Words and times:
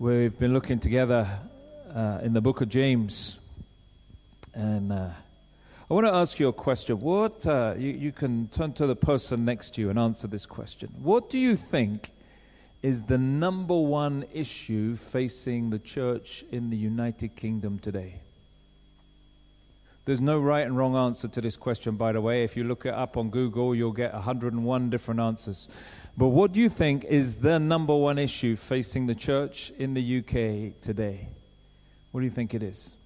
We've 0.00 0.38
been 0.38 0.54
looking 0.54 0.78
together 0.78 1.28
uh, 1.94 2.20
in 2.22 2.32
the 2.32 2.40
book 2.40 2.62
of 2.62 2.70
James. 2.70 3.38
And 4.54 4.90
uh, 4.90 5.10
I 5.90 5.92
want 5.92 6.06
to 6.06 6.14
ask 6.14 6.40
you 6.40 6.48
a 6.48 6.54
question. 6.54 6.98
What, 7.00 7.46
uh, 7.46 7.74
you, 7.76 7.90
you 7.90 8.10
can 8.10 8.48
turn 8.48 8.72
to 8.72 8.86
the 8.86 8.96
person 8.96 9.44
next 9.44 9.74
to 9.74 9.82
you 9.82 9.90
and 9.90 9.98
answer 9.98 10.26
this 10.26 10.46
question. 10.46 10.88
What 11.02 11.28
do 11.28 11.38
you 11.38 11.54
think 11.54 12.12
is 12.80 13.02
the 13.02 13.18
number 13.18 13.78
one 13.78 14.24
issue 14.32 14.96
facing 14.96 15.68
the 15.68 15.78
church 15.78 16.46
in 16.50 16.70
the 16.70 16.78
United 16.78 17.36
Kingdom 17.36 17.78
today? 17.78 18.20
There's 20.06 20.22
no 20.22 20.40
right 20.40 20.66
and 20.66 20.78
wrong 20.78 20.96
answer 20.96 21.28
to 21.28 21.40
this 21.42 21.58
question, 21.58 21.96
by 21.96 22.12
the 22.12 22.22
way. 22.22 22.42
If 22.42 22.56
you 22.56 22.64
look 22.64 22.86
it 22.86 22.94
up 22.94 23.18
on 23.18 23.28
Google, 23.28 23.74
you'll 23.74 23.92
get 23.92 24.14
101 24.14 24.88
different 24.88 25.20
answers. 25.20 25.68
But 26.20 26.28
what 26.28 26.52
do 26.52 26.60
you 26.60 26.68
think 26.68 27.06
is 27.06 27.38
the 27.38 27.58
number 27.58 27.96
one 27.96 28.18
issue 28.18 28.54
facing 28.54 29.06
the 29.06 29.14
church 29.14 29.72
in 29.78 29.94
the 29.94 30.18
UK 30.18 30.78
today? 30.82 31.28
What 32.12 32.20
do 32.20 32.26
you 32.26 32.30
think 32.30 32.52
it 32.52 32.62
is? 32.62 32.98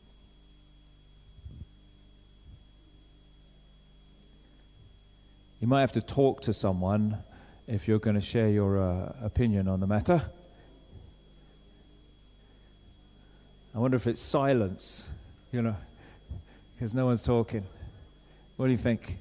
You 5.60 5.68
might 5.68 5.82
have 5.82 5.92
to 5.92 6.00
talk 6.00 6.40
to 6.40 6.52
someone 6.52 7.18
if 7.68 7.86
you're 7.86 8.00
going 8.00 8.16
to 8.16 8.20
share 8.20 8.48
your 8.48 8.82
uh, 8.82 9.12
opinion 9.22 9.68
on 9.68 9.78
the 9.78 9.86
matter. 9.86 10.20
I 13.76 13.78
wonder 13.78 13.96
if 13.96 14.08
it's 14.08 14.20
silence, 14.20 15.08
you 15.52 15.62
know, 15.62 15.76
because 16.74 16.96
no 16.96 17.06
one's 17.06 17.22
talking. 17.22 17.64
What 18.56 18.66
do 18.66 18.72
you 18.72 18.78
think? 18.78 19.18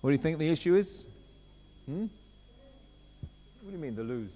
What 0.00 0.10
do 0.10 0.14
you 0.14 0.18
think 0.18 0.38
the 0.38 0.48
issue 0.48 0.74
is? 0.74 1.06
Hmm? 1.86 2.06
What 3.62 3.70
do 3.70 3.72
you 3.72 3.78
mean, 3.78 3.94
the 3.94 4.02
lose? 4.02 4.30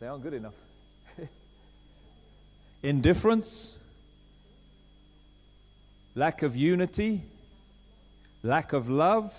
They 0.00 0.06
aren't 0.06 0.22
good 0.22 0.34
enough. 0.34 0.54
Indifference, 2.82 3.76
lack 6.14 6.42
of 6.42 6.56
unity, 6.56 7.22
lack 8.42 8.72
of 8.72 8.88
love. 8.88 9.34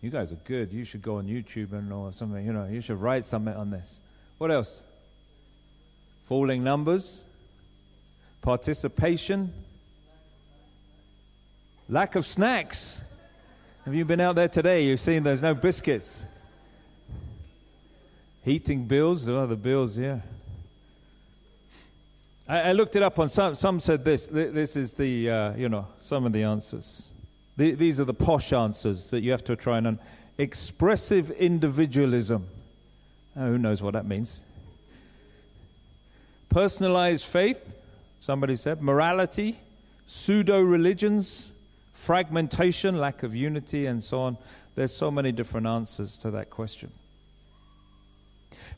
You 0.00 0.10
guys 0.10 0.32
are 0.32 0.38
good. 0.44 0.72
You 0.72 0.84
should 0.84 1.02
go 1.02 1.16
on 1.16 1.26
YouTube 1.26 1.72
and 1.72 1.92
or 1.92 2.12
something. 2.12 2.44
You 2.44 2.52
know, 2.52 2.66
you 2.66 2.80
should 2.80 3.00
write 3.00 3.24
something 3.24 3.54
on 3.54 3.70
this. 3.70 4.00
What 4.38 4.50
else? 4.50 4.84
Falling 6.24 6.62
numbers, 6.62 7.24
participation, 8.42 9.52
Lack 11.88 12.14
of 12.14 12.26
snacks. 12.26 13.02
Have 13.84 13.94
you 13.94 14.04
been 14.04 14.20
out 14.20 14.34
there 14.34 14.48
today? 14.48 14.86
You've 14.86 15.00
seen 15.00 15.22
there's 15.22 15.42
no 15.42 15.54
biscuits. 15.54 16.24
Heating 18.42 18.86
bills, 18.86 19.28
oh, 19.28 19.46
the 19.46 19.56
bills, 19.56 19.98
yeah. 19.98 20.20
I, 22.48 22.60
I 22.60 22.72
looked 22.72 22.96
it 22.96 23.02
up 23.02 23.18
on 23.18 23.28
some, 23.28 23.54
some 23.54 23.80
said 23.80 24.04
this. 24.04 24.26
This 24.26 24.76
is 24.76 24.94
the, 24.94 25.30
uh, 25.30 25.54
you 25.54 25.68
know, 25.68 25.86
some 25.98 26.24
of 26.24 26.32
the 26.32 26.44
answers. 26.44 27.10
The, 27.56 27.72
these 27.72 28.00
are 28.00 28.04
the 28.04 28.14
posh 28.14 28.52
answers 28.52 29.10
that 29.10 29.20
you 29.20 29.30
have 29.30 29.44
to 29.44 29.56
try 29.56 29.78
and. 29.78 29.86
Un- 29.86 29.98
expressive 30.38 31.30
individualism. 31.32 32.46
Oh, 33.36 33.46
who 33.46 33.58
knows 33.58 33.82
what 33.82 33.92
that 33.94 34.06
means? 34.06 34.42
Personalized 36.48 37.24
faith, 37.24 37.78
somebody 38.20 38.56
said. 38.56 38.82
Morality, 38.82 39.58
pseudo 40.06 40.60
religions, 40.60 41.52
fragmentation, 41.94 42.98
lack 42.98 43.22
of 43.22 43.34
unity, 43.34 43.86
and 43.86 44.02
so 44.02 44.20
on. 44.20 44.36
There's 44.74 44.94
so 44.94 45.10
many 45.10 45.32
different 45.32 45.66
answers 45.66 46.18
to 46.18 46.30
that 46.32 46.50
question. 46.50 46.90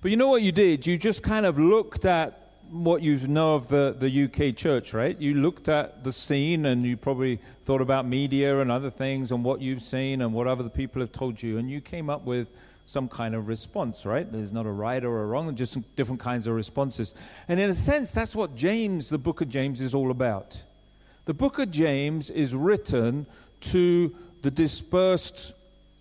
But 0.00 0.10
you 0.10 0.16
know 0.16 0.28
what 0.28 0.42
you 0.42 0.52
did? 0.52 0.86
You 0.86 0.96
just 0.96 1.22
kind 1.22 1.46
of 1.46 1.58
looked 1.58 2.04
at 2.04 2.42
what 2.70 3.00
you 3.00 3.16
know 3.26 3.54
of 3.54 3.68
the, 3.68 3.96
the 3.98 4.24
UK 4.24 4.54
church, 4.54 4.92
right? 4.92 5.18
You 5.20 5.34
looked 5.34 5.68
at 5.68 6.04
the 6.04 6.12
scene 6.12 6.66
and 6.66 6.84
you 6.84 6.96
probably 6.96 7.40
thought 7.64 7.80
about 7.80 8.06
media 8.06 8.60
and 8.60 8.70
other 8.70 8.90
things 8.90 9.32
and 9.32 9.44
what 9.44 9.60
you've 9.60 9.82
seen 9.82 10.20
and 10.20 10.32
what 10.32 10.46
other 10.46 10.68
people 10.68 11.00
have 11.00 11.12
told 11.12 11.42
you, 11.42 11.58
and 11.58 11.70
you 11.70 11.80
came 11.80 12.10
up 12.10 12.24
with 12.24 12.50
some 12.84 13.08
kind 13.08 13.34
of 13.34 13.48
response, 13.48 14.04
right? 14.04 14.30
There's 14.30 14.52
not 14.52 14.66
a 14.66 14.70
right 14.70 15.02
or 15.04 15.22
a 15.22 15.26
wrong, 15.26 15.54
just 15.54 15.78
different 15.96 16.20
kinds 16.20 16.46
of 16.46 16.54
responses. 16.54 17.14
And 17.48 17.58
in 17.58 17.68
a 17.68 17.72
sense, 17.72 18.12
that's 18.12 18.36
what 18.36 18.54
James, 18.54 19.08
the 19.08 19.18
book 19.18 19.40
of 19.40 19.48
James, 19.48 19.80
is 19.80 19.94
all 19.94 20.10
about. 20.10 20.62
The 21.26 21.34
book 21.34 21.58
of 21.58 21.72
James 21.72 22.30
is 22.30 22.54
written 22.54 23.26
to 23.62 24.14
the 24.42 24.50
dispersed 24.50 25.54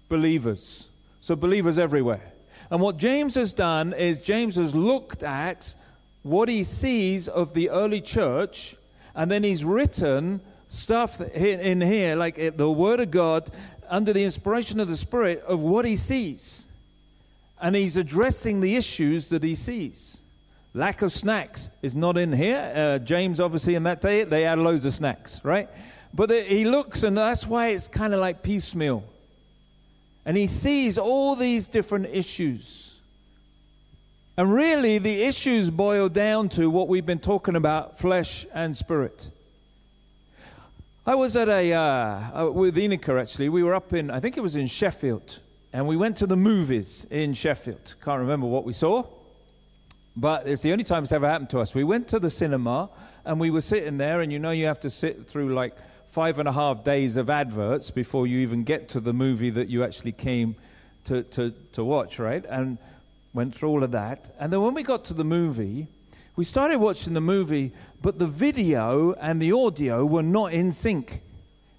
believers, 0.07 0.89
so 1.19 1.35
believers 1.35 1.79
everywhere. 1.79 2.31
And 2.69 2.79
what 2.79 2.97
James 2.97 3.33
has 3.33 3.51
done 3.51 3.93
is 3.93 4.19
James 4.19 4.55
has 4.55 4.75
looked 4.75 5.23
at 5.23 5.73
what 6.21 6.47
he 6.47 6.61
sees 6.61 7.27
of 7.27 7.55
the 7.55 7.71
early 7.71 8.01
church, 8.01 8.75
and 9.15 9.31
then 9.31 9.43
he's 9.43 9.65
written 9.65 10.41
stuff 10.69 11.19
in 11.19 11.81
here, 11.81 12.15
like 12.15 12.37
eh, 12.37 12.51
the 12.55 12.69
Word 12.69 12.99
of 12.99 13.09
God, 13.09 13.49
under 13.89 14.13
the 14.13 14.23
inspiration 14.23 14.79
of 14.79 14.87
the 14.87 14.97
Spirit, 14.97 15.43
of 15.47 15.59
what 15.61 15.85
he 15.85 15.95
sees. 15.95 16.67
And 17.59 17.75
he's 17.75 17.97
addressing 17.97 18.61
the 18.61 18.75
issues 18.75 19.29
that 19.29 19.43
he 19.43 19.55
sees. 19.55 20.21
Lack 20.75 21.01
of 21.03 21.13
snacks 21.13 21.69
is 21.81 21.95
not 21.95 22.17
in 22.17 22.33
here. 22.33 22.73
Uh, 22.75 22.99
James, 22.99 23.39
obviously, 23.39 23.75
in 23.75 23.83
that 23.83 24.01
day, 24.01 24.25
they 24.25 24.41
had 24.41 24.59
loads 24.59 24.83
of 24.83 24.91
snacks, 24.91 25.39
right? 25.45 25.69
But 26.13 26.27
the, 26.27 26.43
he 26.43 26.65
looks, 26.65 27.03
and 27.03 27.17
that's 27.17 27.47
why 27.47 27.69
it's 27.69 27.87
kind 27.87 28.13
of 28.13 28.19
like 28.19 28.43
piecemeal. 28.43 29.05
And 30.25 30.35
he 30.35 30.47
sees 30.47 30.97
all 30.97 31.37
these 31.37 31.67
different 31.67 32.07
issues. 32.07 32.99
And 34.35 34.51
really, 34.53 34.97
the 34.97 35.23
issues 35.23 35.69
boil 35.69 36.09
down 36.09 36.49
to 36.49 36.69
what 36.69 36.89
we've 36.89 37.05
been 37.05 37.19
talking 37.19 37.55
about 37.55 37.97
flesh 37.97 38.45
and 38.53 38.75
spirit. 38.75 39.29
I 41.07 41.15
was 41.15 41.37
at 41.37 41.47
a, 41.47 41.71
uh, 41.71 42.47
uh 42.47 42.51
with 42.51 42.75
Inika 42.75 43.21
actually, 43.21 43.47
we 43.47 43.63
were 43.63 43.75
up 43.75 43.93
in, 43.93 44.11
I 44.11 44.19
think 44.19 44.35
it 44.35 44.41
was 44.41 44.57
in 44.57 44.67
Sheffield, 44.67 45.39
and 45.71 45.87
we 45.87 45.95
went 45.95 46.17
to 46.17 46.27
the 46.27 46.35
movies 46.35 47.07
in 47.09 47.33
Sheffield. 47.33 47.95
Can't 48.03 48.19
remember 48.19 48.47
what 48.47 48.65
we 48.65 48.73
saw. 48.73 49.05
But 50.17 50.47
it's 50.47 50.61
the 50.61 50.71
only 50.71 50.83
time 50.83 51.03
it's 51.03 51.11
ever 51.11 51.27
happened 51.27 51.49
to 51.51 51.59
us. 51.59 51.75
We 51.75 51.83
went 51.83 52.07
to 52.09 52.19
the 52.19 52.29
cinema 52.29 52.89
and 53.25 53.39
we 53.39 53.49
were 53.49 53.61
sitting 53.61 53.97
there, 53.97 54.21
and 54.21 54.31
you 54.31 54.39
know, 54.39 54.51
you 54.51 54.65
have 54.67 54.79
to 54.81 54.89
sit 54.89 55.27
through 55.27 55.53
like 55.53 55.75
five 56.07 56.39
and 56.39 56.47
a 56.47 56.51
half 56.53 56.83
days 56.83 57.17
of 57.17 57.29
adverts 57.29 57.91
before 57.91 58.25
you 58.25 58.39
even 58.39 58.63
get 58.63 58.87
to 58.89 59.01
the 59.01 59.11
movie 59.11 59.49
that 59.49 59.67
you 59.67 59.83
actually 59.83 60.13
came 60.13 60.55
to, 61.03 61.23
to, 61.23 61.53
to 61.73 61.83
watch, 61.83 62.19
right? 62.19 62.45
And 62.47 62.77
went 63.33 63.53
through 63.53 63.69
all 63.69 63.83
of 63.83 63.91
that. 63.91 64.33
And 64.39 64.53
then 64.53 64.61
when 64.61 64.73
we 64.73 64.83
got 64.83 65.03
to 65.05 65.13
the 65.13 65.25
movie, 65.25 65.87
we 66.37 66.45
started 66.45 66.79
watching 66.79 67.13
the 67.13 67.21
movie, 67.21 67.73
but 68.01 68.17
the 68.17 68.27
video 68.27 69.13
and 69.13 69.41
the 69.41 69.51
audio 69.51 70.05
were 70.05 70.23
not 70.23 70.53
in 70.53 70.71
sync 70.71 71.21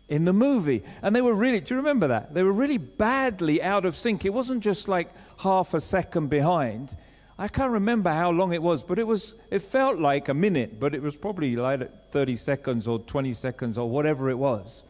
in 0.08 0.24
the 0.24 0.32
movie. 0.32 0.82
And 1.02 1.16
they 1.16 1.22
were 1.22 1.34
really, 1.34 1.60
do 1.60 1.74
you 1.74 1.78
remember 1.78 2.08
that? 2.08 2.34
They 2.34 2.42
were 2.42 2.52
really 2.52 2.78
badly 2.78 3.62
out 3.62 3.84
of 3.84 3.96
sync. 3.96 4.24
It 4.24 4.32
wasn't 4.32 4.62
just 4.62 4.88
like 4.88 5.08
half 5.38 5.74
a 5.74 5.80
second 5.80 6.28
behind. 6.28 6.96
I 7.38 7.48
can't 7.48 7.72
remember 7.72 8.10
how 8.10 8.30
long 8.30 8.54
it 8.54 8.62
was, 8.62 8.82
but 8.82 8.98
it 8.98 9.06
was 9.06 9.34
it 9.50 9.60
felt 9.60 9.98
like 9.98 10.28
a 10.28 10.34
minute, 10.34 10.80
but 10.80 10.94
it 10.94 11.02
was 11.02 11.16
probably 11.16 11.54
like 11.54 12.10
30 12.10 12.36
seconds 12.36 12.88
or 12.88 12.98
20 13.00 13.32
seconds 13.34 13.76
or 13.76 13.90
whatever 13.90 14.30
it 14.30 14.38
was. 14.38 14.84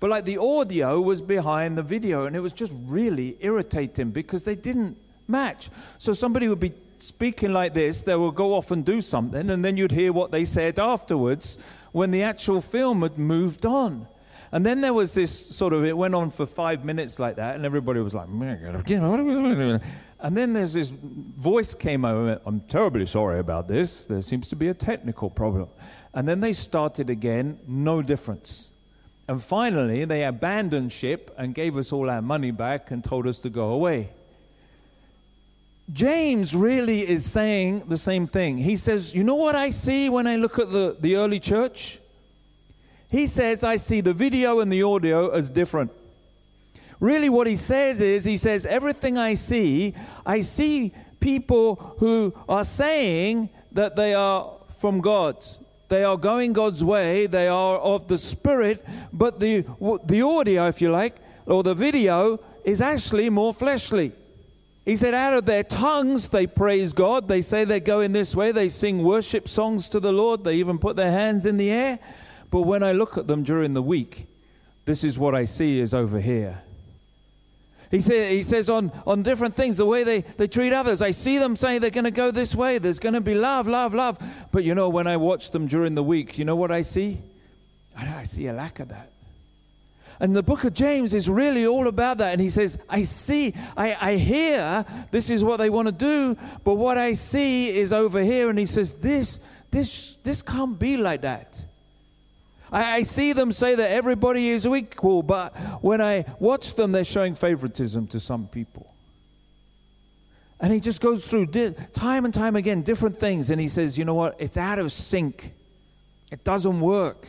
But 0.00 0.10
like 0.10 0.24
the 0.24 0.38
audio 0.38 1.00
was 1.00 1.20
behind 1.20 1.78
the 1.78 1.82
video 1.82 2.26
and 2.26 2.36
it 2.36 2.40
was 2.40 2.52
just 2.52 2.72
really 2.84 3.36
irritating 3.40 4.10
because 4.10 4.44
they 4.44 4.54
didn't 4.54 4.96
match. 5.26 5.70
So 5.98 6.12
somebody 6.12 6.48
would 6.48 6.60
be 6.60 6.72
speaking 7.00 7.52
like 7.52 7.74
this, 7.74 8.02
they 8.02 8.16
would 8.16 8.34
go 8.34 8.54
off 8.54 8.70
and 8.70 8.84
do 8.84 9.00
something 9.00 9.50
and 9.50 9.64
then 9.64 9.76
you'd 9.76 9.92
hear 9.92 10.12
what 10.12 10.30
they 10.30 10.44
said 10.44 10.78
afterwards 10.78 11.58
when 11.92 12.10
the 12.10 12.22
actual 12.22 12.60
film 12.60 13.02
had 13.02 13.18
moved 13.18 13.64
on. 13.64 14.06
And 14.50 14.64
then 14.64 14.80
there 14.80 14.94
was 14.94 15.14
this 15.14 15.30
sort 15.30 15.72
of, 15.72 15.84
it 15.84 15.96
went 15.96 16.14
on 16.14 16.30
for 16.30 16.46
five 16.46 16.84
minutes 16.84 17.18
like 17.18 17.36
that, 17.36 17.56
and 17.56 17.66
everybody 17.66 18.00
was 18.00 18.14
like, 18.14 18.28
and 18.28 20.36
then 20.36 20.52
there's 20.52 20.72
this 20.72 20.90
voice 20.90 21.74
came 21.74 22.04
over, 22.04 22.40
I'm 22.46 22.60
terribly 22.60 23.06
sorry 23.06 23.40
about 23.40 23.68
this. 23.68 24.06
There 24.06 24.22
seems 24.22 24.48
to 24.48 24.56
be 24.56 24.68
a 24.68 24.74
technical 24.74 25.30
problem. 25.30 25.68
And 26.14 26.26
then 26.26 26.40
they 26.40 26.52
started 26.52 27.10
again, 27.10 27.60
no 27.66 28.02
difference. 28.02 28.70
And 29.28 29.42
finally, 29.42 30.06
they 30.06 30.24
abandoned 30.24 30.90
ship 30.90 31.34
and 31.36 31.54
gave 31.54 31.76
us 31.76 31.92
all 31.92 32.08
our 32.08 32.22
money 32.22 32.50
back 32.50 32.90
and 32.90 33.04
told 33.04 33.26
us 33.26 33.38
to 33.40 33.50
go 33.50 33.70
away. 33.70 34.08
James 35.92 36.54
really 36.54 37.06
is 37.06 37.24
saying 37.24 37.84
the 37.88 37.96
same 37.96 38.26
thing. 38.26 38.58
He 38.58 38.76
says, 38.76 39.14
You 39.14 39.24
know 39.24 39.34
what 39.34 39.54
I 39.54 39.70
see 39.70 40.08
when 40.08 40.26
I 40.26 40.36
look 40.36 40.58
at 40.58 40.72
the, 40.72 40.96
the 40.98 41.16
early 41.16 41.40
church? 41.40 42.00
He 43.10 43.26
says, 43.26 43.64
I 43.64 43.76
see 43.76 44.00
the 44.00 44.12
video 44.12 44.60
and 44.60 44.70
the 44.70 44.82
audio 44.82 45.30
as 45.30 45.50
different. 45.50 45.90
Really, 47.00 47.28
what 47.28 47.46
he 47.46 47.56
says 47.56 48.00
is, 48.00 48.24
he 48.24 48.36
says, 48.36 48.66
everything 48.66 49.16
I 49.16 49.34
see, 49.34 49.94
I 50.26 50.40
see 50.40 50.92
people 51.20 51.94
who 51.98 52.34
are 52.48 52.64
saying 52.64 53.50
that 53.72 53.96
they 53.96 54.14
are 54.14 54.50
from 54.80 55.00
God. 55.00 55.44
They 55.88 56.04
are 56.04 56.16
going 56.16 56.52
God's 56.52 56.84
way, 56.84 57.26
they 57.26 57.48
are 57.48 57.78
of 57.78 58.08
the 58.08 58.18
Spirit, 58.18 58.84
but 59.12 59.40
the, 59.40 59.64
the 60.04 60.22
audio, 60.22 60.68
if 60.68 60.82
you 60.82 60.90
like, 60.90 61.16
or 61.46 61.62
the 61.62 61.74
video, 61.74 62.40
is 62.62 62.82
actually 62.82 63.30
more 63.30 63.54
fleshly. 63.54 64.12
He 64.84 64.96
said, 64.96 65.14
out 65.14 65.34
of 65.34 65.44
their 65.44 65.64
tongues 65.64 66.28
they 66.28 66.46
praise 66.46 66.92
God. 66.92 67.28
They 67.28 67.42
say 67.42 67.64
they're 67.64 67.80
going 67.80 68.12
this 68.12 68.34
way. 68.34 68.52
They 68.52 68.68
sing 68.68 69.02
worship 69.02 69.48
songs 69.48 69.88
to 69.90 70.00
the 70.00 70.12
Lord. 70.12 70.44
They 70.44 70.56
even 70.56 70.78
put 70.78 70.96
their 70.96 71.10
hands 71.10 71.46
in 71.46 71.58
the 71.58 71.70
air. 71.70 71.98
But 72.50 72.62
when 72.62 72.82
I 72.82 72.92
look 72.92 73.18
at 73.18 73.26
them 73.26 73.42
during 73.42 73.74
the 73.74 73.82
week, 73.82 74.26
this 74.84 75.04
is 75.04 75.18
what 75.18 75.34
I 75.34 75.44
see 75.44 75.80
is 75.80 75.92
over 75.92 76.18
here. 76.18 76.62
He, 77.90 78.00
say, 78.00 78.34
he 78.34 78.42
says 78.42 78.68
on, 78.68 78.92
on 79.06 79.22
different 79.22 79.54
things, 79.54 79.78
the 79.78 79.86
way 79.86 80.04
they, 80.04 80.20
they 80.20 80.46
treat 80.46 80.72
others. 80.72 81.00
I 81.00 81.10
see 81.10 81.38
them 81.38 81.56
saying 81.56 81.80
they're 81.80 81.90
going 81.90 82.04
to 82.04 82.10
go 82.10 82.30
this 82.30 82.54
way. 82.54 82.78
There's 82.78 82.98
going 82.98 83.14
to 83.14 83.20
be 83.20 83.34
love, 83.34 83.66
love, 83.66 83.94
love. 83.94 84.18
But 84.52 84.64
you 84.64 84.74
know, 84.74 84.88
when 84.90 85.06
I 85.06 85.16
watch 85.16 85.50
them 85.52 85.66
during 85.66 85.94
the 85.94 86.02
week, 86.02 86.38
you 86.38 86.44
know 86.44 86.56
what 86.56 86.70
I 86.70 86.82
see? 86.82 87.18
I, 87.96 88.18
I 88.18 88.22
see 88.24 88.46
a 88.46 88.52
lack 88.52 88.80
of 88.80 88.88
that. 88.88 89.10
And 90.20 90.34
the 90.34 90.42
book 90.42 90.64
of 90.64 90.74
James 90.74 91.14
is 91.14 91.30
really 91.30 91.66
all 91.66 91.86
about 91.86 92.18
that. 92.18 92.32
And 92.32 92.40
he 92.40 92.50
says, 92.50 92.76
I 92.88 93.04
see, 93.04 93.54
I, 93.76 93.96
I 94.00 94.16
hear 94.16 94.84
this 95.10 95.30
is 95.30 95.44
what 95.44 95.58
they 95.58 95.70
want 95.70 95.86
to 95.86 95.92
do, 95.92 96.36
but 96.64 96.74
what 96.74 96.98
I 96.98 97.12
see 97.12 97.70
is 97.70 97.92
over 97.92 98.22
here. 98.22 98.50
And 98.50 98.58
he 98.58 98.66
says, 98.66 98.94
This, 98.94 99.40
this, 99.70 100.14
this 100.24 100.42
can't 100.42 100.78
be 100.78 100.96
like 100.96 101.22
that. 101.22 101.64
I, 102.72 102.96
I 102.96 103.02
see 103.02 103.32
them 103.32 103.52
say 103.52 103.74
that 103.74 103.90
everybody 103.90 104.48
is 104.48 104.66
equal, 104.66 105.22
but 105.22 105.56
when 105.82 106.00
I 106.00 106.24
watch 106.38 106.74
them, 106.74 106.92
they're 106.92 107.04
showing 107.04 107.34
favoritism 107.34 108.06
to 108.08 108.20
some 108.20 108.46
people. 108.48 108.92
And 110.60 110.72
he 110.72 110.80
just 110.80 111.00
goes 111.00 111.28
through 111.28 111.46
di- 111.46 111.74
time 111.92 112.24
and 112.24 112.34
time 112.34 112.56
again 112.56 112.82
different 112.82 113.16
things. 113.18 113.50
And 113.50 113.60
he 113.60 113.68
says, 113.68 113.96
You 113.96 114.04
know 114.04 114.14
what? 114.14 114.36
It's 114.38 114.56
out 114.56 114.78
of 114.78 114.92
sync, 114.92 115.52
it 116.30 116.44
doesn't 116.44 116.80
work. 116.80 117.28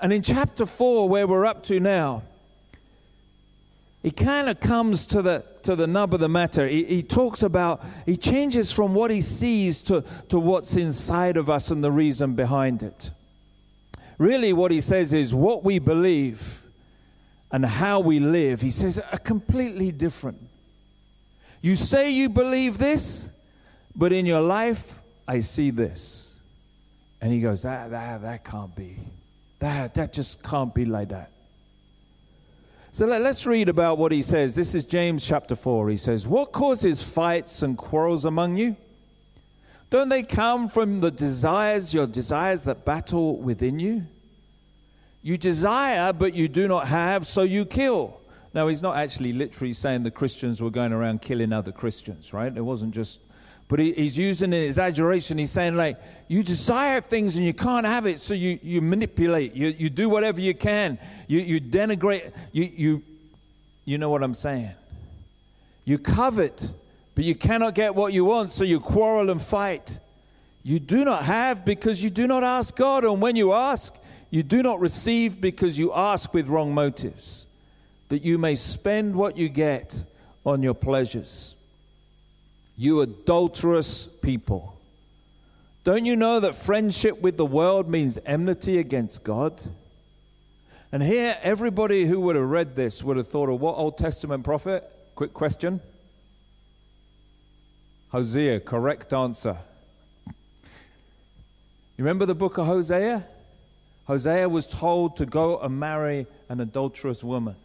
And 0.00 0.12
in 0.12 0.22
chapter 0.22 0.66
4, 0.66 1.08
where 1.08 1.28
we're 1.28 1.46
up 1.46 1.62
to 1.64 1.78
now, 1.78 2.24
he 4.02 4.10
kind 4.10 4.48
of 4.48 4.58
comes 4.58 5.06
to 5.06 5.22
the, 5.22 5.44
to 5.62 5.76
the 5.76 5.86
nub 5.86 6.12
of 6.12 6.18
the 6.18 6.28
matter. 6.28 6.66
He, 6.66 6.84
he 6.84 7.02
talks 7.04 7.44
about, 7.44 7.84
he 8.04 8.16
changes 8.16 8.72
from 8.72 8.94
what 8.94 9.12
he 9.12 9.20
sees 9.20 9.80
to, 9.82 10.02
to 10.28 10.40
what's 10.40 10.74
inside 10.74 11.36
of 11.36 11.48
us 11.48 11.70
and 11.70 11.84
the 11.84 11.92
reason 11.92 12.34
behind 12.34 12.82
it. 12.82 13.12
Really, 14.22 14.52
what 14.52 14.70
he 14.70 14.80
says 14.80 15.12
is 15.12 15.34
what 15.34 15.64
we 15.64 15.80
believe 15.80 16.62
and 17.50 17.66
how 17.66 17.98
we 17.98 18.20
live, 18.20 18.60
he 18.60 18.70
says, 18.70 19.00
are 19.00 19.18
completely 19.18 19.90
different. 19.90 20.38
You 21.60 21.74
say 21.74 22.12
you 22.12 22.28
believe 22.28 22.78
this, 22.78 23.28
but 23.96 24.12
in 24.12 24.24
your 24.24 24.40
life, 24.40 25.00
I 25.26 25.40
see 25.40 25.70
this. 25.70 26.32
And 27.20 27.32
he 27.32 27.40
goes, 27.40 27.62
that, 27.62 27.90
that, 27.90 28.22
that 28.22 28.44
can't 28.44 28.72
be. 28.76 28.96
That, 29.58 29.94
that 29.94 30.12
just 30.12 30.40
can't 30.40 30.72
be 30.72 30.84
like 30.84 31.08
that. 31.08 31.32
So 32.92 33.06
let, 33.06 33.22
us 33.22 33.44
read 33.44 33.68
about 33.68 33.98
what 33.98 34.12
he 34.12 34.22
says. 34.22 34.54
This 34.54 34.76
is 34.76 34.84
James 34.84 35.26
chapter 35.26 35.56
4. 35.56 35.90
He 35.90 35.96
says, 35.96 36.28
What 36.28 36.52
causes 36.52 37.02
fights 37.02 37.62
and 37.62 37.76
quarrels 37.76 38.24
among 38.24 38.56
you? 38.56 38.76
Don't 39.92 40.08
they 40.08 40.22
come 40.22 40.68
from 40.68 41.00
the 41.00 41.10
desires, 41.10 41.92
your 41.92 42.06
desires 42.06 42.64
that 42.64 42.86
battle 42.86 43.36
within 43.36 43.78
you? 43.78 44.06
You 45.20 45.36
desire, 45.36 46.14
but 46.14 46.34
you 46.34 46.48
do 46.48 46.66
not 46.66 46.88
have, 46.88 47.26
so 47.26 47.42
you 47.42 47.66
kill. 47.66 48.18
Now, 48.54 48.68
he's 48.68 48.80
not 48.80 48.96
actually 48.96 49.34
literally 49.34 49.74
saying 49.74 50.02
the 50.02 50.10
Christians 50.10 50.62
were 50.62 50.70
going 50.70 50.94
around 50.94 51.20
killing 51.20 51.52
other 51.52 51.72
Christians, 51.72 52.32
right? 52.32 52.50
It 52.56 52.62
wasn't 52.62 52.94
just 52.94 53.20
but 53.68 53.80
he, 53.80 53.92
he's 53.92 54.16
using 54.18 54.52
an 54.52 54.62
exaggeration. 54.62 55.36
He's 55.36 55.50
saying, 55.50 55.74
like, 55.74 55.98
you 56.26 56.42
desire 56.42 57.02
things 57.02 57.36
and 57.36 57.44
you 57.44 57.54
can't 57.54 57.86
have 57.86 58.06
it, 58.06 58.18
so 58.18 58.32
you, 58.32 58.58
you 58.62 58.80
manipulate. 58.80 59.54
You, 59.54 59.68
you 59.68 59.90
do 59.90 60.08
whatever 60.08 60.40
you 60.40 60.54
can. 60.54 60.98
You, 61.26 61.40
you 61.40 61.60
denigrate. 61.60 62.32
You, 62.50 62.64
you, 62.64 63.02
you 63.84 63.98
know 63.98 64.08
what 64.08 64.22
I'm 64.22 64.34
saying? 64.34 64.72
You 65.84 65.98
covet, 65.98 66.68
but 67.14 67.24
you 67.24 67.34
cannot 67.34 67.74
get 67.74 67.94
what 67.94 68.12
you 68.12 68.24
want, 68.24 68.50
so 68.50 68.64
you 68.64 68.80
quarrel 68.80 69.30
and 69.30 69.40
fight. 69.40 70.00
You 70.62 70.78
do 70.78 71.04
not 71.04 71.24
have 71.24 71.64
because 71.64 72.02
you 72.02 72.10
do 72.10 72.26
not 72.26 72.44
ask 72.44 72.74
God. 72.76 73.04
And 73.04 73.20
when 73.20 73.36
you 73.36 73.52
ask, 73.52 73.94
you 74.30 74.42
do 74.42 74.62
not 74.62 74.80
receive 74.80 75.40
because 75.40 75.78
you 75.78 75.92
ask 75.92 76.32
with 76.32 76.46
wrong 76.46 76.72
motives, 76.72 77.46
that 78.08 78.22
you 78.22 78.38
may 78.38 78.54
spend 78.54 79.14
what 79.14 79.36
you 79.36 79.48
get 79.48 80.02
on 80.46 80.62
your 80.62 80.74
pleasures. 80.74 81.54
You 82.76 83.00
adulterous 83.02 84.06
people. 84.06 84.78
Don't 85.84 86.06
you 86.06 86.16
know 86.16 86.40
that 86.40 86.54
friendship 86.54 87.20
with 87.20 87.36
the 87.36 87.44
world 87.44 87.90
means 87.90 88.18
enmity 88.24 88.78
against 88.78 89.24
God? 89.24 89.60
And 90.92 91.02
here, 91.02 91.36
everybody 91.42 92.06
who 92.06 92.20
would 92.20 92.36
have 92.36 92.48
read 92.48 92.74
this 92.74 93.02
would 93.02 93.16
have 93.16 93.28
thought 93.28 93.48
of 93.48 93.60
what 93.60 93.76
Old 93.76 93.98
Testament 93.98 94.44
prophet? 94.44 94.88
Quick 95.14 95.34
question. 95.34 95.80
Hosea, 98.12 98.60
correct 98.60 99.14
answer. 99.14 99.56
You 100.26 102.04
remember 102.04 102.26
the 102.26 102.34
book 102.34 102.58
of 102.58 102.66
Hosea? 102.66 103.24
Hosea 104.06 104.48
was 104.48 104.66
told 104.66 105.16
to 105.16 105.24
go 105.24 105.58
and 105.58 105.80
marry 105.80 106.26
an 106.50 106.60
adulterous 106.60 107.24
woman. 107.24 107.56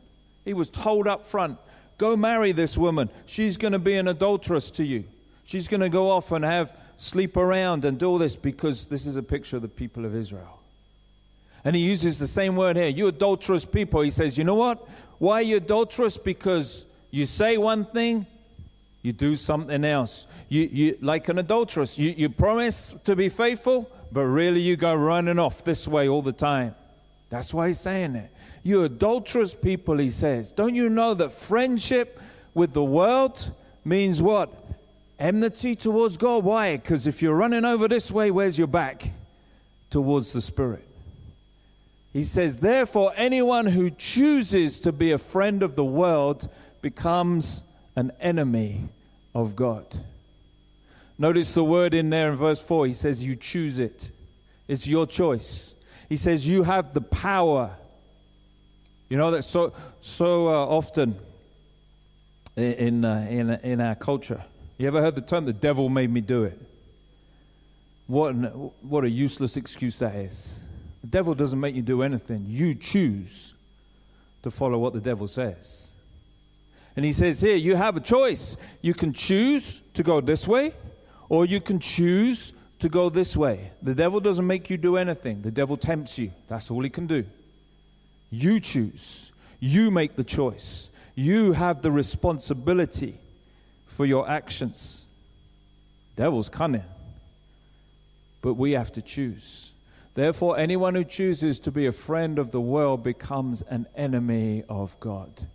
He 0.45 0.53
was 0.53 0.69
told 0.69 1.07
up 1.07 1.23
front, 1.25 1.57
Go 1.97 2.15
marry 2.15 2.51
this 2.51 2.77
woman. 2.77 3.09
She's 3.25 3.57
going 3.57 3.73
to 3.73 3.79
be 3.79 3.95
an 3.95 4.07
adulteress 4.07 4.69
to 4.71 4.85
you. 4.85 5.03
She's 5.43 5.67
going 5.67 5.81
to 5.81 5.89
go 5.89 6.11
off 6.11 6.31
and 6.31 6.45
have 6.45 6.77
sleep 6.97 7.35
around 7.35 7.83
and 7.85 7.97
do 7.97 8.07
all 8.07 8.17
this 8.17 8.35
because 8.35 8.85
this 8.85 9.05
is 9.05 9.15
a 9.15 9.23
picture 9.23 9.55
of 9.55 9.63
the 9.63 9.67
people 9.67 10.05
of 10.05 10.15
Israel. 10.15 10.59
And 11.65 11.75
he 11.75 11.81
uses 11.81 12.19
the 12.19 12.27
same 12.27 12.55
word 12.55 12.77
here. 12.77 12.87
You 12.87 13.07
adulterous 13.07 13.65
people. 13.65 14.01
He 14.01 14.11
says, 14.11 14.37
You 14.37 14.43
know 14.43 14.55
what? 14.55 14.87
Why 15.17 15.39
are 15.39 15.41
you 15.41 15.57
adulterous? 15.57 16.17
Because 16.17 16.85
you 17.11 17.25
say 17.25 17.57
one 17.57 17.85
thing, 17.85 18.27
you 19.07 19.13
do 19.13 19.37
something 19.37 19.85
else. 19.85 20.27
You, 20.49 20.69
you 20.69 20.97
like 20.99 21.29
an 21.29 21.39
adulteress. 21.39 21.97
You, 21.97 22.13
you 22.17 22.27
promise 22.27 22.93
to 23.05 23.15
be 23.15 23.29
faithful, 23.29 23.89
but 24.11 24.25
really 24.25 24.59
you 24.59 24.75
go 24.75 24.93
running 24.93 25.39
off 25.39 25.63
this 25.63 25.87
way 25.87 26.09
all 26.09 26.21
the 26.21 26.33
time. 26.33 26.75
That's 27.29 27.53
why 27.53 27.67
he's 27.67 27.79
saying 27.79 28.17
it. 28.17 28.29
You 28.63 28.83
adulterous 28.83 29.53
people, 29.53 29.97
he 29.97 30.09
says. 30.09 30.51
Don't 30.51 30.75
you 30.75 30.89
know 30.89 31.13
that 31.13 31.31
friendship 31.31 32.19
with 32.53 32.73
the 32.73 32.83
world 32.83 33.53
means 33.85 34.21
what? 34.21 34.53
Enmity 35.17 35.77
towards 35.77 36.17
God. 36.17 36.43
Why? 36.43 36.75
Because 36.75 37.07
if 37.07 37.21
you're 37.21 37.33
running 37.33 37.63
over 37.63 37.87
this 37.87 38.11
way, 38.11 38.29
where's 38.29 38.57
your 38.57 38.67
back? 38.67 39.11
Towards 39.89 40.33
the 40.33 40.41
Spirit. 40.41 40.85
He 42.11 42.23
says, 42.23 42.59
therefore, 42.59 43.13
anyone 43.15 43.67
who 43.67 43.89
chooses 43.89 44.81
to 44.81 44.91
be 44.91 45.11
a 45.13 45.17
friend 45.17 45.63
of 45.63 45.75
the 45.75 45.85
world 45.85 46.49
becomes 46.81 47.63
an 47.95 48.11
enemy 48.19 48.89
of 49.37 49.55
God. 49.55 49.85
Notice 51.17 51.53
the 51.53 51.63
word 51.63 51.93
in 51.93 52.09
there 52.09 52.29
in 52.29 52.35
verse 52.35 52.61
4. 52.61 52.87
He 52.87 52.93
says, 52.93 53.23
You 53.23 53.35
choose 53.35 53.79
it. 53.79 54.11
It's 54.67 54.87
your 54.87 55.05
choice. 55.05 55.73
He 56.09 56.17
says, 56.17 56.47
You 56.47 56.63
have 56.63 56.93
the 56.93 57.01
power 57.01 57.77
you 59.09 59.17
know 59.17 59.31
that 59.31 59.43
so 59.43 59.73
so 60.01 60.47
uh, 60.47 60.65
often 60.65 61.17
in 62.55 63.05
uh, 63.05 63.27
in 63.29 63.51
in 63.51 63.81
our 63.81 63.95
culture. 63.95 64.43
You 64.77 64.87
ever 64.87 65.01
heard 65.01 65.15
the 65.15 65.21
term 65.21 65.45
"the 65.45 65.53
devil 65.53 65.89
made 65.89 66.11
me 66.11 66.21
do 66.21 66.43
it"? 66.43 66.59
What 68.07 68.35
an, 68.35 68.45
what 68.81 69.03
a 69.03 69.09
useless 69.09 69.57
excuse 69.57 69.99
that 69.99 70.15
is. 70.15 70.59
The 71.01 71.07
devil 71.07 71.33
doesn't 71.33 71.59
make 71.59 71.75
you 71.75 71.81
do 71.81 72.03
anything. 72.03 72.45
You 72.47 72.73
choose 72.73 73.53
to 74.43 74.51
follow 74.51 74.77
what 74.77 74.93
the 74.93 75.01
devil 75.01 75.27
says. 75.27 75.93
And 76.97 77.05
he 77.05 77.11
says 77.11 77.39
here, 77.39 77.55
you 77.55 77.75
have 77.75 77.95
a 77.95 77.99
choice. 77.99 78.57
You 78.81 78.95
can 78.95 79.13
choose 79.13 79.81
to 79.93 80.01
go 80.01 80.19
this 80.19 80.47
way, 80.47 80.73
or 81.29 81.45
you 81.45 81.61
can 81.61 81.79
choose 81.79 82.53
to 82.79 82.89
go 82.89 83.09
this 83.09 83.37
way. 83.37 83.71
The 83.83 83.93
devil 83.93 84.19
doesn't 84.19 84.45
make 84.45 84.69
you 84.71 84.77
do 84.77 84.97
anything. 84.97 85.43
The 85.43 85.51
devil 85.51 85.77
tempts 85.77 86.17
you. 86.17 86.31
That's 86.47 86.71
all 86.71 86.81
he 86.81 86.89
can 86.89 87.05
do. 87.05 87.23
You 88.31 88.59
choose. 88.59 89.31
You 89.59 89.91
make 89.91 90.15
the 90.15 90.23
choice. 90.23 90.89
You 91.13 91.51
have 91.53 91.83
the 91.83 91.91
responsibility 91.91 93.19
for 93.85 94.05
your 94.05 94.27
actions. 94.27 95.05
Devil's 96.15 96.49
cunning, 96.49 96.83
but 98.41 98.55
we 98.55 98.71
have 98.71 98.91
to 98.93 99.03
choose. 99.03 99.71
Therefore, 100.15 100.57
anyone 100.57 100.95
who 100.95 101.03
chooses 101.03 101.59
to 101.59 101.71
be 101.71 101.85
a 101.85 101.91
friend 101.91 102.39
of 102.39 102.49
the 102.49 102.61
world 102.61 103.03
becomes 103.03 103.61
an 103.61 103.85
enemy 103.95 104.63
of 104.67 104.99
God. 104.99 105.45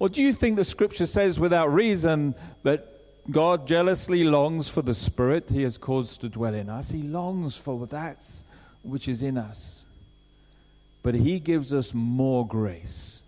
Or 0.00 0.08
do 0.08 0.20
you 0.20 0.32
think 0.32 0.56
the 0.56 0.64
scripture 0.64 1.06
says 1.06 1.38
without 1.38 1.72
reason 1.72 2.34
that 2.64 2.88
God 3.30 3.68
jealously 3.68 4.24
longs 4.24 4.68
for 4.68 4.82
the 4.82 4.94
spirit 4.94 5.48
he 5.50 5.62
has 5.62 5.78
caused 5.78 6.22
to 6.22 6.28
dwell 6.28 6.54
in 6.54 6.68
us? 6.68 6.90
He 6.90 7.02
longs 7.02 7.56
for 7.56 7.86
that 7.86 8.26
which 8.82 9.06
is 9.06 9.22
in 9.22 9.38
us 9.38 9.84
but 11.02 11.14
He 11.14 11.38
gives 11.38 11.72
us 11.72 11.94
more 11.94 12.46
grace. 12.46 13.22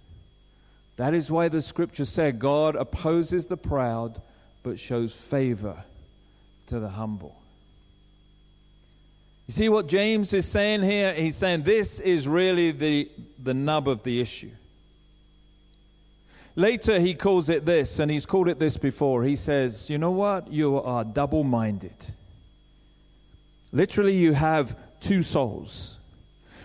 That 0.96 1.14
is 1.14 1.32
why 1.32 1.48
the 1.48 1.62
scripture 1.62 2.04
said 2.04 2.38
God 2.38 2.76
opposes 2.76 3.46
the 3.46 3.56
proud, 3.56 4.20
but 4.62 4.78
shows 4.78 5.14
favor 5.14 5.82
to 6.66 6.78
the 6.78 6.90
humble. 6.90 7.36
You 9.46 9.52
see 9.52 9.68
what 9.68 9.86
James 9.86 10.32
is 10.32 10.46
saying 10.46 10.82
here? 10.82 11.12
He's 11.14 11.36
saying 11.36 11.62
this 11.62 11.98
is 11.98 12.28
really 12.28 12.70
the, 12.70 13.10
the 13.42 13.54
nub 13.54 13.88
of 13.88 14.02
the 14.02 14.20
issue. 14.20 14.50
Later, 16.54 17.00
he 17.00 17.14
calls 17.14 17.48
it 17.48 17.64
this, 17.64 17.98
and 17.98 18.10
he's 18.10 18.26
called 18.26 18.48
it 18.48 18.58
this 18.58 18.76
before. 18.76 19.24
He 19.24 19.36
says, 19.36 19.88
You 19.88 19.98
know 19.98 20.10
what? 20.10 20.52
You 20.52 20.76
are 20.80 21.02
double 21.02 21.44
minded. 21.44 21.96
Literally, 23.72 24.16
you 24.16 24.34
have 24.34 24.76
two 25.00 25.22
souls. 25.22 25.98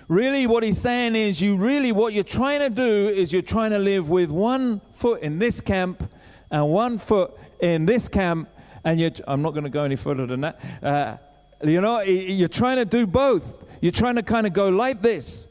Really, 0.09 0.45
what 0.45 0.63
he's 0.63 0.79
saying 0.79 1.15
is, 1.15 1.41
you 1.41 1.55
really, 1.55 1.91
what 1.93 2.13
you're 2.13 2.23
trying 2.23 2.59
to 2.59 2.69
do 2.69 3.07
is 3.07 3.31
you're 3.31 3.41
trying 3.41 3.71
to 3.71 3.79
live 3.79 4.09
with 4.09 4.29
one 4.29 4.81
foot 4.91 5.21
in 5.21 5.39
this 5.39 5.61
camp 5.61 6.09
and 6.51 6.67
one 6.69 6.97
foot 6.97 7.37
in 7.61 7.85
this 7.85 8.09
camp. 8.09 8.49
And 8.83 8.99
you're, 8.99 9.11
I'm 9.27 9.41
not 9.41 9.51
going 9.51 9.65
to 9.65 9.69
go 9.69 9.83
any 9.83 9.95
further 9.95 10.25
than 10.25 10.41
that. 10.41 10.59
Uh, 10.83 11.17
you 11.63 11.81
know, 11.81 12.01
you're 12.01 12.47
trying 12.47 12.77
to 12.77 12.85
do 12.85 13.07
both. 13.07 13.63
You're 13.81 13.91
trying 13.91 14.15
to 14.15 14.23
kind 14.23 14.47
of 14.47 14.53
go 14.53 14.69
like 14.69 15.01
this 15.01 15.47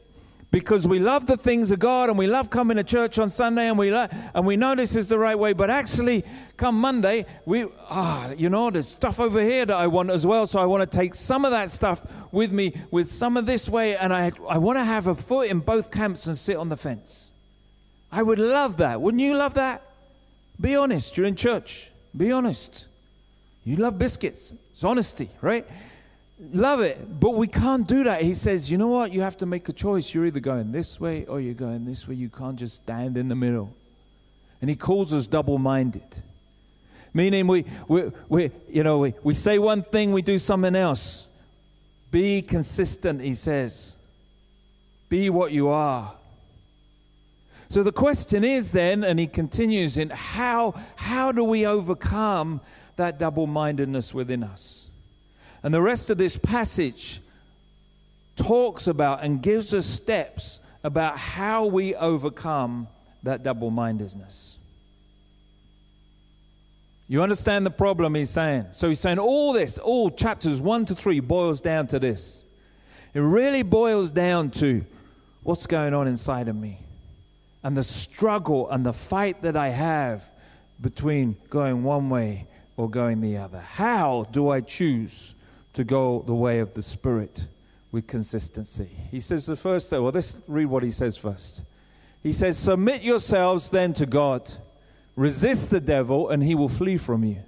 because 0.50 0.86
we 0.86 0.98
love 0.98 1.26
the 1.26 1.36
things 1.36 1.70
of 1.70 1.78
God 1.78 2.08
and 2.08 2.18
we 2.18 2.26
love 2.26 2.50
coming 2.50 2.76
to 2.76 2.84
church 2.84 3.18
on 3.18 3.28
Sunday 3.28 3.68
and 3.68 3.78
we 3.78 3.90
lo- 3.90 4.08
and 4.34 4.46
we 4.46 4.56
know 4.56 4.74
this 4.74 4.94
is 4.94 5.08
the 5.08 5.18
right 5.18 5.38
way. 5.38 5.52
But 5.52 5.70
actually, 5.70 6.24
come 6.56 6.80
Monday, 6.80 7.26
we 7.44 7.66
ah, 7.90 8.30
you 8.30 8.48
know, 8.48 8.70
there's 8.70 8.88
stuff 8.88 9.20
over 9.20 9.40
here 9.40 9.66
that 9.66 9.76
I 9.76 9.86
want 9.86 10.10
as 10.10 10.26
well. 10.26 10.46
So 10.46 10.58
I 10.58 10.66
want 10.66 10.90
to 10.90 10.98
take 10.98 11.14
some 11.14 11.44
of 11.44 11.50
that 11.50 11.70
stuff 11.70 12.10
with 12.32 12.52
me, 12.52 12.80
with 12.90 13.10
some 13.10 13.36
of 13.36 13.46
this 13.46 13.68
way, 13.68 13.96
and 13.96 14.14
I 14.14 14.30
I 14.48 14.58
want 14.58 14.78
to 14.78 14.84
have 14.84 15.06
a 15.06 15.14
foot 15.14 15.48
in 15.48 15.60
both 15.60 15.90
camps 15.90 16.26
and 16.26 16.38
sit 16.38 16.56
on 16.56 16.68
the 16.68 16.76
fence. 16.76 17.30
I 18.12 18.22
would 18.22 18.38
love 18.38 18.78
that. 18.78 19.00
Wouldn't 19.00 19.22
you 19.22 19.36
love 19.36 19.54
that? 19.54 19.82
Be 20.60 20.76
honest. 20.76 21.16
You're 21.16 21.26
in 21.26 21.36
church. 21.36 21.90
Be 22.16 22.32
honest. 22.32 22.86
You 23.64 23.76
love 23.76 23.98
biscuits. 23.98 24.54
It's 24.70 24.84
honesty, 24.84 25.28
right? 25.42 25.66
Love 26.38 26.80
it, 26.80 27.18
but 27.18 27.30
we 27.30 27.46
can't 27.46 27.88
do 27.88 28.04
that. 28.04 28.22
He 28.22 28.34
says, 28.34 28.70
you 28.70 28.76
know 28.76 28.88
what? 28.88 29.10
You 29.10 29.22
have 29.22 29.38
to 29.38 29.46
make 29.46 29.68
a 29.70 29.72
choice. 29.72 30.12
You're 30.12 30.26
either 30.26 30.40
going 30.40 30.70
this 30.70 31.00
way 31.00 31.24
or 31.24 31.40
you're 31.40 31.54
going 31.54 31.86
this 31.86 32.06
way. 32.06 32.14
You 32.14 32.28
can't 32.28 32.56
just 32.56 32.76
stand 32.76 33.16
in 33.16 33.28
the 33.28 33.34
middle. 33.34 33.74
And 34.60 34.68
he 34.68 34.76
calls 34.76 35.14
us 35.14 35.26
double 35.26 35.56
minded. 35.56 36.22
Meaning, 37.14 37.46
we, 37.46 37.64
we, 37.88 38.12
we, 38.28 38.50
you 38.68 38.82
know, 38.82 38.98
we, 38.98 39.14
we 39.22 39.32
say 39.32 39.58
one 39.58 39.82
thing, 39.82 40.12
we 40.12 40.20
do 40.20 40.36
something 40.36 40.76
else. 40.76 41.26
Be 42.10 42.42
consistent, 42.42 43.22
he 43.22 43.32
says. 43.32 43.96
Be 45.08 45.30
what 45.30 45.52
you 45.52 45.68
are. 45.68 46.12
So 47.70 47.82
the 47.82 47.92
question 47.92 48.44
is 48.44 48.70
then, 48.70 49.02
and 49.04 49.18
he 49.18 49.26
continues 49.26 49.96
in 49.96 50.10
how, 50.10 50.74
how 50.96 51.32
do 51.32 51.42
we 51.42 51.66
overcome 51.66 52.60
that 52.96 53.18
double 53.18 53.46
mindedness 53.46 54.12
within 54.12 54.42
us? 54.42 54.85
And 55.66 55.74
the 55.74 55.82
rest 55.82 56.10
of 56.10 56.16
this 56.16 56.36
passage 56.36 57.20
talks 58.36 58.86
about 58.86 59.24
and 59.24 59.42
gives 59.42 59.74
us 59.74 59.84
steps 59.84 60.60
about 60.84 61.18
how 61.18 61.66
we 61.66 61.92
overcome 61.96 62.86
that 63.24 63.42
double 63.42 63.70
mindedness. 63.72 64.58
You 67.08 67.20
understand 67.20 67.66
the 67.66 67.72
problem 67.72 68.14
he's 68.14 68.30
saying? 68.30 68.66
So 68.70 68.86
he's 68.86 69.00
saying 69.00 69.18
all 69.18 69.52
this, 69.52 69.76
all 69.76 70.08
chapters 70.08 70.60
1 70.60 70.84
to 70.84 70.94
3 70.94 71.18
boils 71.18 71.60
down 71.60 71.88
to 71.88 71.98
this. 71.98 72.44
It 73.12 73.18
really 73.18 73.64
boils 73.64 74.12
down 74.12 74.52
to 74.52 74.84
what's 75.42 75.66
going 75.66 75.94
on 75.94 76.06
inside 76.06 76.46
of 76.46 76.54
me 76.54 76.78
and 77.64 77.76
the 77.76 77.82
struggle 77.82 78.70
and 78.70 78.86
the 78.86 78.92
fight 78.92 79.42
that 79.42 79.56
I 79.56 79.70
have 79.70 80.30
between 80.80 81.36
going 81.50 81.82
one 81.82 82.08
way 82.08 82.46
or 82.76 82.88
going 82.88 83.20
the 83.20 83.38
other. 83.38 83.58
How 83.58 84.28
do 84.30 84.50
I 84.50 84.60
choose 84.60 85.32
to 85.76 85.84
go 85.84 86.24
the 86.26 86.34
way 86.34 86.58
of 86.58 86.74
the 86.74 86.82
Spirit 86.82 87.46
with 87.92 88.06
consistency. 88.06 88.90
He 89.10 89.20
says 89.20 89.46
the 89.46 89.56
first 89.56 89.90
thing, 89.90 90.02
well, 90.02 90.12
let's 90.12 90.36
read 90.48 90.66
what 90.66 90.82
he 90.82 90.90
says 90.90 91.16
first. 91.16 91.62
He 92.22 92.32
says, 92.32 92.58
Submit 92.58 93.02
yourselves 93.02 93.70
then 93.70 93.92
to 93.94 94.06
God, 94.06 94.52
resist 95.16 95.70
the 95.70 95.80
devil, 95.80 96.30
and 96.30 96.42
he 96.42 96.54
will 96.54 96.68
flee 96.68 96.96
from 96.96 97.24
you. 97.24 97.42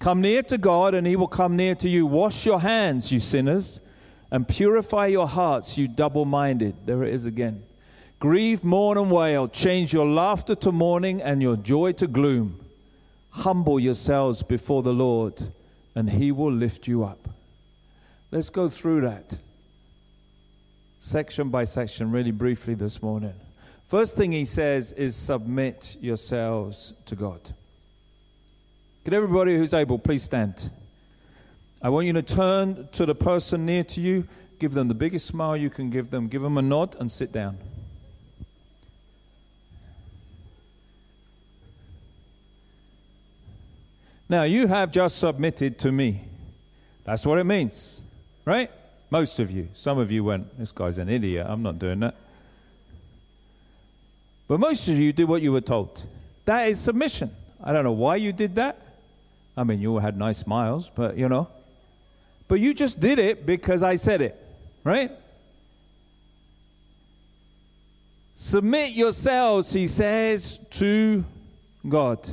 Come 0.00 0.22
near 0.22 0.42
to 0.44 0.56
God, 0.56 0.94
and 0.94 1.06
he 1.06 1.14
will 1.14 1.28
come 1.28 1.56
near 1.56 1.74
to 1.76 1.88
you. 1.88 2.06
Wash 2.06 2.46
your 2.46 2.60
hands, 2.60 3.12
you 3.12 3.20
sinners, 3.20 3.80
and 4.30 4.48
purify 4.48 5.06
your 5.06 5.28
hearts, 5.28 5.76
you 5.76 5.88
double 5.88 6.24
minded. 6.24 6.74
There 6.86 7.04
it 7.04 7.12
is 7.12 7.26
again. 7.26 7.64
Grieve, 8.18 8.64
mourn, 8.64 8.96
and 8.96 9.10
wail. 9.10 9.46
Change 9.46 9.92
your 9.92 10.06
laughter 10.06 10.54
to 10.54 10.72
mourning 10.72 11.20
and 11.20 11.42
your 11.42 11.56
joy 11.56 11.92
to 11.92 12.06
gloom. 12.06 12.64
Humble 13.30 13.78
yourselves 13.78 14.42
before 14.42 14.82
the 14.82 14.92
Lord, 14.92 15.52
and 15.94 16.08
he 16.08 16.32
will 16.32 16.52
lift 16.52 16.88
you 16.88 17.04
up. 17.04 17.28
Let's 18.30 18.50
go 18.50 18.68
through 18.68 19.02
that 19.02 19.38
section 21.00 21.48
by 21.48 21.64
section 21.64 22.10
really 22.10 22.30
briefly 22.30 22.74
this 22.74 23.00
morning. 23.02 23.32
First 23.86 24.16
thing 24.16 24.32
he 24.32 24.44
says 24.44 24.92
is 24.92 25.16
submit 25.16 25.96
yourselves 26.00 26.92
to 27.06 27.16
God. 27.16 27.40
Could 29.04 29.14
everybody 29.14 29.56
who's 29.56 29.72
able 29.72 29.98
please 29.98 30.22
stand? 30.22 30.70
I 31.80 31.88
want 31.88 32.06
you 32.06 32.12
to 32.12 32.22
turn 32.22 32.88
to 32.92 33.06
the 33.06 33.14
person 33.14 33.64
near 33.64 33.82
to 33.84 34.00
you, 34.00 34.28
give 34.58 34.74
them 34.74 34.88
the 34.88 34.94
biggest 34.94 35.26
smile 35.26 35.56
you 35.56 35.70
can 35.70 35.88
give 35.88 36.10
them, 36.10 36.28
give 36.28 36.42
them 36.42 36.58
a 36.58 36.62
nod, 36.62 36.96
and 37.00 37.10
sit 37.10 37.32
down. 37.32 37.56
Now, 44.28 44.42
you 44.42 44.66
have 44.66 44.92
just 44.92 45.18
submitted 45.18 45.78
to 45.78 45.92
me. 45.92 46.24
That's 47.04 47.24
what 47.24 47.38
it 47.38 47.44
means. 47.44 48.02
Right? 48.48 48.70
Most 49.10 49.40
of 49.40 49.50
you. 49.50 49.68
Some 49.74 49.98
of 49.98 50.10
you 50.10 50.24
went, 50.24 50.58
this 50.58 50.72
guy's 50.72 50.96
an 50.96 51.10
idiot. 51.10 51.46
I'm 51.46 51.62
not 51.62 51.78
doing 51.78 52.00
that. 52.00 52.14
But 54.48 54.58
most 54.58 54.88
of 54.88 54.98
you 54.98 55.12
did 55.12 55.28
what 55.28 55.42
you 55.42 55.52
were 55.52 55.60
told. 55.60 56.06
That 56.46 56.66
is 56.66 56.80
submission. 56.80 57.30
I 57.62 57.74
don't 57.74 57.84
know 57.84 57.92
why 57.92 58.16
you 58.16 58.32
did 58.32 58.54
that. 58.54 58.80
I 59.54 59.64
mean, 59.64 59.82
you 59.82 59.92
all 59.92 59.98
had 59.98 60.16
nice 60.16 60.38
smiles, 60.38 60.90
but 60.94 61.18
you 61.18 61.28
know. 61.28 61.46
But 62.48 62.60
you 62.60 62.72
just 62.72 62.98
did 62.98 63.18
it 63.18 63.44
because 63.44 63.82
I 63.82 63.96
said 63.96 64.22
it, 64.22 64.42
right? 64.82 65.10
Submit 68.34 68.92
yourselves, 68.92 69.74
he 69.74 69.86
says, 69.86 70.58
to 70.70 71.22
God. 71.86 72.26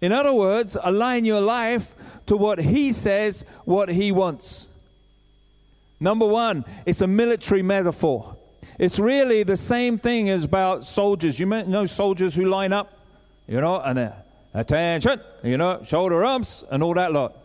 In 0.00 0.12
other 0.12 0.32
words, 0.32 0.74
align 0.82 1.26
your 1.26 1.42
life 1.42 1.94
to 2.24 2.34
what 2.34 2.58
he 2.58 2.92
says, 2.92 3.44
what 3.66 3.90
he 3.90 4.10
wants. 4.10 4.68
Number 6.00 6.24
one, 6.24 6.64
it's 6.86 7.02
a 7.02 7.06
military 7.06 7.62
metaphor. 7.62 8.36
It's 8.78 8.98
really 8.98 9.42
the 9.42 9.56
same 9.56 9.98
thing 9.98 10.30
as 10.30 10.44
about 10.44 10.86
soldiers. 10.86 11.38
You 11.38 11.46
know 11.46 11.84
soldiers 11.84 12.34
who 12.34 12.46
line 12.46 12.72
up, 12.72 12.98
you 13.46 13.60
know, 13.60 13.78
and 13.80 13.98
uh, 13.98 14.12
attention, 14.54 15.20
you 15.42 15.58
know, 15.58 15.82
shoulder 15.84 16.24
ups 16.24 16.64
and 16.70 16.82
all 16.82 16.94
that 16.94 17.12
lot. 17.12 17.36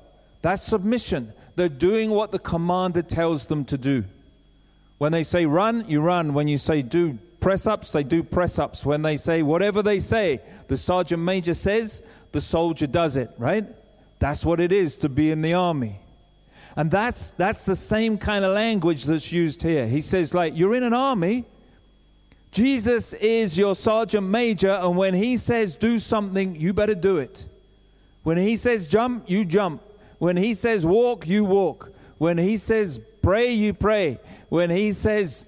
That's 0.41 0.63
submission. 0.63 1.33
They're 1.57 1.67
doing 1.67 2.11
what 2.11 2.31
the 2.31 2.39
commander 2.39 3.01
tells 3.01 3.47
them 3.47 3.65
to 3.65 3.77
do. 3.77 4.05
When 4.97 5.11
they 5.11 5.23
say 5.23 5.45
run, 5.45 5.85
you 5.89 5.99
run. 5.99 6.33
When 6.33 6.47
you 6.47 6.57
say 6.57 6.81
do 6.81 7.17
press 7.41 7.67
ups, 7.67 7.91
they 7.91 8.03
do 8.03 8.23
press 8.23 8.57
ups. 8.57 8.85
When 8.85 9.01
they 9.01 9.17
say 9.17 9.41
whatever 9.41 9.83
they 9.83 9.99
say, 9.99 10.39
the 10.67 10.77
sergeant 10.77 11.21
major 11.21 11.53
says, 11.53 12.01
the 12.31 12.41
soldier 12.41 12.87
does 12.87 13.17
it, 13.17 13.29
right? 13.37 13.65
That's 14.19 14.45
what 14.45 14.61
it 14.61 14.71
is 14.71 14.95
to 14.97 15.09
be 15.09 15.31
in 15.31 15.41
the 15.41 15.53
army. 15.53 15.99
And 16.75 16.91
that's, 16.91 17.31
that's 17.31 17.65
the 17.65 17.75
same 17.75 18.17
kind 18.17 18.43
of 18.43 18.53
language 18.53 19.05
that's 19.05 19.31
used 19.31 19.61
here. 19.61 19.87
He 19.87 20.01
says, 20.01 20.33
like, 20.33 20.55
you're 20.55 20.75
in 20.75 20.83
an 20.83 20.93
army. 20.93 21.45
Jesus 22.51 23.13
is 23.13 23.57
your 23.57 23.75
sergeant 23.75 24.27
major, 24.27 24.71
and 24.71 24.95
when 24.95 25.13
he 25.13 25.35
says 25.35 25.75
do 25.75 25.99
something, 25.99 26.55
you 26.55 26.71
better 26.71 26.95
do 26.95 27.17
it. 27.17 27.49
When 28.23 28.37
he 28.37 28.55
says 28.55 28.87
jump, 28.87 29.29
you 29.29 29.43
jump. 29.43 29.81
When 30.19 30.37
he 30.37 30.53
says 30.53 30.85
walk, 30.85 31.27
you 31.27 31.43
walk. 31.43 31.91
When 32.17 32.37
he 32.37 32.55
says 32.55 32.99
pray, 33.21 33.51
you 33.51 33.73
pray. 33.73 34.19
When 34.47 34.69
he 34.69 34.93
says, 34.93 35.45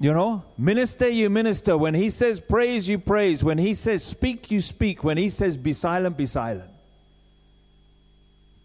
you 0.00 0.12
know, 0.12 0.42
minister, 0.56 1.08
you 1.08 1.28
minister. 1.28 1.76
When 1.76 1.92
he 1.92 2.08
says 2.08 2.40
praise, 2.40 2.88
you 2.88 2.98
praise. 2.98 3.44
When 3.44 3.58
he 3.58 3.74
says 3.74 4.02
speak, 4.02 4.50
you 4.50 4.62
speak. 4.62 5.04
When 5.04 5.18
he 5.18 5.28
says 5.28 5.58
be 5.58 5.74
silent, 5.74 6.16
be 6.16 6.26
silent. 6.26 6.70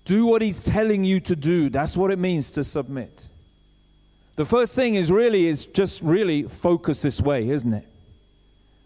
Do 0.05 0.25
what 0.25 0.41
he's 0.41 0.63
telling 0.63 1.03
you 1.03 1.20
to 1.22 1.36
do. 1.36 1.70
That's 1.70 1.96
what 1.96 2.12
it 2.12 2.20
means 2.20 2.51
to 2.51 2.63
submit. 2.63 3.27
The 4.36 4.46
first 4.46 4.75
thing 4.75 4.96
is 4.96 5.12
really 5.12 5.46
is 5.46 5.65
just 5.67 6.01
really 6.01 6.43
focus 6.43 7.01
this 7.01 7.22
way, 7.22 7.50
isn't 7.50 7.74
it? 7.74 7.88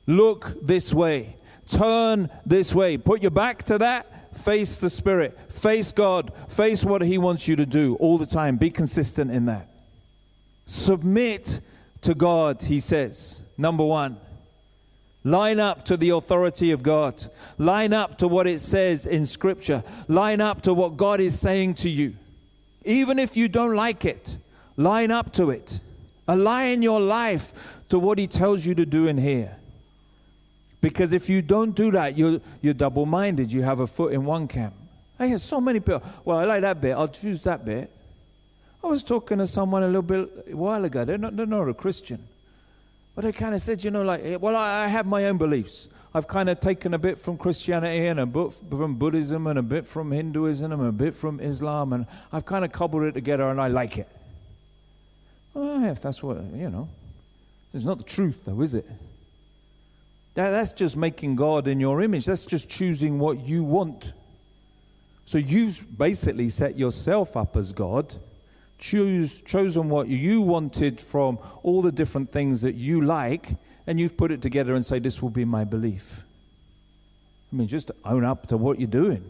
Look 0.08 0.54
this 0.62 0.94
way. 0.94 1.38
Turn 1.68 2.30
this 2.46 2.76
way. 2.76 2.98
Put 2.98 3.22
your 3.22 3.32
back 3.32 3.64
to 3.64 3.78
that. 3.78 4.36
Face 4.38 4.78
the 4.78 4.90
Spirit. 4.90 5.40
Face 5.52 5.92
God. 5.92 6.32
Face 6.48 6.84
what 6.84 7.02
He 7.02 7.18
wants 7.18 7.48
you 7.48 7.56
to 7.56 7.66
do 7.66 7.96
all 7.96 8.18
the 8.18 8.26
time. 8.26 8.58
Be 8.58 8.70
consistent 8.70 9.32
in 9.32 9.46
that. 9.46 9.68
Submit 10.66 11.62
to 12.02 12.14
God, 12.14 12.62
He 12.62 12.80
says. 12.80 13.42
Number 13.58 13.84
one. 13.84 14.18
Line 15.26 15.60
up 15.60 15.84
to 15.86 15.98
the 15.98 16.12
authority 16.12 16.70
of 16.70 16.84
God. 16.84 17.32
Line 17.58 17.94
up 17.94 18.20
to 18.20 18.28
what 18.28 18.46
it 18.46 18.60
says 18.60 19.08
in 19.08 19.26
Scripture. 19.26 19.84
Line 20.08 20.40
up 20.40 20.62
to 20.62 20.74
what 20.74 20.98
God 20.98 21.20
is 21.20 21.38
saying 21.38 21.74
to 21.76 21.90
you. 21.90 22.14
Even 22.86 23.18
if 23.18 23.36
you 23.36 23.48
don't 23.48 23.76
like 23.76 24.06
it, 24.06 24.38
line 24.78 25.10
up 25.10 25.34
to 25.34 25.50
it. 25.50 25.80
Align 26.28 26.84
your 26.84 27.02
life 27.02 27.82
to 27.90 27.98
what 27.98 28.20
He 28.20 28.28
tells 28.28 28.64
you 28.68 28.76
to 28.76 28.86
do 28.86 29.08
in 29.08 29.18
here. 29.18 29.58
Because 30.80 31.12
if 31.12 31.28
you 31.28 31.42
don't 31.42 31.76
do 31.76 31.90
that, 31.90 32.16
you're, 32.16 32.40
you're 32.62 32.76
double 32.76 33.08
minded. 33.08 33.52
You 33.52 33.64
have 33.64 33.80
a 33.80 33.88
foot 33.88 34.14
in 34.14 34.26
one 34.26 34.48
camp. 34.48 34.76
I 35.18 35.28
hear 35.28 35.40
so 35.40 35.60
many 35.60 35.80
people, 35.80 36.04
well, 36.24 36.38
I 36.38 36.46
like 36.46 36.62
that 36.62 36.80
bit, 36.80 36.92
I'll 36.92 37.08
choose 37.08 37.42
that 37.44 37.66
bit. 37.66 37.90
I 38.84 38.88
was 38.88 39.02
talking 39.02 39.40
to 39.40 39.48
someone 39.48 39.82
a 39.82 39.88
little 39.88 40.04
bit 40.04 40.50
a 40.52 40.56
while 40.56 40.86
ago. 40.86 41.04
They're 41.04 41.18
not, 41.18 41.36
they're 41.36 41.48
not 41.48 41.68
a 41.68 41.74
Christian. 41.74 42.28
But 43.16 43.26
I 43.26 43.32
kind 43.32 43.56
of 43.56 43.62
said, 43.62 43.84
you 43.84 43.92
know, 43.92 44.04
like, 44.04 44.22
eh, 44.24 44.36
well, 44.36 44.56
I, 44.56 44.84
I 44.84 44.88
have 44.88 45.06
my 45.06 45.26
own 45.26 45.38
beliefs. 45.38 45.90
I've 46.14 46.28
kind 46.28 46.50
of 46.50 46.60
taken 46.60 46.94
a 46.94 46.98
bit 46.98 47.20
from 47.20 47.38
Christianity 47.38 48.08
and 48.08 48.20
a 48.20 48.26
bit 48.26 48.54
from 48.70 48.96
Buddhism 48.96 49.48
and 49.48 49.60
a 49.60 49.62
bit 49.62 49.88
from 49.88 50.12
Hinduism 50.12 50.72
and 50.72 50.88
a 50.88 50.92
bit 50.92 51.14
from 51.14 51.40
Islam, 51.40 51.94
and 51.94 52.06
I've 52.32 52.46
kind 52.46 52.64
of 52.64 52.72
cobbled 52.72 53.04
it 53.04 53.14
together 53.14 53.50
and 53.50 53.60
I 53.60 53.68
like 53.68 53.98
it. 53.98 54.08
Well, 55.54 55.86
if 55.86 56.02
that's 56.02 56.22
what, 56.22 56.38
you 56.54 56.70
know, 56.70 56.90
it's 57.74 57.86
not 57.86 57.98
the 57.98 58.04
truth, 58.04 58.44
though, 58.46 58.62
is 58.62 58.76
it? 58.76 58.86
That, 60.36 60.52
that's 60.52 60.74
just 60.74 60.98
making 60.98 61.38
God 61.38 61.68
in 61.68 61.80
your 61.80 62.02
image. 62.02 62.26
That's 62.26 62.46
just 62.46 62.70
choosing 62.70 63.20
what 63.20 63.46
you 63.46 63.64
want. 63.64 64.14
So 65.26 65.38
you've 65.38 65.86
basically 65.98 66.50
set 66.50 66.78
yourself 66.78 67.36
up 67.36 67.58
as 67.58 67.72
God, 67.72 68.14
choose, 68.80 69.42
chosen 69.42 69.90
what 69.90 70.08
you 70.08 70.42
wanted 70.42 71.00
from 71.00 71.40
all 71.64 71.82
the 71.82 71.92
different 71.92 72.32
things 72.32 72.62
that 72.62 72.76
you 72.76 73.02
like, 73.02 73.56
and 73.88 74.00
you've 74.00 74.18
put 74.18 74.32
it 74.32 74.42
together 74.42 74.76
and 74.76 74.86
say, 74.86 75.00
This 75.00 75.22
will 75.22 75.30
be 75.30 75.46
my 75.46 75.64
belief. 75.64 76.24
I 77.52 77.56
mean, 77.56 77.68
just 77.68 77.92
own 78.04 78.26
up 78.26 78.48
to 78.48 78.58
what 78.58 78.80
you're 78.80 78.88
doing. 78.88 79.24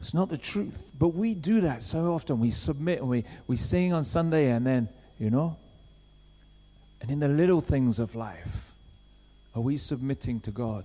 It's 0.00 0.14
not 0.14 0.28
the 0.28 0.38
truth. 0.38 0.92
But 0.98 1.08
we 1.08 1.34
do 1.34 1.60
that 1.62 1.82
so 1.82 2.14
often. 2.14 2.38
We 2.38 2.50
submit 2.50 3.00
and 3.00 3.08
we, 3.08 3.24
we 3.46 3.56
sing 3.56 3.92
on 3.92 4.04
Sunday, 4.04 4.50
and 4.50 4.66
then, 4.66 4.88
you 5.18 5.30
know, 5.30 5.56
and 7.00 7.10
in 7.10 7.20
the 7.20 7.28
little 7.28 7.60
things 7.60 7.98
of 7.98 8.14
life, 8.14 8.72
are 9.54 9.62
we 9.62 9.76
submitting 9.76 10.40
to 10.40 10.50
God? 10.50 10.84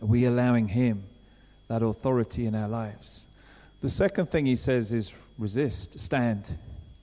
Are 0.00 0.06
we 0.06 0.24
allowing 0.24 0.68
Him 0.68 1.04
that 1.68 1.82
authority 1.82 2.46
in 2.46 2.54
our 2.54 2.68
lives? 2.68 3.26
The 3.80 3.88
second 3.88 4.30
thing 4.30 4.46
he 4.46 4.56
says 4.56 4.92
is 4.92 5.14
resist, 5.40 5.98
stand, 5.98 6.56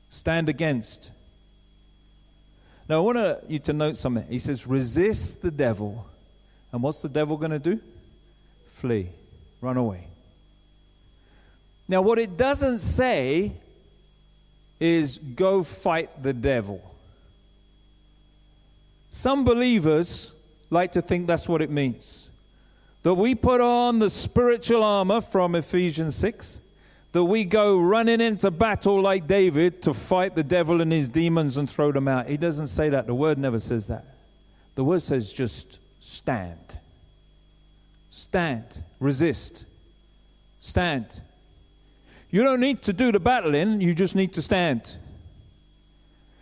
stand 0.10 0.48
against. 0.48 1.12
Now, 2.88 2.98
I 2.98 3.00
want 3.00 3.50
you 3.50 3.60
to 3.60 3.74
note 3.74 3.98
something. 3.98 4.26
He 4.30 4.38
says, 4.38 4.66
resist 4.66 5.42
the 5.42 5.52
devil. 5.52 6.08
And 6.72 6.82
what's 6.82 7.02
the 7.02 7.10
devil 7.10 7.36
going 7.36 7.52
to 7.52 7.60
do? 7.60 7.82
Flee, 8.68 9.10
run 9.60 9.76
away. 9.76 10.08
Now, 11.88 12.02
what 12.02 12.20
it 12.20 12.38
doesn't 12.38 12.80
say 12.80 13.54
is 14.80 15.18
go 15.18 15.64
fight 15.64 16.22
the 16.22 16.34
devil. 16.34 16.82
Some 19.10 19.44
believers 19.44 20.32
like 20.70 20.92
to 20.92 21.02
think 21.02 21.28
that's 21.28 21.48
what 21.50 21.62
it 21.62 21.72
means. 21.72 22.30
That 23.04 23.16
we 23.16 23.36
put 23.36 23.62
on 23.62 24.00
the 24.00 24.10
spiritual 24.10 24.84
armor 24.84 25.22
from 25.22 25.56
Ephesians 25.56 26.16
6 26.16 26.60
that 27.18 27.24
we 27.24 27.46
go 27.46 27.80
running 27.80 28.22
into 28.22 28.52
battle 28.52 29.02
like 29.02 29.26
David 29.26 29.82
to 29.82 29.94
fight 29.96 30.36
the 30.36 30.44
devil 30.44 30.82
and 30.82 30.92
his 30.92 31.10
demons 31.10 31.58
and 31.58 31.68
throw 31.68 31.92
them 31.92 32.08
out. 32.08 32.30
He 32.30 32.38
doesn't 32.38 32.68
say 32.68 32.90
that. 32.90 33.08
The 33.08 33.16
word 33.16 33.40
never 33.40 33.58
says 33.58 33.88
that. 33.88 34.06
The 34.76 34.84
word 34.84 35.02
says 35.02 35.34
just 35.34 35.80
stand. 36.00 36.78
Stand. 38.12 38.84
Resist. 39.00 39.66
Stand. 40.62 41.22
You 42.30 42.44
don't 42.44 42.60
need 42.60 42.84
to 42.84 42.94
do 42.94 43.12
the 43.12 43.20
battling, 43.20 43.82
you 43.82 43.96
just 43.96 44.14
need 44.14 44.34
to 44.34 44.44
stand. 44.44 44.98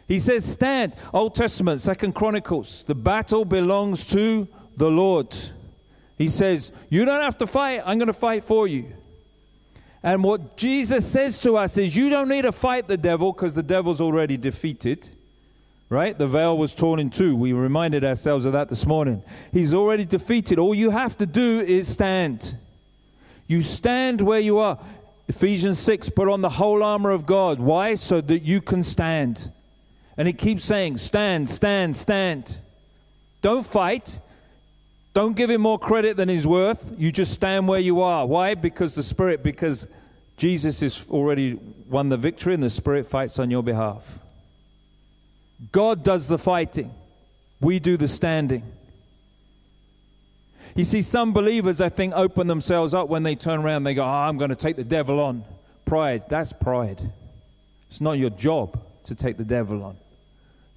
He 0.09 0.19
says, 0.19 0.43
Stand. 0.43 0.93
Old 1.13 1.35
Testament, 1.35 1.79
Second 1.79 2.15
Chronicles. 2.15 2.83
The 2.83 2.95
battle 2.95 3.45
belongs 3.45 4.07
to 4.07 4.45
the 4.75 4.89
Lord. 4.89 5.33
He 6.17 6.27
says, 6.27 6.73
You 6.89 7.05
don't 7.05 7.21
have 7.21 7.37
to 7.37 7.47
fight, 7.47 7.81
I'm 7.85 7.97
going 7.97 8.07
to 8.07 8.13
fight 8.13 8.43
for 8.43 8.67
you. 8.67 8.91
And 10.05 10.23
what 10.23 10.55
Jesus 10.55 11.03
says 11.03 11.39
to 11.39 11.57
us 11.57 11.79
is, 11.79 11.95
you 11.95 12.11
don't 12.11 12.29
need 12.29 12.43
to 12.43 12.51
fight 12.51 12.87
the 12.87 12.95
devil 12.95 13.33
because 13.33 13.55
the 13.55 13.63
devil's 13.63 13.99
already 13.99 14.37
defeated. 14.37 15.09
Right? 15.89 16.15
The 16.15 16.27
veil 16.27 16.55
was 16.55 16.75
torn 16.75 16.99
in 16.99 17.09
two. 17.09 17.35
We 17.35 17.53
reminded 17.53 18.05
ourselves 18.05 18.45
of 18.45 18.53
that 18.53 18.69
this 18.69 18.85
morning. 18.85 19.23
He's 19.51 19.73
already 19.73 20.05
defeated. 20.05 20.59
All 20.59 20.75
you 20.75 20.91
have 20.91 21.17
to 21.17 21.25
do 21.25 21.59
is 21.59 21.87
stand. 21.87 22.55
You 23.47 23.61
stand 23.61 24.21
where 24.21 24.39
you 24.39 24.59
are. 24.59 24.77
Ephesians 25.27 25.79
6 25.79 26.09
put 26.09 26.27
on 26.27 26.41
the 26.41 26.49
whole 26.49 26.83
armor 26.83 27.09
of 27.09 27.25
God. 27.25 27.59
Why? 27.59 27.95
So 27.95 28.21
that 28.21 28.43
you 28.43 28.61
can 28.61 28.83
stand. 28.83 29.51
And 30.17 30.27
it 30.27 30.33
keeps 30.33 30.65
saying, 30.65 30.97
stand, 30.97 31.49
stand, 31.49 31.97
stand. 31.97 32.57
Don't 33.41 33.65
fight. 33.65 34.19
Don't 35.15 35.33
give 35.33 35.49
him 35.49 35.61
more 35.61 35.79
credit 35.79 36.17
than 36.17 36.27
he's 36.27 36.45
worth. 36.45 36.93
You 36.97 37.09
just 37.09 37.31
stand 37.31 37.69
where 37.69 37.79
you 37.79 38.01
are. 38.01 38.25
Why? 38.27 38.53
Because 38.53 38.95
the 38.95 39.01
Spirit, 39.01 39.43
because 39.43 39.87
Jesus 40.35 40.81
has 40.81 41.07
already 41.09 41.57
won 41.89 42.09
the 42.09 42.17
victory 42.17 42.53
and 42.53 42.61
the 42.61 42.69
Spirit 42.69 43.07
fights 43.07 43.39
on 43.39 43.49
your 43.49 43.63
behalf. 43.63 44.19
God 45.71 46.03
does 46.03 46.27
the 46.27 46.37
fighting, 46.37 46.93
we 47.61 47.79
do 47.79 47.95
the 47.95 48.09
standing. 48.09 48.63
You 50.75 50.83
see, 50.83 51.01
some 51.01 51.31
believers, 51.31 51.79
I 51.79 51.87
think, 51.87 52.13
open 52.13 52.47
themselves 52.47 52.93
up 52.93 53.07
when 53.07 53.23
they 53.23 53.35
turn 53.35 53.61
around. 53.61 53.85
They 53.85 53.93
go, 53.93 54.03
oh, 54.03 54.07
I'm 54.07 54.37
going 54.37 54.49
to 54.49 54.57
take 54.57 54.75
the 54.75 54.83
devil 54.83 55.21
on. 55.21 55.45
Pride, 55.85 56.23
that's 56.27 56.51
pride. 56.51 56.99
It's 57.89 58.01
not 58.01 58.13
your 58.13 58.31
job 58.31 58.77
to 59.05 59.15
take 59.15 59.37
the 59.37 59.45
devil 59.45 59.81
on. 59.81 59.95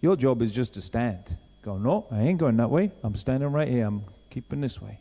Your 0.01 0.14
job 0.14 0.40
is 0.42 0.53
just 0.53 0.74
to 0.74 0.81
stand. 0.81 1.37
Go, 1.62 1.77
no, 1.77 2.07
I 2.12 2.22
ain't 2.22 2.38
going 2.38 2.57
that 2.59 2.70
way. 2.70 2.92
I'm 3.03 3.16
standing 3.16 3.51
right 3.51 3.66
here. 3.66 3.85
I'm 3.85 4.05
keeping 4.31 4.61
this 4.61 4.81
way. 4.81 4.99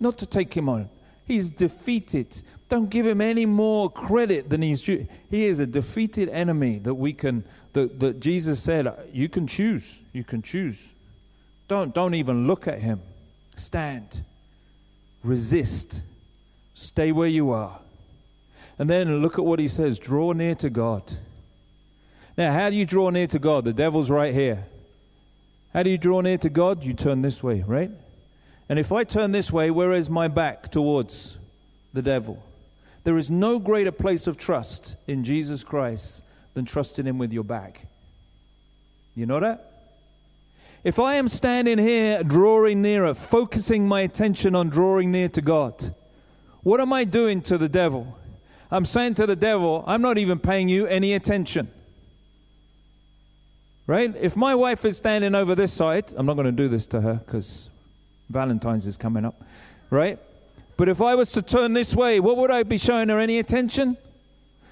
Not 0.00 0.18
to 0.18 0.26
take 0.26 0.54
him 0.54 0.68
on. 0.68 0.88
He's 1.26 1.50
defeated. 1.50 2.42
Don't 2.68 2.88
give 2.88 3.06
him 3.06 3.20
any 3.20 3.44
more 3.44 3.90
credit 3.90 4.48
than 4.48 4.62
he's 4.62 4.82
due. 4.82 5.06
He 5.30 5.44
is 5.44 5.60
a 5.60 5.66
defeated 5.66 6.28
enemy 6.30 6.78
that 6.78 6.94
we 6.94 7.12
can, 7.12 7.44
that, 7.74 8.00
that 8.00 8.20
Jesus 8.20 8.62
said, 8.62 8.86
uh, 8.86 8.94
you 9.12 9.28
can 9.28 9.46
choose. 9.46 10.00
You 10.12 10.24
can 10.24 10.40
choose. 10.40 10.92
Don't, 11.68 11.94
don't 11.94 12.14
even 12.14 12.46
look 12.46 12.66
at 12.66 12.80
him. 12.80 13.02
Stand. 13.56 14.22
Resist. 15.22 16.00
Stay 16.74 17.12
where 17.12 17.28
you 17.28 17.50
are. 17.50 17.78
And 18.78 18.88
then 18.88 19.20
look 19.20 19.38
at 19.38 19.44
what 19.44 19.58
he 19.58 19.68
says 19.68 19.98
draw 19.98 20.32
near 20.32 20.54
to 20.56 20.70
God. 20.70 21.02
Now, 22.38 22.52
how 22.52 22.70
do 22.70 22.76
you 22.76 22.86
draw 22.86 23.10
near 23.10 23.26
to 23.26 23.38
God? 23.38 23.64
The 23.64 23.72
devil's 23.72 24.10
right 24.10 24.32
here. 24.32 24.64
How 25.72 25.82
do 25.82 25.90
you 25.90 25.98
draw 25.98 26.20
near 26.20 26.38
to 26.38 26.48
God? 26.48 26.84
You 26.84 26.94
turn 26.94 27.22
this 27.22 27.42
way, 27.42 27.62
right? 27.66 27.90
And 28.68 28.78
if 28.78 28.92
I 28.92 29.04
turn 29.04 29.32
this 29.32 29.52
way, 29.52 29.70
where 29.70 29.92
is 29.92 30.10
my 30.10 30.28
back 30.28 30.70
towards 30.70 31.38
the 31.92 32.02
devil? 32.02 32.42
There 33.04 33.16
is 33.16 33.30
no 33.30 33.58
greater 33.58 33.92
place 33.92 34.26
of 34.26 34.36
trust 34.36 34.96
in 35.06 35.24
Jesus 35.24 35.64
Christ 35.64 36.24
than 36.54 36.64
trusting 36.64 37.06
Him 37.06 37.18
with 37.18 37.32
your 37.32 37.44
back. 37.44 37.86
You 39.14 39.26
know 39.26 39.40
that? 39.40 39.64
If 40.84 40.98
I 40.98 41.14
am 41.14 41.28
standing 41.28 41.78
here, 41.78 42.22
drawing 42.22 42.82
nearer, 42.82 43.14
focusing 43.14 43.86
my 43.86 44.02
attention 44.02 44.54
on 44.54 44.68
drawing 44.68 45.10
near 45.10 45.28
to 45.30 45.42
God, 45.42 45.94
what 46.62 46.80
am 46.80 46.92
I 46.92 47.04
doing 47.04 47.42
to 47.42 47.58
the 47.58 47.68
devil? 47.68 48.18
I'm 48.70 48.84
saying 48.84 49.14
to 49.14 49.26
the 49.26 49.36
devil, 49.36 49.82
I'm 49.86 50.02
not 50.02 50.18
even 50.18 50.38
paying 50.38 50.68
you 50.68 50.86
any 50.86 51.14
attention. 51.14 51.70
Right? 53.88 54.14
If 54.20 54.36
my 54.36 54.54
wife 54.54 54.84
is 54.84 54.98
standing 54.98 55.34
over 55.34 55.54
this 55.54 55.72
side, 55.72 56.12
I'm 56.14 56.26
not 56.26 56.34
going 56.34 56.44
to 56.44 56.52
do 56.52 56.68
this 56.68 56.86
to 56.88 57.00
her 57.00 57.14
because 57.14 57.70
Valentine's 58.28 58.86
is 58.86 58.98
coming 58.98 59.24
up, 59.24 59.42
right? 59.88 60.18
But 60.76 60.90
if 60.90 61.00
I 61.00 61.14
was 61.14 61.32
to 61.32 61.40
turn 61.40 61.72
this 61.72 61.94
way, 61.96 62.20
what 62.20 62.36
would 62.36 62.50
I 62.50 62.64
be 62.64 62.76
showing 62.76 63.08
her 63.08 63.18
any 63.18 63.38
attention? 63.38 63.96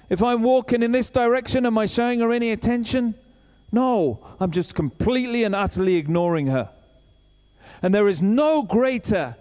If 0.07 0.21
I'm 0.21 0.43
walking 0.43 0.83
in 0.83 0.91
this 0.91 1.09
direction, 1.09 1.65
am 1.65 1.79
I 1.79 1.87
showing 1.87 2.19
her 2.19 2.31
any 2.31 2.51
attention? 2.51 3.15
No, 3.71 4.19
I'm 4.39 4.51
just 4.51 4.75
completely 4.75 5.43
and 5.43 5.55
utterly 5.55 5.95
ignoring 5.95 6.45
her. 6.45 6.69
And 7.81 7.95
there 7.95 8.07
is 8.07 8.21
no 8.21 8.61
greater 8.61 9.35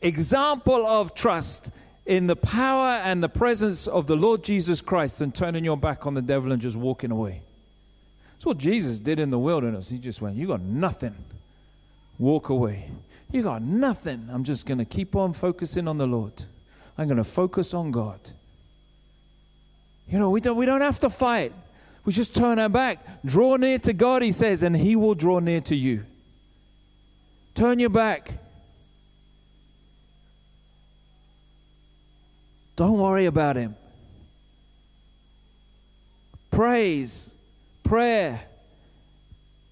example 0.00 0.86
of 0.86 1.14
trust 1.14 1.70
in 2.06 2.28
the 2.28 2.36
power 2.36 2.98
and 3.04 3.22
the 3.22 3.28
presence 3.28 3.86
of 3.86 4.06
the 4.06 4.16
Lord 4.16 4.42
Jesus 4.42 4.80
Christ 4.80 5.18
than 5.18 5.32
turning 5.32 5.66
your 5.66 5.76
back 5.76 6.06
on 6.06 6.14
the 6.14 6.22
devil 6.22 6.50
and 6.50 6.62
just 6.62 6.76
walking 6.76 7.10
away. 7.10 7.42
That's 8.40 8.46
what 8.46 8.56
Jesus 8.56 9.00
did 9.00 9.20
in 9.20 9.28
the 9.28 9.38
wilderness. 9.38 9.90
He 9.90 9.98
just 9.98 10.22
went, 10.22 10.34
You 10.34 10.46
got 10.46 10.62
nothing. 10.62 11.14
Walk 12.18 12.48
away. 12.48 12.90
You 13.30 13.42
got 13.42 13.60
nothing. 13.60 14.30
I'm 14.32 14.44
just 14.44 14.64
going 14.64 14.78
to 14.78 14.86
keep 14.86 15.14
on 15.14 15.34
focusing 15.34 15.86
on 15.86 15.98
the 15.98 16.06
Lord. 16.06 16.32
I'm 16.96 17.04
going 17.06 17.18
to 17.18 17.24
focus 17.24 17.74
on 17.74 17.90
God. 17.90 18.18
You 20.08 20.18
know, 20.18 20.30
we 20.30 20.40
don't, 20.40 20.56
we 20.56 20.64
don't 20.64 20.80
have 20.80 20.98
to 21.00 21.10
fight. 21.10 21.52
We 22.06 22.14
just 22.14 22.34
turn 22.34 22.58
our 22.58 22.70
back. 22.70 23.22
Draw 23.26 23.56
near 23.56 23.78
to 23.80 23.92
God, 23.92 24.22
he 24.22 24.32
says, 24.32 24.62
and 24.62 24.74
he 24.74 24.96
will 24.96 25.14
draw 25.14 25.40
near 25.40 25.60
to 25.60 25.76
you. 25.76 26.06
Turn 27.54 27.78
your 27.78 27.90
back. 27.90 28.38
Don't 32.76 32.96
worry 32.96 33.26
about 33.26 33.56
him. 33.56 33.76
Praise 36.50 37.34
prayer, 37.82 38.42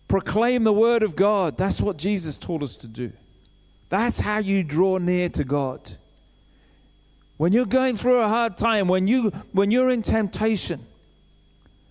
Proclaim 0.08 0.64
the 0.64 0.72
word 0.72 1.02
of 1.02 1.14
God. 1.14 1.58
That's 1.58 1.82
what 1.82 1.98
Jesus 1.98 2.38
taught 2.38 2.62
us 2.62 2.78
to 2.78 2.86
do. 2.86 3.12
That's 3.90 4.18
how 4.18 4.38
you 4.38 4.64
draw 4.64 4.96
near 4.96 5.28
to 5.30 5.44
God. 5.44 5.96
When 7.36 7.52
you're 7.52 7.66
going 7.66 7.96
through 7.96 8.20
a 8.20 8.28
hard 8.28 8.56
time, 8.56 8.88
when, 8.88 9.06
you, 9.06 9.30
when 9.52 9.70
you're 9.70 9.90
in 9.90 10.02
temptation, 10.02 10.84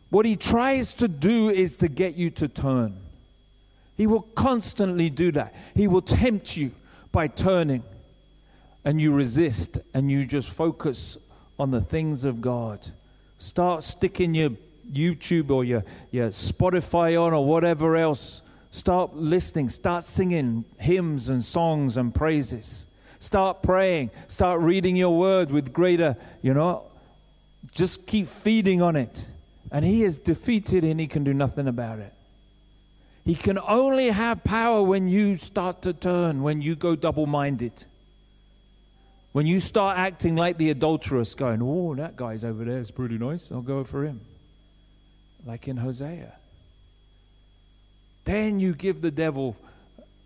what 0.09 0.25
he 0.25 0.35
tries 0.35 0.95
to 0.95 1.07
do 1.07 1.49
is 1.49 1.77
to 1.77 1.87
get 1.87 2.15
you 2.15 2.31
to 2.31 2.47
turn. 2.47 2.97
He 3.95 4.07
will 4.07 4.23
constantly 4.35 5.09
do 5.09 5.31
that. 5.33 5.53
He 5.75 5.87
will 5.87 6.01
tempt 6.01 6.57
you 6.57 6.71
by 7.11 7.27
turning, 7.27 7.83
and 8.83 8.99
you 8.99 9.11
resist 9.11 9.79
and 9.93 10.11
you 10.11 10.25
just 10.25 10.49
focus 10.49 11.17
on 11.59 11.71
the 11.71 11.81
things 11.81 12.23
of 12.23 12.41
God. 12.41 12.87
Start 13.39 13.83
sticking 13.83 14.33
your 14.33 14.51
YouTube 14.91 15.49
or 15.51 15.63
your, 15.63 15.83
your 16.11 16.29
Spotify 16.29 17.21
on 17.21 17.33
or 17.33 17.45
whatever 17.45 17.95
else. 17.95 18.41
Start 18.71 19.15
listening, 19.15 19.69
start 19.69 20.03
singing 20.03 20.65
hymns 20.77 21.29
and 21.29 21.43
songs 21.43 21.97
and 21.97 22.13
praises. 22.13 22.85
Start 23.19 23.63
praying, 23.63 24.11
start 24.27 24.61
reading 24.61 24.95
your 24.95 25.17
word 25.17 25.49
with 25.49 25.73
greater, 25.73 26.15
you 26.41 26.53
know, 26.53 26.85
just 27.71 28.05
keep 28.05 28.27
feeding 28.27 28.81
on 28.81 28.95
it. 28.95 29.29
And 29.71 29.83
he 29.83 30.03
is 30.03 30.17
defeated 30.17 30.83
and 30.83 30.99
he 30.99 31.07
can 31.07 31.23
do 31.23 31.33
nothing 31.33 31.67
about 31.67 31.99
it. 31.99 32.13
He 33.25 33.35
can 33.35 33.57
only 33.57 34.09
have 34.09 34.43
power 34.43 34.81
when 34.81 35.09
you 35.09 35.35
start 35.35 35.81
to 35.81 35.93
turn, 35.93 36.43
when 36.43 36.61
you 36.61 36.75
go 36.75 36.95
double 36.95 37.25
minded. 37.25 37.83
When 39.33 39.45
you 39.45 39.59
start 39.59 39.97
acting 39.97 40.35
like 40.35 40.57
the 40.57 40.69
adulteress, 40.69 41.35
going, 41.35 41.61
Oh, 41.61 41.93
that 41.95 42.15
guy's 42.15 42.43
over 42.43 42.63
there 42.63 42.79
is 42.79 42.89
pretty 42.89 43.17
nice, 43.17 43.51
I'll 43.51 43.61
go 43.61 43.83
for 43.83 44.05
him. 44.05 44.21
Like 45.47 45.69
in 45.69 45.77
Hosea. 45.77 46.33
Then 48.25 48.59
you 48.59 48.73
give 48.73 49.01
the 49.01 49.11
devil 49.11 49.55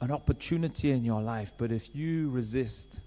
an 0.01 0.09
opportunity 0.09 0.89
in 0.89 1.05
your 1.05 1.21
life. 1.21 1.53
But 1.55 1.71
if 1.71 1.95
you 1.95 2.31
resist 2.31 2.99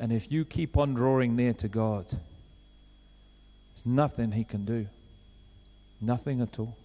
and 0.00 0.12
if 0.12 0.32
you 0.32 0.44
keep 0.44 0.76
on 0.76 0.94
drawing 0.94 1.36
near 1.36 1.52
to 1.54 1.68
God, 1.68 2.06
there's 2.10 3.86
nothing 3.86 4.32
he 4.32 4.42
can 4.42 4.64
do. 4.64 4.88
Nothing 6.00 6.40
at 6.40 6.58
all. 6.58 6.76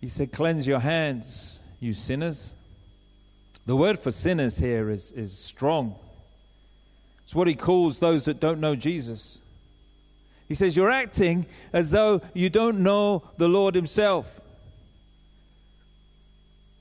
He 0.00 0.08
said, 0.08 0.32
Cleanse 0.32 0.66
your 0.66 0.80
hands, 0.80 1.60
you 1.78 1.92
sinners. 1.92 2.54
The 3.66 3.76
word 3.76 3.96
for 3.96 4.10
sinners 4.10 4.58
here 4.58 4.90
is, 4.90 5.12
is 5.12 5.38
strong. 5.38 5.94
It's 7.22 7.34
what 7.34 7.46
he 7.46 7.54
calls 7.54 8.00
those 8.00 8.24
that 8.24 8.40
don't 8.40 8.58
know 8.58 8.74
Jesus. 8.74 9.38
He 10.48 10.54
says, 10.54 10.76
You're 10.76 10.90
acting 10.90 11.46
as 11.72 11.90
though 11.90 12.22
you 12.32 12.50
don't 12.50 12.80
know 12.80 13.22
the 13.36 13.48
Lord 13.48 13.74
Himself. 13.74 14.40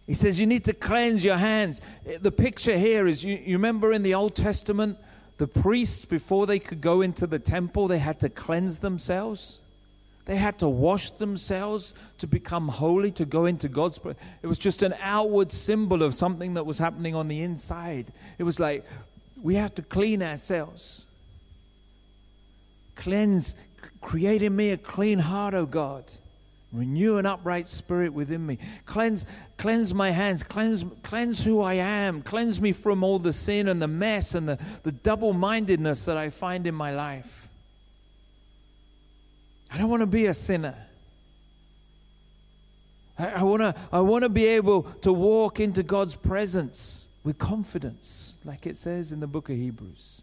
He 0.08 0.14
says, 0.14 0.40
You 0.40 0.48
need 0.48 0.64
to 0.66 0.74
cleanse 0.74 1.24
your 1.24 1.38
hands. 1.38 1.82
The 2.22 2.32
picture 2.32 2.78
here 2.78 3.08
is 3.08 3.24
you, 3.24 3.36
you 3.36 3.58
remember 3.58 3.92
in 3.92 4.04
the 4.04 4.14
Old 4.14 4.36
Testament 4.36 4.98
the 5.38 5.48
priests, 5.48 6.06
before 6.06 6.48
they 6.48 6.60
could 6.60 6.82
go 6.82 7.02
into 7.02 7.28
the 7.28 7.40
temple, 7.40 7.88
they 7.88 8.00
had 8.00 8.20
to 8.22 8.30
cleanse 8.30 8.80
themselves. 8.80 9.60
They 10.26 10.36
had 10.36 10.60
to 10.60 10.68
wash 10.68 11.12
themselves 11.12 11.94
to 12.18 12.28
become 12.28 12.68
holy, 12.68 13.12
to 13.12 13.26
go 13.26 13.46
into 13.46 13.70
God's. 13.70 14.00
presence. 14.00 14.22
It 14.42 14.48
was 14.48 14.58
just 14.58 14.82
an 14.82 14.96
outward 15.02 15.52
symbol 15.52 16.04
of 16.04 16.16
something 16.16 16.56
that 16.56 16.66
was 16.66 16.78
happening 16.78 17.16
on 17.16 17.28
the 17.28 17.42
inside. 17.42 18.12
It 18.38 18.44
was 18.44 18.60
like, 18.60 18.86
we 19.42 19.56
have 19.56 19.74
to 19.76 19.82
clean 19.82 20.24
ourselves. 20.24 21.07
Cleanse, 22.98 23.56
create 24.02 24.44
in 24.44 24.56
me 24.56 24.72
a 24.72 24.78
clean 24.78 25.20
heart, 25.20 25.54
O 25.54 25.66
God. 25.66 26.12
Renew 26.74 27.18
an 27.18 27.26
upright 27.26 27.66
spirit 27.66 28.12
within 28.14 28.46
me. 28.46 28.58
Cleanse, 28.86 29.26
cleanse 29.58 29.94
my 29.94 30.12
hands. 30.12 30.44
Cleanse, 30.44 30.84
cleanse 31.02 31.46
who 31.46 31.62
I 31.62 31.76
am. 31.76 32.22
Cleanse 32.22 32.60
me 32.60 32.74
from 32.74 33.04
all 33.04 33.20
the 33.20 33.32
sin 33.32 33.70
and 33.70 33.82
the 33.82 33.88
mess 33.88 34.36
and 34.36 34.48
the, 34.50 34.60
the 34.84 34.92
double 34.92 35.32
mindedness 35.32 36.06
that 36.06 36.18
I 36.18 36.30
find 36.30 36.68
in 36.68 36.76
my 36.76 36.94
life. 36.94 37.48
I 39.72 39.78
don't 39.78 39.90
want 39.90 40.02
to 40.02 40.08
be 40.08 40.26
a 40.26 40.34
sinner. 40.34 40.76
I, 43.18 43.28
I 43.28 43.44
want 43.44 43.62
to 43.62 43.76
I 43.92 44.00
wanna 44.02 44.30
be 44.30 44.46
able 44.46 44.84
to 45.02 45.12
walk 45.12 45.60
into 45.60 45.84
God's 45.84 46.16
presence 46.16 47.08
with 47.24 47.38
confidence, 47.38 48.36
like 48.46 48.66
it 48.66 48.76
says 48.76 49.12
in 49.12 49.20
the 49.20 49.28
book 49.28 49.50
of 49.50 49.56
Hebrews. 49.56 50.22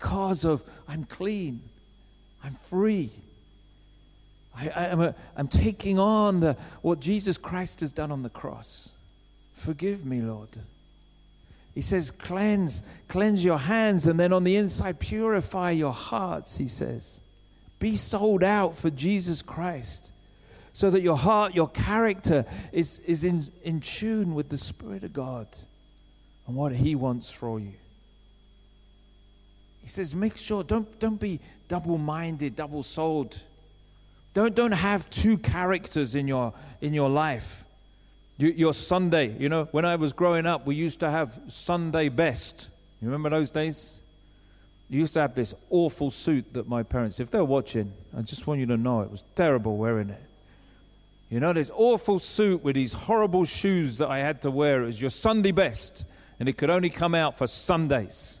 Because 0.00 0.44
of 0.44 0.64
I'm 0.88 1.04
clean, 1.04 1.60
I'm 2.42 2.54
free. 2.54 3.10
I, 4.56 4.86
am 4.86 5.00
a, 5.00 5.14
I'm 5.36 5.46
taking 5.46 5.98
on 5.98 6.40
the, 6.40 6.56
what 6.82 7.00
Jesus 7.00 7.38
Christ 7.38 7.80
has 7.80 7.92
done 7.92 8.10
on 8.10 8.22
the 8.22 8.30
cross. 8.30 8.92
Forgive 9.54 10.04
me, 10.04 10.22
Lord. 10.22 10.48
He 11.74 11.82
says, 11.82 12.10
cleanse, 12.10 12.82
cleanse 13.08 13.44
your 13.44 13.58
hands, 13.58 14.06
and 14.06 14.18
then 14.18 14.32
on 14.32 14.42
the 14.42 14.56
inside, 14.56 14.98
purify 14.98 15.70
your 15.70 15.92
hearts, 15.92 16.56
he 16.56 16.66
says. 16.66 17.20
Be 17.78 17.96
sold 17.96 18.42
out 18.42 18.76
for 18.76 18.90
Jesus 18.90 19.40
Christ 19.42 20.10
so 20.72 20.90
that 20.90 21.02
your 21.02 21.16
heart, 21.16 21.54
your 21.54 21.68
character 21.68 22.44
is, 22.72 22.98
is 23.00 23.22
in, 23.22 23.46
in 23.62 23.80
tune 23.80 24.34
with 24.34 24.48
the 24.48 24.58
Spirit 24.58 25.04
of 25.04 25.12
God 25.12 25.46
and 26.46 26.56
what 26.56 26.72
He 26.72 26.94
wants 26.94 27.30
for 27.30 27.60
you. 27.60 27.74
He 29.82 29.88
says, 29.88 30.14
make 30.14 30.36
sure, 30.36 30.62
don't, 30.62 30.98
don't 31.00 31.18
be 31.18 31.40
double 31.68 31.98
minded, 31.98 32.56
double 32.56 32.82
souled. 32.82 33.36
Don't, 34.34 34.54
don't 34.54 34.72
have 34.72 35.08
two 35.10 35.38
characters 35.38 36.14
in 36.14 36.28
your, 36.28 36.52
in 36.80 36.94
your 36.94 37.08
life. 37.08 37.64
You, 38.38 38.48
your 38.48 38.72
Sunday, 38.72 39.36
you 39.38 39.48
know, 39.48 39.68
when 39.72 39.84
I 39.84 39.96
was 39.96 40.12
growing 40.12 40.46
up, 40.46 40.66
we 40.66 40.74
used 40.74 41.00
to 41.00 41.10
have 41.10 41.38
Sunday 41.48 42.08
best. 42.08 42.68
You 43.00 43.08
remember 43.08 43.30
those 43.30 43.50
days? 43.50 44.00
You 44.88 44.98
used 45.00 45.14
to 45.14 45.20
have 45.20 45.34
this 45.34 45.54
awful 45.70 46.10
suit 46.10 46.52
that 46.54 46.68
my 46.68 46.82
parents, 46.82 47.20
if 47.20 47.30
they're 47.30 47.44
watching, 47.44 47.92
I 48.16 48.22
just 48.22 48.46
want 48.46 48.60
you 48.60 48.66
to 48.66 48.76
know 48.76 49.02
it 49.02 49.10
was 49.10 49.22
terrible 49.34 49.76
wearing 49.76 50.10
it. 50.10 50.22
You 51.30 51.38
know, 51.38 51.52
this 51.52 51.70
awful 51.72 52.18
suit 52.18 52.64
with 52.64 52.74
these 52.74 52.92
horrible 52.92 53.44
shoes 53.44 53.98
that 53.98 54.08
I 54.08 54.18
had 54.18 54.42
to 54.42 54.50
wear. 54.50 54.82
It 54.82 54.86
was 54.86 55.00
your 55.00 55.10
Sunday 55.10 55.52
best, 55.52 56.04
and 56.40 56.48
it 56.48 56.58
could 56.58 56.70
only 56.70 56.90
come 56.90 57.14
out 57.14 57.38
for 57.38 57.46
Sundays. 57.46 58.39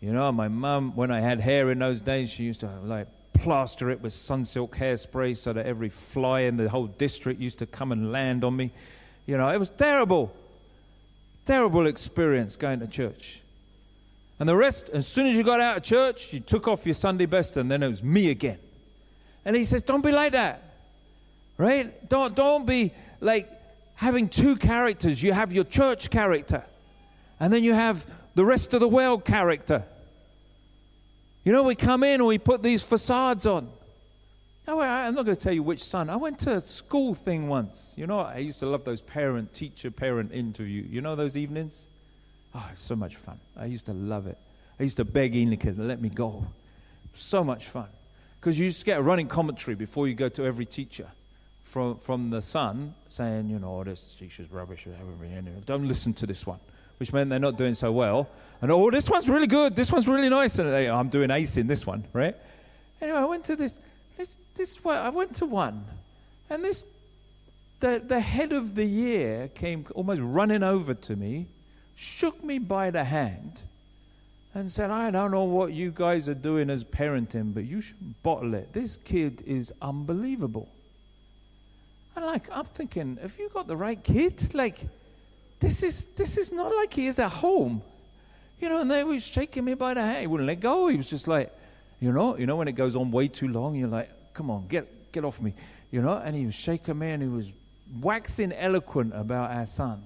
You 0.00 0.12
know, 0.12 0.30
my 0.30 0.48
mum, 0.48 0.94
when 0.94 1.10
I 1.10 1.20
had 1.20 1.40
hair 1.40 1.70
in 1.70 1.78
those 1.80 2.00
days, 2.00 2.30
she 2.30 2.44
used 2.44 2.60
to 2.60 2.70
like 2.84 3.08
plaster 3.32 3.90
it 3.90 4.00
with 4.00 4.12
sunsilk 4.12 4.76
hairspray 4.76 5.36
so 5.36 5.52
that 5.52 5.66
every 5.66 5.88
fly 5.88 6.40
in 6.40 6.56
the 6.56 6.68
whole 6.68 6.86
district 6.86 7.40
used 7.40 7.58
to 7.58 7.66
come 7.66 7.92
and 7.92 8.12
land 8.12 8.44
on 8.44 8.56
me. 8.56 8.72
You 9.26 9.36
know, 9.36 9.48
it 9.48 9.58
was 9.58 9.70
terrible. 9.70 10.34
Terrible 11.44 11.86
experience 11.86 12.56
going 12.56 12.80
to 12.80 12.86
church. 12.86 13.40
And 14.38 14.48
the 14.48 14.56
rest, 14.56 14.88
as 14.90 15.06
soon 15.06 15.26
as 15.26 15.36
you 15.36 15.42
got 15.42 15.60
out 15.60 15.78
of 15.78 15.82
church, 15.82 16.32
you 16.32 16.40
took 16.40 16.68
off 16.68 16.86
your 16.86 16.94
Sunday 16.94 17.26
best, 17.26 17.56
and 17.56 17.70
then 17.70 17.82
it 17.82 17.88
was 17.88 18.02
me 18.02 18.30
again. 18.30 18.58
And 19.44 19.56
he 19.56 19.64
says, 19.64 19.82
Don't 19.82 20.04
be 20.04 20.12
like 20.12 20.32
that. 20.32 20.62
Right? 21.56 22.08
Don't, 22.08 22.36
don't 22.36 22.64
be 22.64 22.92
like 23.20 23.50
having 23.96 24.28
two 24.28 24.56
characters. 24.56 25.20
You 25.20 25.32
have 25.32 25.52
your 25.52 25.64
church 25.64 26.10
character, 26.10 26.64
and 27.40 27.52
then 27.52 27.64
you 27.64 27.72
have 27.72 28.06
the 28.38 28.44
rest 28.44 28.72
of 28.72 28.78
the 28.78 28.86
world 28.86 29.24
character. 29.24 29.82
You 31.42 31.50
know, 31.50 31.64
we 31.64 31.74
come 31.74 32.04
in 32.04 32.20
and 32.20 32.26
we 32.26 32.38
put 32.38 32.62
these 32.62 32.84
facades 32.84 33.46
on. 33.46 33.68
Oh, 34.68 34.78
I'm 34.78 35.16
not 35.16 35.24
going 35.24 35.36
to 35.36 35.42
tell 35.42 35.52
you 35.52 35.64
which 35.64 35.82
son. 35.82 36.08
I 36.08 36.14
went 36.14 36.38
to 36.40 36.54
a 36.54 36.60
school 36.60 37.14
thing 37.14 37.48
once. 37.48 37.94
You 37.96 38.06
know, 38.06 38.20
I 38.20 38.36
used 38.36 38.60
to 38.60 38.66
love 38.66 38.84
those 38.84 39.00
parent, 39.00 39.52
teacher, 39.52 39.90
parent 39.90 40.30
interview. 40.32 40.84
You 40.88 41.00
know 41.00 41.16
those 41.16 41.36
evenings? 41.36 41.88
Oh, 42.54 42.64
so 42.76 42.94
much 42.94 43.16
fun. 43.16 43.40
I 43.56 43.64
used 43.64 43.86
to 43.86 43.92
love 43.92 44.28
it. 44.28 44.38
I 44.78 44.84
used 44.84 44.98
to 44.98 45.04
beg 45.04 45.34
Enrique 45.34 45.72
to 45.72 45.82
let 45.82 46.00
me 46.00 46.08
go. 46.08 46.46
So 47.14 47.42
much 47.42 47.66
fun. 47.66 47.88
Because 48.38 48.56
you 48.56 48.66
used 48.66 48.78
to 48.78 48.84
get 48.84 49.00
a 49.00 49.02
running 49.02 49.26
commentary 49.26 49.74
before 49.74 50.06
you 50.06 50.14
go 50.14 50.28
to 50.28 50.44
every 50.44 50.64
teacher 50.64 51.08
from, 51.64 51.96
from 51.96 52.30
the 52.30 52.40
son 52.40 52.94
saying, 53.08 53.48
you 53.48 53.58
know, 53.58 53.82
this 53.82 54.14
teacher's 54.16 54.48
rubbish. 54.48 54.86
Don't 55.66 55.88
listen 55.88 56.14
to 56.14 56.24
this 56.24 56.46
one 56.46 56.60
which 56.98 57.12
meant 57.12 57.30
they're 57.30 57.38
not 57.38 57.56
doing 57.56 57.74
so 57.74 57.92
well. 57.92 58.28
And 58.60 58.70
oh, 58.70 58.90
this 58.90 59.08
one's 59.08 59.28
really 59.28 59.46
good. 59.46 59.76
This 59.76 59.92
one's 59.92 60.08
really 60.08 60.28
nice. 60.28 60.58
And 60.58 60.72
they, 60.72 60.88
I'm 60.88 61.08
doing 61.08 61.30
ace 61.30 61.56
in 61.56 61.66
this 61.66 61.86
one, 61.86 62.04
right? 62.12 62.36
Anyway, 63.00 63.18
I 63.18 63.24
went 63.24 63.44
to 63.44 63.56
this. 63.56 63.80
This, 64.16 64.36
this 64.54 64.84
one, 64.84 64.96
I 64.96 65.10
went 65.10 65.36
to 65.36 65.46
one, 65.46 65.84
and 66.50 66.64
this 66.64 66.84
the 67.80 68.02
the 68.04 68.18
head 68.18 68.52
of 68.52 68.74
the 68.74 68.84
year 68.84 69.48
came 69.54 69.86
almost 69.94 70.20
running 70.20 70.64
over 70.64 70.94
to 70.94 71.14
me, 71.14 71.46
shook 71.94 72.42
me 72.42 72.58
by 72.58 72.90
the 72.90 73.04
hand, 73.04 73.62
and 74.54 74.68
said, 74.68 74.90
"I 74.90 75.12
don't 75.12 75.30
know 75.30 75.44
what 75.44 75.72
you 75.72 75.92
guys 75.92 76.28
are 76.28 76.34
doing 76.34 76.68
as 76.68 76.82
parenting, 76.82 77.54
but 77.54 77.64
you 77.64 77.80
should 77.80 78.22
bottle 78.24 78.54
it. 78.54 78.72
This 78.72 78.96
kid 78.96 79.42
is 79.46 79.72
unbelievable." 79.80 80.68
And 82.16 82.26
like 82.26 82.48
I'm 82.50 82.64
thinking, 82.64 83.16
have 83.22 83.38
you 83.38 83.48
got 83.50 83.68
the 83.68 83.76
right 83.76 84.02
kid? 84.02 84.52
Like 84.52 84.80
this 85.60 85.82
is, 85.82 86.04
this 86.16 86.36
is 86.36 86.52
not 86.52 86.74
like 86.74 86.92
he 86.92 87.06
is 87.06 87.18
at 87.18 87.30
home. 87.30 87.82
You 88.60 88.68
know, 88.68 88.80
and 88.80 88.90
they 88.90 89.04
was 89.04 89.26
shaking 89.26 89.64
me 89.64 89.74
by 89.74 89.94
the 89.94 90.02
hand. 90.02 90.20
He 90.20 90.26
wouldn't 90.26 90.46
let 90.46 90.60
go. 90.60 90.88
He 90.88 90.96
was 90.96 91.08
just 91.08 91.28
like, 91.28 91.52
you 92.00 92.12
know, 92.12 92.36
you 92.36 92.46
know, 92.46 92.56
when 92.56 92.68
it 92.68 92.72
goes 92.72 92.96
on 92.96 93.10
way 93.10 93.28
too 93.28 93.48
long, 93.48 93.76
you're 93.76 93.88
like, 93.88 94.10
come 94.34 94.50
on, 94.50 94.66
get, 94.66 95.12
get 95.12 95.24
off 95.24 95.40
me. 95.40 95.54
You 95.90 96.02
know, 96.02 96.14
and 96.14 96.34
he 96.34 96.44
was 96.44 96.54
shaking 96.54 96.98
me 96.98 97.10
and 97.10 97.22
he 97.22 97.28
was 97.28 97.50
waxing 98.00 98.52
eloquent 98.52 99.12
about 99.14 99.50
our 99.50 99.66
son. 99.66 100.02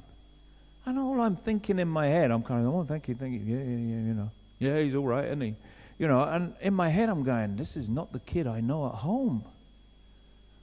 And 0.85 0.99
all 0.99 1.21
I'm 1.21 1.37
thinking 1.37 1.79
in 1.79 1.89
my 1.89 2.07
head, 2.07 2.31
I'm 2.31 2.43
kind 2.43 2.67
of, 2.67 2.75
oh, 2.75 2.85
thank 2.85 3.09
you, 3.09 3.15
thank 3.15 3.33
you. 3.33 3.41
Yeah, 3.41 3.63
yeah, 3.63 3.77
yeah, 3.77 4.07
you 4.09 4.15
know. 4.15 4.31
Yeah, 4.59 4.79
he's 4.81 4.95
all 4.95 5.07
right, 5.07 5.25
isn't 5.25 5.41
he? 5.41 5.55
You 5.99 6.09
know, 6.09 6.23
and 6.23 6.55
in 6.61 6.75
my 6.75 6.89
head, 6.89 7.09
I'm 7.09 7.23
going, 7.23 7.57
this 7.57 7.77
is 7.77 7.89
not 7.89 8.13
the 8.13 8.21
kid 8.21 8.47
I 8.47 8.61
know 8.61 8.87
at 8.87 8.95
home. 8.95 9.45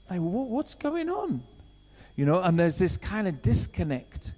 Like, 0.10 0.20
what's 0.20 0.74
going 0.74 1.10
on? 1.10 1.44
You 2.16 2.26
know, 2.26 2.42
and 2.42 2.60
there's 2.60 2.78
this 2.78 2.98
kind 2.98 3.28
of 3.28 3.42
disconnect. 3.42 4.34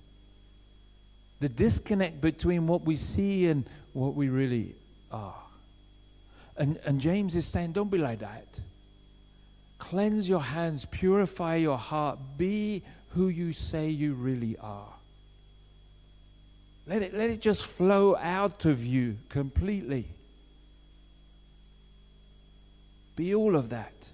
The 1.41 1.49
disconnect 1.49 2.21
between 2.21 2.65
what 2.67 2.83
we 2.83 2.95
see 2.95 3.47
and 3.47 3.65
what 3.91 4.15
we 4.15 4.29
really 4.29 4.75
are. 5.11 5.35
And, 6.55 6.79
and 6.85 7.01
James 7.01 7.35
is 7.35 7.45
saying, 7.45 7.73
don't 7.73 7.91
be 7.91 7.97
like 7.97 8.19
that. 8.19 8.59
Cleanse 9.79 10.29
your 10.29 10.41
hands, 10.41 10.85
purify 10.85 11.55
your 11.55 11.77
heart, 11.77 12.19
be 12.37 12.83
who 13.09 13.27
you 13.27 13.51
say 13.51 13.89
you 13.89 14.13
really 14.13 14.55
are. 14.61 14.93
Let 16.87 17.01
it, 17.01 17.13
let 17.13 17.29
it 17.29 17.41
just 17.41 17.65
flow 17.65 18.15
out 18.15 18.65
of 18.65 18.85
you 18.85 19.17
completely. 19.29 20.07
Be 23.15 23.33
all 23.33 23.55
of 23.55 23.69
that. 23.69 24.09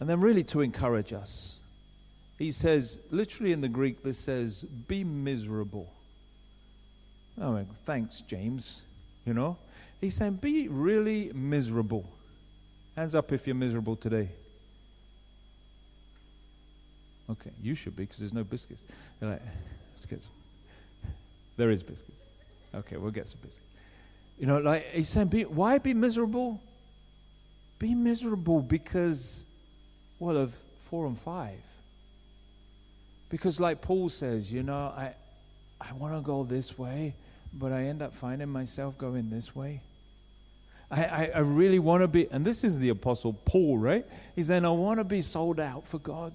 And 0.00 0.08
then, 0.08 0.20
really, 0.20 0.44
to 0.44 0.60
encourage 0.60 1.12
us, 1.12 1.58
he 2.38 2.50
says, 2.50 2.98
literally 3.10 3.52
in 3.52 3.60
the 3.60 3.68
Greek, 3.68 4.02
this 4.02 4.18
says, 4.18 4.62
be 4.62 5.04
miserable. 5.04 5.92
Oh, 7.40 7.64
thanks, 7.84 8.20
James. 8.22 8.82
You 9.24 9.34
know? 9.34 9.56
He's 10.00 10.14
saying, 10.14 10.34
be 10.34 10.68
really 10.68 11.30
miserable. 11.34 12.08
Hands 12.96 13.14
up 13.14 13.32
if 13.32 13.46
you're 13.46 13.56
miserable 13.56 13.96
today. 13.96 14.28
Okay, 17.30 17.50
you 17.62 17.74
should 17.74 17.96
be 17.96 18.04
because 18.04 18.18
there's 18.18 18.32
no 18.34 18.44
biscuits. 18.44 18.84
Like, 19.20 19.40
let's 19.94 20.06
get 20.06 20.22
some. 20.22 20.32
There 21.56 21.70
is 21.70 21.82
biscuits. 21.82 22.20
Okay, 22.74 22.96
we'll 22.96 23.12
get 23.12 23.28
some 23.28 23.38
biscuits. 23.40 23.66
You 24.38 24.46
know, 24.46 24.58
like 24.58 24.90
he's 24.90 25.08
saying, 25.08 25.28
be, 25.28 25.44
why 25.44 25.78
be 25.78 25.94
miserable? 25.94 26.60
Be 27.78 27.94
miserable 27.94 28.60
because, 28.60 29.44
well, 30.18 30.36
of 30.36 30.54
four 30.80 31.06
and 31.06 31.18
five. 31.18 31.60
Because, 33.34 33.58
like 33.58 33.80
Paul 33.80 34.10
says, 34.10 34.52
you 34.52 34.62
know, 34.62 34.94
I, 34.96 35.12
I 35.80 35.92
want 35.94 36.14
to 36.14 36.20
go 36.20 36.44
this 36.44 36.78
way, 36.78 37.16
but 37.52 37.72
I 37.72 37.86
end 37.86 38.00
up 38.00 38.14
finding 38.14 38.48
myself 38.48 38.96
going 38.96 39.28
this 39.28 39.56
way. 39.56 39.80
I, 40.88 41.04
I, 41.04 41.30
I 41.34 41.38
really 41.40 41.80
want 41.80 42.04
to 42.04 42.06
be, 42.06 42.28
and 42.30 42.44
this 42.44 42.62
is 42.62 42.78
the 42.78 42.90
Apostle 42.90 43.32
Paul, 43.32 43.78
right? 43.78 44.06
He's 44.36 44.46
saying, 44.46 44.64
I 44.64 44.68
want 44.68 45.00
to 45.00 45.04
be 45.04 45.20
sold 45.20 45.58
out 45.58 45.84
for 45.84 45.98
God. 45.98 46.32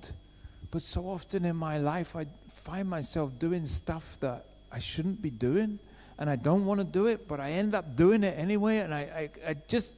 But 0.72 0.82
so 0.82 1.10
often 1.10 1.46
in 1.46 1.56
my 1.56 1.78
life, 1.78 2.18
I 2.18 2.26
find 2.52 2.90
myself 2.90 3.32
doing 3.40 3.66
stuff 3.66 4.18
that 4.20 4.44
I 4.70 4.80
shouldn't 4.80 5.22
be 5.22 5.30
doing, 5.30 5.80
and 6.18 6.30
I 6.30 6.36
don't 6.36 6.66
want 6.66 6.82
to 6.82 6.84
do 6.84 7.08
it, 7.08 7.30
but 7.30 7.40
I 7.40 7.52
end 7.52 7.76
up 7.76 7.96
doing 7.96 8.26
it 8.26 8.38
anyway, 8.38 8.80
and 8.80 8.94
I, 8.94 9.00
I, 9.00 9.30
I 9.52 9.56
just, 9.70 9.94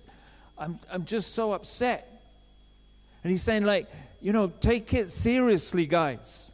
I'm, 0.56 0.80
I'm 0.92 1.06
just 1.06 1.34
so 1.34 1.54
upset. 1.54 2.22
And 3.24 3.32
he's 3.32 3.42
saying, 3.42 3.66
like, 3.66 3.88
you 4.22 4.34
know, 4.34 4.50
take 4.62 4.94
it 4.94 5.10
seriously, 5.10 5.88
guys 5.88 6.52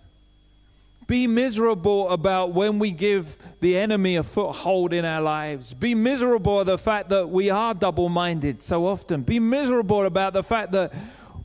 be 1.07 1.25
miserable 1.25 2.09
about 2.09 2.51
when 2.51 2.79
we 2.79 2.91
give 2.91 3.37
the 3.61 3.77
enemy 3.77 4.17
a 4.17 4.23
foothold 4.23 4.91
in 4.91 5.05
our 5.05 5.21
lives. 5.21 5.73
Be 5.73 5.95
miserable 5.95 6.65
the 6.65 6.77
fact 6.77 7.07
that 7.09 7.29
we 7.29 7.49
are 7.49 7.73
double 7.73 8.09
minded 8.09 8.61
so 8.61 8.85
often. 8.85 9.23
Be 9.23 9.39
miserable 9.39 10.05
about 10.05 10.33
the 10.33 10.43
fact 10.43 10.73
that 10.73 10.93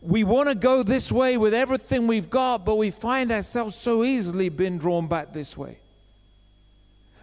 we 0.01 0.25
want 0.25 0.49
to 0.49 0.57
go 0.57 0.83
this 0.83 1.13
way 1.13 1.37
with 1.37 1.55
everything 1.55 2.09
we've 2.09 2.29
got, 2.29 2.65
but 2.65 2.75
we 2.75 2.91
find 2.91 3.31
ourselves 3.31 3.77
so 3.77 4.03
easily 4.03 4.49
being 4.49 4.79
drawn 4.79 5.07
back 5.07 5.33
this 5.33 5.57
way. 5.57 5.79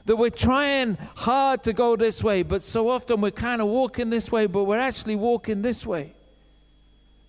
That 0.05 0.15
we're 0.15 0.29
trying 0.29 0.97
hard 1.15 1.63
to 1.63 1.73
go 1.73 1.97
this 1.97 2.23
way, 2.23 2.43
but 2.43 2.63
so 2.63 2.89
often 2.89 3.19
we're 3.19 3.31
kind 3.31 3.61
of 3.61 3.67
walking 3.67 4.09
this 4.09 4.31
way, 4.31 4.45
but 4.45 4.63
we're 4.63 4.79
actually 4.79 5.17
walking 5.17 5.61
this 5.61 5.85
way. 5.85 6.13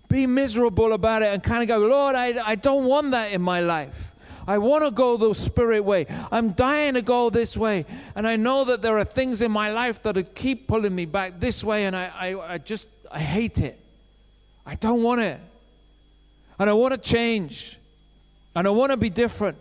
Be 0.09 0.29
miserable 0.29 0.93
about 0.93 1.23
it 1.23 1.35
and 1.35 1.43
kind 1.43 1.63
of 1.63 1.69
go, 1.69 1.79
Lord, 1.85 2.15
I, 2.15 2.41
I 2.47 2.55
don't 2.55 2.87
want 2.87 3.11
that 3.11 3.33
in 3.33 3.43
my 3.43 3.61
life. 3.61 4.15
I 4.51 4.59
want 4.59 4.85
to 4.85 4.91
go 4.91 5.17
the 5.17 5.33
spirit 5.33 5.85
way. 5.85 6.07
I'm 6.33 6.51
dying 6.51 6.95
to 6.95 7.03
go 7.03 7.31
this 7.31 7.57
way. 7.57 7.87
And 8.17 8.27
I 8.27 8.35
know 8.35 8.65
that 8.65 8.83
there 8.83 8.99
are 8.99 9.05
things 9.05 9.43
in 9.43 9.53
my 9.53 9.71
life 9.71 10.03
that 10.03 10.35
keep 10.35 10.67
pulling 10.67 10.93
me 10.93 11.07
back 11.07 11.39
this 11.39 11.63
way, 11.63 11.85
and 11.85 11.95
I, 11.95 12.11
I, 12.13 12.55
I 12.55 12.59
just, 12.59 12.89
I 13.13 13.21
hate 13.21 13.61
it. 13.61 13.79
I 14.67 14.75
don't 14.75 15.05
want 15.05 15.21
it. 15.21 15.39
And 16.59 16.69
I 16.69 16.73
want 16.73 16.95
to 16.95 16.99
change. 16.99 17.79
And 18.57 18.67
I 18.67 18.71
want 18.71 18.91
to 18.91 18.97
be 18.97 19.09
different. 19.09 19.57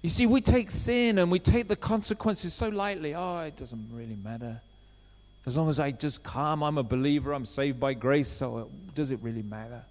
You 0.00 0.08
see, 0.08 0.24
we 0.24 0.40
take 0.40 0.70
sin 0.70 1.18
and 1.18 1.30
we 1.30 1.38
take 1.38 1.68
the 1.68 1.76
consequences 1.76 2.54
so 2.54 2.70
lightly. 2.70 3.14
Oh, 3.14 3.40
it 3.40 3.54
doesn't 3.54 3.90
really 3.92 4.16
matter. 4.16 4.62
As 5.44 5.58
long 5.58 5.68
as 5.68 5.78
I 5.78 5.90
just 5.90 6.22
calm, 6.22 6.62
I'm 6.62 6.78
a 6.78 6.82
believer, 6.82 7.34
I'm 7.34 7.44
saved 7.44 7.80
by 7.80 7.92
grace, 7.92 8.28
so 8.28 8.70
does 8.94 9.10
it 9.10 9.18
really 9.20 9.42
matter? 9.42 9.82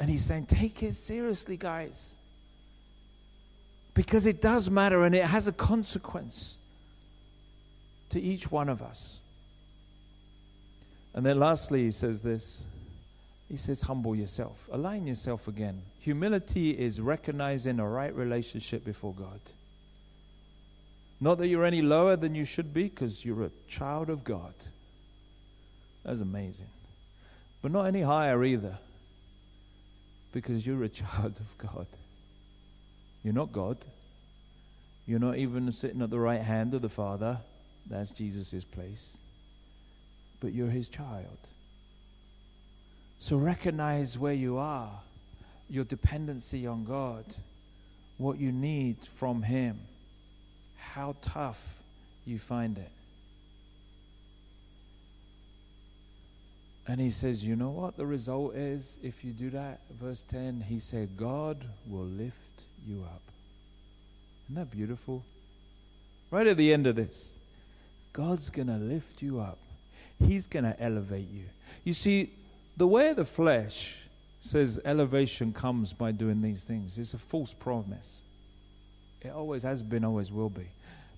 And 0.00 0.08
he's 0.08 0.24
saying, 0.24 0.46
take 0.46 0.82
it 0.82 0.94
seriously, 0.94 1.56
guys. 1.56 2.16
Because 3.94 4.26
it 4.26 4.40
does 4.40 4.70
matter 4.70 5.04
and 5.04 5.14
it 5.14 5.24
has 5.24 5.48
a 5.48 5.52
consequence 5.52 6.56
to 8.10 8.20
each 8.20 8.50
one 8.50 8.68
of 8.68 8.80
us. 8.80 9.18
And 11.14 11.26
then 11.26 11.38
lastly, 11.38 11.84
he 11.84 11.90
says 11.90 12.22
this 12.22 12.64
He 13.48 13.56
says, 13.56 13.82
humble 13.82 14.14
yourself, 14.14 14.68
align 14.70 15.06
yourself 15.06 15.48
again. 15.48 15.82
Humility 16.00 16.70
is 16.70 17.00
recognizing 17.00 17.80
a 17.80 17.88
right 17.88 18.14
relationship 18.14 18.84
before 18.84 19.14
God. 19.14 19.40
Not 21.20 21.38
that 21.38 21.48
you're 21.48 21.64
any 21.64 21.82
lower 21.82 22.14
than 22.14 22.36
you 22.36 22.44
should 22.44 22.72
be, 22.72 22.84
because 22.84 23.24
you're 23.24 23.44
a 23.44 23.50
child 23.66 24.08
of 24.08 24.22
God. 24.22 24.54
That's 26.04 26.20
amazing. 26.20 26.68
But 27.60 27.72
not 27.72 27.86
any 27.86 28.02
higher 28.02 28.44
either 28.44 28.78
because 30.32 30.66
you're 30.66 30.82
a 30.84 30.88
child 31.02 31.40
of 31.40 31.58
God. 31.58 31.86
You're 33.22 33.34
not 33.34 33.52
God. 33.52 33.78
You're 35.06 35.18
not 35.18 35.36
even 35.36 35.70
sitting 35.72 36.02
at 36.02 36.10
the 36.10 36.18
right 36.18 36.42
hand 36.42 36.74
of 36.74 36.82
the 36.82 36.88
Father. 36.88 37.38
That's 37.88 38.10
Jesus' 38.10 38.64
place. 38.64 39.18
But 40.40 40.52
you're 40.52 40.70
his 40.70 40.88
child. 40.88 41.38
So 43.18 43.36
recognize 43.36 44.18
where 44.18 44.34
you 44.34 44.58
are, 44.58 45.00
your 45.68 45.84
dependency 45.84 46.66
on 46.66 46.84
God, 46.84 47.24
what 48.16 48.38
you 48.38 48.52
need 48.52 48.98
from 49.04 49.42
him, 49.42 49.78
how 50.76 51.16
tough 51.22 51.82
you 52.24 52.38
find 52.38 52.78
it. 52.78 52.90
And 56.88 56.98
he 56.98 57.10
says, 57.10 57.44
You 57.44 57.54
know 57.54 57.68
what 57.68 57.96
the 57.96 58.06
result 58.06 58.56
is 58.56 58.98
if 59.02 59.22
you 59.22 59.32
do 59.32 59.50
that? 59.50 59.80
Verse 60.00 60.22
10, 60.22 60.64
he 60.66 60.80
said, 60.80 61.16
God 61.16 61.66
will 61.86 62.06
lift 62.06 62.64
you 62.84 63.04
up. 63.04 63.20
Isn't 64.46 64.56
that 64.56 64.70
beautiful? 64.70 65.22
Right 66.30 66.46
at 66.46 66.56
the 66.56 66.72
end 66.72 66.86
of 66.86 66.96
this, 66.96 67.34
God's 68.14 68.48
going 68.48 68.68
to 68.68 68.76
lift 68.76 69.22
you 69.22 69.38
up, 69.38 69.58
He's 70.18 70.46
going 70.46 70.64
to 70.64 70.80
elevate 70.82 71.30
you. 71.30 71.44
You 71.84 71.92
see, 71.92 72.32
the 72.76 72.86
way 72.86 73.12
the 73.12 73.24
flesh 73.24 73.96
says 74.40 74.80
elevation 74.84 75.52
comes 75.52 75.92
by 75.92 76.12
doing 76.12 76.40
these 76.40 76.64
things. 76.64 76.96
It's 76.96 77.12
a 77.12 77.18
false 77.18 77.52
promise. 77.52 78.22
It 79.20 79.30
always 79.30 79.62
has 79.62 79.82
been, 79.82 80.04
always 80.04 80.32
will 80.32 80.48
be. 80.48 80.68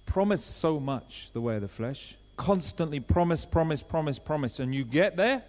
Promise 0.06 0.42
so 0.42 0.80
much, 0.80 1.30
the 1.33 1.40
way 1.40 1.56
of 1.56 1.62
the 1.62 1.68
flesh. 1.68 2.16
Constantly 2.37 2.98
promise, 2.98 3.44
promise, 3.44 3.83
promise, 3.83 4.18
promise. 4.18 4.59
And 4.59 4.74
you 4.74 4.85
get 4.85 5.16
there, 5.16 5.42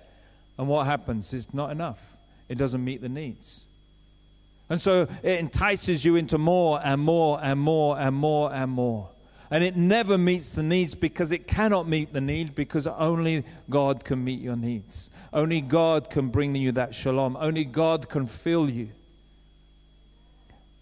and 0.62 0.70
what 0.70 0.86
happens 0.86 1.34
is 1.34 1.52
not 1.56 1.72
enough. 1.72 2.18
It 2.48 2.60
doesn't 2.60 2.86
meet 2.86 3.02
the 3.02 3.10
needs. 3.10 3.66
And 4.70 4.80
so 4.80 5.08
it 5.24 5.40
entices 5.40 6.06
you 6.06 6.18
into 6.18 6.38
more 6.38 6.80
and 6.84 7.02
more 7.02 7.40
and 7.42 7.60
more 7.60 8.00
and 8.00 8.16
more 8.16 8.54
and 8.54 8.70
more. 8.70 9.10
And 9.50 9.64
it 9.64 9.76
never 9.76 10.20
meets 10.20 10.54
the 10.54 10.62
needs 10.62 10.94
because 10.94 11.32
it 11.32 11.48
cannot 11.48 11.88
meet 11.88 12.14
the 12.14 12.22
need 12.22 12.54
because 12.54 12.86
only 12.86 13.44
God 13.72 14.04
can 14.04 14.24
meet 14.24 14.40
your 14.40 14.56
needs. 14.56 15.10
Only 15.34 15.62
God 15.62 16.12
can 16.12 16.28
bring 16.28 16.54
you 16.54 16.72
that 16.74 16.94
shalom. 16.94 17.36
Only 17.40 17.66
God 17.66 18.08
can 18.08 18.28
fill 18.28 18.70
you. 18.70 18.90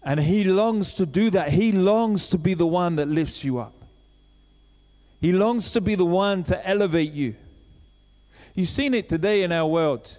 And 0.02 0.20
He 0.20 0.44
longs 0.44 0.92
to 0.96 1.06
do 1.06 1.30
that. 1.30 1.52
He 1.52 1.72
longs 1.72 2.28
to 2.28 2.36
be 2.36 2.52
the 2.52 2.66
one 2.66 2.96
that 2.96 3.08
lifts 3.08 3.44
you 3.44 3.60
up. 3.60 3.72
He 5.22 5.32
longs 5.32 5.70
to 5.70 5.80
be 5.80 5.94
the 5.94 6.04
one 6.04 6.42
to 6.42 6.68
elevate 6.68 7.12
you. 7.12 7.34
You've 8.54 8.68
seen 8.68 8.94
it 8.94 9.08
today 9.08 9.42
in 9.42 9.52
our 9.52 9.66
world. 9.66 10.18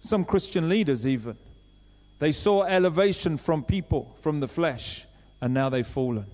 Some 0.00 0.24
Christian 0.24 0.68
leaders, 0.68 1.06
even. 1.06 1.36
They 2.18 2.32
saw 2.32 2.64
elevation 2.64 3.36
from 3.36 3.62
people, 3.62 4.16
from 4.20 4.40
the 4.40 4.48
flesh, 4.48 5.04
and 5.40 5.54
now 5.54 5.68
they've 5.68 5.86
fallen. 5.86 6.26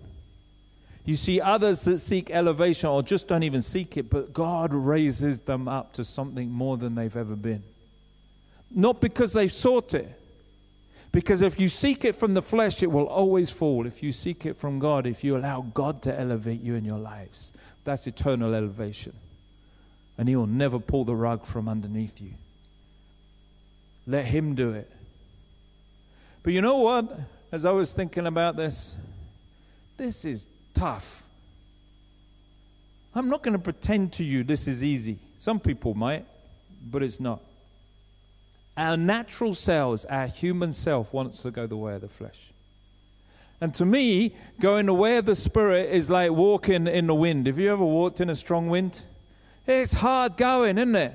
You 1.04 1.16
see 1.16 1.40
others 1.40 1.82
that 1.82 1.98
seek 1.98 2.30
elevation 2.30 2.88
or 2.88 3.02
just 3.02 3.28
don't 3.28 3.42
even 3.42 3.60
seek 3.60 3.96
it, 3.98 4.08
but 4.08 4.32
God 4.32 4.72
raises 4.72 5.40
them 5.40 5.68
up 5.68 5.92
to 5.94 6.04
something 6.04 6.50
more 6.50 6.78
than 6.78 6.94
they've 6.94 7.16
ever 7.16 7.36
been. 7.36 7.62
Not 8.70 9.00
because 9.00 9.34
they've 9.34 9.52
sought 9.52 9.92
it, 9.92 10.18
because 11.12 11.42
if 11.42 11.60
you 11.60 11.68
seek 11.68 12.04
it 12.04 12.16
from 12.16 12.34
the 12.34 12.42
flesh, 12.42 12.82
it 12.82 12.90
will 12.90 13.06
always 13.06 13.50
fall. 13.50 13.86
If 13.86 14.02
you 14.02 14.10
seek 14.12 14.46
it 14.46 14.56
from 14.56 14.78
God, 14.78 15.06
if 15.06 15.22
you 15.22 15.36
allow 15.36 15.60
God 15.60 16.02
to 16.02 16.18
elevate 16.18 16.60
you 16.60 16.74
in 16.74 16.84
your 16.84 16.98
lives, 16.98 17.52
that's 17.84 18.06
eternal 18.06 18.54
elevation. 18.54 19.12
And 20.16 20.28
He 20.28 20.36
will 20.36 20.46
never 20.46 20.78
pull 20.78 21.04
the 21.04 21.14
rug 21.14 21.44
from 21.44 21.68
underneath 21.68 22.20
you. 22.20 22.34
Let 24.06 24.26
Him 24.26 24.54
do 24.54 24.70
it. 24.72 24.90
But 26.42 26.52
you 26.52 26.60
know 26.60 26.76
what? 26.76 27.18
As 27.50 27.64
I 27.64 27.70
was 27.70 27.92
thinking 27.92 28.26
about 28.26 28.56
this, 28.56 28.96
this 29.96 30.24
is 30.24 30.46
tough. 30.74 31.22
I'm 33.14 33.28
not 33.28 33.42
going 33.42 33.52
to 33.52 33.58
pretend 33.58 34.12
to 34.14 34.24
you 34.24 34.42
this 34.44 34.66
is 34.66 34.82
easy. 34.82 35.18
Some 35.38 35.60
people 35.60 35.94
might, 35.94 36.26
but 36.90 37.02
it's 37.02 37.20
not. 37.20 37.40
Our 38.76 38.96
natural 38.96 39.54
selves, 39.54 40.04
our 40.06 40.26
human 40.26 40.72
self, 40.72 41.12
wants 41.12 41.42
to 41.42 41.50
go 41.50 41.66
the 41.66 41.76
way 41.76 41.94
of 41.94 42.00
the 42.00 42.08
flesh. 42.08 42.50
And 43.60 43.72
to 43.74 43.86
me, 43.86 44.34
going 44.58 44.86
the 44.86 44.94
way 44.94 45.16
of 45.16 45.26
the 45.26 45.36
Spirit 45.36 45.90
is 45.90 46.10
like 46.10 46.32
walking 46.32 46.88
in 46.88 47.06
the 47.06 47.14
wind. 47.14 47.46
Have 47.46 47.58
you 47.58 47.72
ever 47.72 47.84
walked 47.84 48.20
in 48.20 48.28
a 48.28 48.34
strong 48.34 48.68
wind? 48.68 49.02
It's 49.66 49.92
hard 49.92 50.36
going, 50.36 50.78
isn't 50.78 50.96
it? 50.96 51.14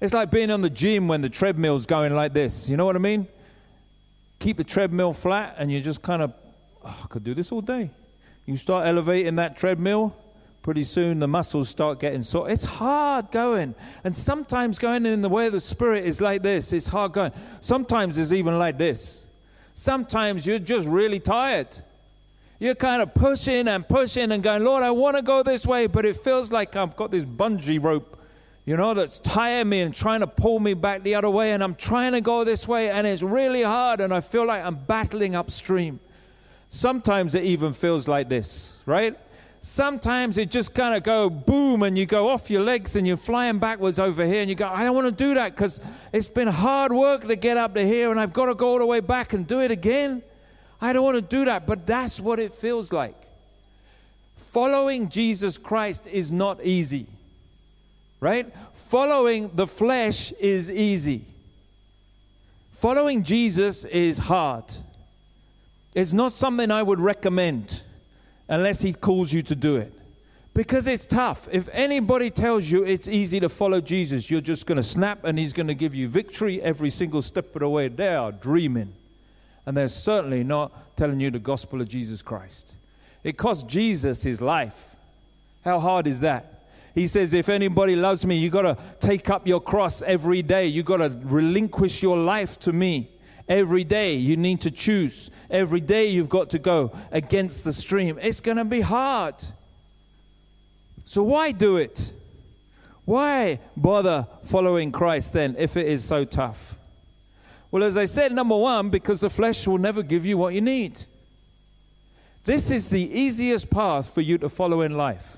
It's 0.00 0.12
like 0.12 0.30
being 0.30 0.50
on 0.50 0.60
the 0.60 0.70
gym 0.70 1.08
when 1.08 1.22
the 1.22 1.30
treadmill's 1.30 1.86
going 1.86 2.14
like 2.14 2.34
this. 2.34 2.68
You 2.68 2.76
know 2.76 2.84
what 2.84 2.96
I 2.96 2.98
mean? 2.98 3.26
Keep 4.38 4.58
the 4.58 4.64
treadmill 4.64 5.14
flat, 5.14 5.56
and 5.58 5.72
you 5.72 5.80
just 5.80 6.02
kind 6.02 6.20
of, 6.20 6.34
oh, 6.84 7.00
I 7.02 7.06
could 7.06 7.24
do 7.24 7.34
this 7.34 7.50
all 7.52 7.62
day. 7.62 7.90
You 8.44 8.56
start 8.56 8.86
elevating 8.86 9.36
that 9.36 9.56
treadmill, 9.56 10.14
pretty 10.62 10.84
soon 10.84 11.18
the 11.18 11.26
muscles 11.26 11.68
start 11.68 11.98
getting 11.98 12.22
sore. 12.22 12.50
It's 12.50 12.64
hard 12.64 13.30
going. 13.30 13.74
And 14.04 14.14
sometimes 14.14 14.78
going 14.78 15.06
in 15.06 15.22
the 15.22 15.28
way 15.28 15.46
of 15.46 15.52
the 15.52 15.60
Spirit 15.60 16.04
is 16.04 16.20
like 16.20 16.42
this 16.42 16.72
it's 16.72 16.86
hard 16.86 17.12
going. 17.12 17.32
Sometimes 17.60 18.18
it's 18.18 18.32
even 18.32 18.58
like 18.58 18.76
this. 18.76 19.24
Sometimes 19.74 20.46
you're 20.46 20.58
just 20.58 20.86
really 20.86 21.20
tired. 21.20 21.68
You're 22.58 22.74
kind 22.74 23.02
of 23.02 23.12
pushing 23.12 23.68
and 23.68 23.86
pushing 23.86 24.32
and 24.32 24.42
going, 24.42 24.64
Lord, 24.64 24.82
I 24.82 24.90
want 24.90 25.16
to 25.16 25.22
go 25.22 25.42
this 25.42 25.66
way, 25.66 25.86
but 25.86 26.06
it 26.06 26.16
feels 26.16 26.50
like 26.50 26.74
I've 26.74 26.96
got 26.96 27.10
this 27.10 27.24
bungee 27.24 27.82
rope, 27.82 28.18
you 28.64 28.76
know, 28.76 28.94
that's 28.94 29.18
tying 29.18 29.68
me 29.68 29.80
and 29.80 29.94
trying 29.94 30.20
to 30.20 30.26
pull 30.26 30.58
me 30.58 30.72
back 30.72 31.02
the 31.02 31.14
other 31.14 31.28
way. 31.28 31.52
And 31.52 31.62
I'm 31.62 31.74
trying 31.74 32.12
to 32.12 32.22
go 32.22 32.44
this 32.44 32.66
way, 32.66 32.90
and 32.90 33.06
it's 33.06 33.22
really 33.22 33.62
hard, 33.62 34.00
and 34.00 34.12
I 34.12 34.20
feel 34.20 34.46
like 34.46 34.64
I'm 34.64 34.76
battling 34.76 35.34
upstream. 35.34 36.00
Sometimes 36.70 37.34
it 37.34 37.44
even 37.44 37.74
feels 37.74 38.08
like 38.08 38.28
this, 38.28 38.82
right? 38.86 39.18
Sometimes 39.60 40.38
it 40.38 40.50
just 40.50 40.74
kind 40.74 40.94
of 40.94 41.02
go 41.02 41.28
boom 41.28 41.82
and 41.82 41.98
you 41.98 42.06
go 42.06 42.28
off 42.28 42.50
your 42.50 42.62
legs 42.62 42.94
and 42.94 43.06
you're 43.06 43.16
flying 43.16 43.58
backwards 43.58 43.98
over 43.98 44.24
here 44.24 44.40
and 44.40 44.48
you 44.48 44.54
go, 44.54 44.68
I 44.68 44.84
don't 44.84 44.94
want 44.94 45.06
to 45.06 45.24
do 45.24 45.34
that 45.34 45.56
because 45.56 45.80
it's 46.12 46.28
been 46.28 46.46
hard 46.46 46.92
work 46.92 47.26
to 47.26 47.34
get 47.34 47.56
up 47.56 47.74
to 47.74 47.84
here 47.84 48.12
and 48.12 48.20
I've 48.20 48.32
got 48.32 48.46
to 48.46 48.54
go 48.54 48.68
all 48.68 48.78
the 48.78 48.86
way 48.86 49.00
back 49.00 49.32
and 49.32 49.44
do 49.44 49.60
it 49.60 49.72
again. 49.72 50.22
I 50.86 50.92
don't 50.92 51.02
want 51.02 51.16
to 51.16 51.36
do 51.36 51.46
that, 51.46 51.66
but 51.66 51.84
that's 51.84 52.20
what 52.20 52.38
it 52.38 52.54
feels 52.54 52.92
like. 52.92 53.16
Following 54.36 55.08
Jesus 55.08 55.58
Christ 55.58 56.06
is 56.06 56.30
not 56.30 56.64
easy, 56.64 57.08
right? 58.20 58.54
Following 58.72 59.50
the 59.52 59.66
flesh 59.66 60.30
is 60.38 60.70
easy. 60.70 61.24
Following 62.70 63.24
Jesus 63.24 63.84
is 63.86 64.18
hard. 64.18 64.62
It's 65.92 66.12
not 66.12 66.30
something 66.30 66.70
I 66.70 66.84
would 66.84 67.00
recommend 67.00 67.82
unless 68.48 68.80
He 68.80 68.92
calls 68.92 69.32
you 69.32 69.42
to 69.42 69.56
do 69.56 69.78
it. 69.78 69.92
Because 70.54 70.86
it's 70.86 71.04
tough. 71.04 71.48
If 71.50 71.68
anybody 71.72 72.30
tells 72.30 72.70
you 72.70 72.84
it's 72.84 73.08
easy 73.08 73.40
to 73.40 73.48
follow 73.48 73.80
Jesus, 73.80 74.30
you're 74.30 74.40
just 74.40 74.66
going 74.66 74.76
to 74.76 74.84
snap 74.84 75.24
and 75.24 75.36
He's 75.36 75.52
going 75.52 75.66
to 75.66 75.74
give 75.74 75.96
you 75.96 76.06
victory 76.06 76.62
every 76.62 76.90
single 76.90 77.22
step 77.22 77.56
of 77.56 77.60
the 77.62 77.68
way. 77.68 77.88
They 77.88 78.14
are 78.14 78.30
dreaming. 78.30 78.92
And 79.66 79.76
they're 79.76 79.88
certainly 79.88 80.44
not 80.44 80.96
telling 80.96 81.20
you 81.20 81.30
the 81.30 81.40
gospel 81.40 81.80
of 81.80 81.88
Jesus 81.88 82.22
Christ. 82.22 82.76
It 83.24 83.36
cost 83.36 83.66
Jesus 83.66 84.22
his 84.22 84.40
life. 84.40 84.94
How 85.64 85.80
hard 85.80 86.06
is 86.06 86.20
that? 86.20 86.62
He 86.94 87.06
says, 87.06 87.34
If 87.34 87.48
anybody 87.48 87.96
loves 87.96 88.24
me, 88.24 88.36
you 88.36 88.48
got 88.48 88.62
to 88.62 88.78
take 89.00 89.28
up 89.28 89.46
your 89.46 89.60
cross 89.60 90.00
every 90.02 90.42
day. 90.42 90.66
You 90.66 90.82
got 90.82 90.98
to 90.98 91.10
relinquish 91.24 92.02
your 92.02 92.16
life 92.16 92.58
to 92.60 92.72
me. 92.72 93.10
Every 93.48 93.84
day 93.84 94.14
you 94.14 94.36
need 94.36 94.60
to 94.62 94.70
choose. 94.70 95.30
Every 95.50 95.80
day 95.80 96.06
you've 96.06 96.28
got 96.28 96.50
to 96.50 96.58
go 96.58 96.96
against 97.12 97.64
the 97.64 97.72
stream. 97.72 98.18
It's 98.22 98.40
going 98.40 98.56
to 98.56 98.64
be 98.64 98.80
hard. 98.80 99.34
So 101.04 101.22
why 101.22 101.52
do 101.52 101.76
it? 101.76 102.12
Why 103.04 103.60
bother 103.76 104.26
following 104.44 104.90
Christ 104.90 105.32
then 105.32 105.54
if 105.58 105.76
it 105.76 105.86
is 105.86 106.02
so 106.02 106.24
tough? 106.24 106.76
Well, 107.70 107.82
as 107.84 107.98
I 107.98 108.04
said, 108.04 108.32
number 108.32 108.56
one, 108.56 108.90
because 108.90 109.20
the 109.20 109.30
flesh 109.30 109.66
will 109.66 109.78
never 109.78 110.02
give 110.02 110.24
you 110.24 110.38
what 110.38 110.54
you 110.54 110.60
need. 110.60 111.04
This 112.44 112.70
is 112.70 112.90
the 112.90 113.02
easiest 113.02 113.70
path 113.70 114.14
for 114.14 114.20
you 114.20 114.38
to 114.38 114.48
follow 114.48 114.82
in 114.82 114.96
life, 114.96 115.36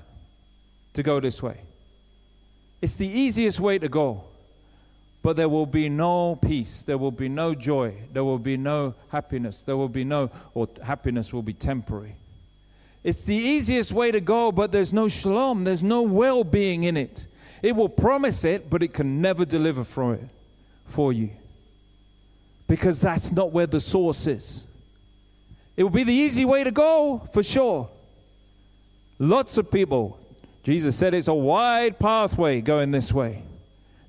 to 0.93 1.01
go 1.01 1.19
this 1.19 1.41
way. 1.41 1.61
It's 2.81 2.95
the 2.95 3.07
easiest 3.07 3.59
way 3.59 3.79
to 3.79 3.89
go. 3.89 4.23
But 5.21 5.35
there 5.35 5.49
will 5.49 5.65
be 5.65 5.89
no 5.89 6.37
peace. 6.37 6.83
There 6.83 6.97
will 6.97 7.11
be 7.11 7.27
no 7.27 7.53
joy. 7.53 7.93
There 8.13 8.23
will 8.23 8.39
be 8.39 8.55
no 8.55 8.93
happiness. 9.09 9.63
There 9.63 9.75
will 9.75 9.89
be 9.89 10.05
no, 10.05 10.29
or 10.53 10.69
happiness 10.81 11.33
will 11.33 11.41
be 11.41 11.53
temporary. 11.53 12.15
It's 13.03 13.23
the 13.23 13.35
easiest 13.35 13.91
way 13.91 14.11
to 14.11 14.21
go, 14.21 14.51
but 14.51 14.71
there's 14.71 14.93
no 14.93 15.07
shalom. 15.07 15.63
There's 15.63 15.83
no 15.83 16.03
well 16.03 16.43
being 16.43 16.83
in 16.83 16.95
it. 16.95 17.27
It 17.61 17.75
will 17.75 17.89
promise 17.89 18.45
it, 18.45 18.69
but 18.69 18.81
it 18.81 18.93
can 18.93 19.21
never 19.21 19.43
deliver 19.45 19.83
from 19.83 20.13
it 20.13 20.27
for 20.85 21.11
you. 21.11 21.31
Because 22.69 23.01
that's 23.01 23.33
not 23.33 23.51
where 23.51 23.67
the 23.67 23.81
source 23.81 24.27
is. 24.27 24.65
It 25.75 25.83
would 25.83 25.91
be 25.91 26.03
the 26.03 26.13
easy 26.13 26.45
way 26.45 26.63
to 26.63 26.71
go, 26.71 27.27
for 27.33 27.43
sure. 27.43 27.89
Lots 29.17 29.57
of 29.57 29.69
people, 29.71 30.17
Jesus 30.63 30.95
said 30.95 31.13
it's 31.13 31.27
a 31.27 31.33
wide 31.33 31.99
pathway 31.99 32.61
going 32.61 32.91
this 32.91 33.11
way. 33.11 33.41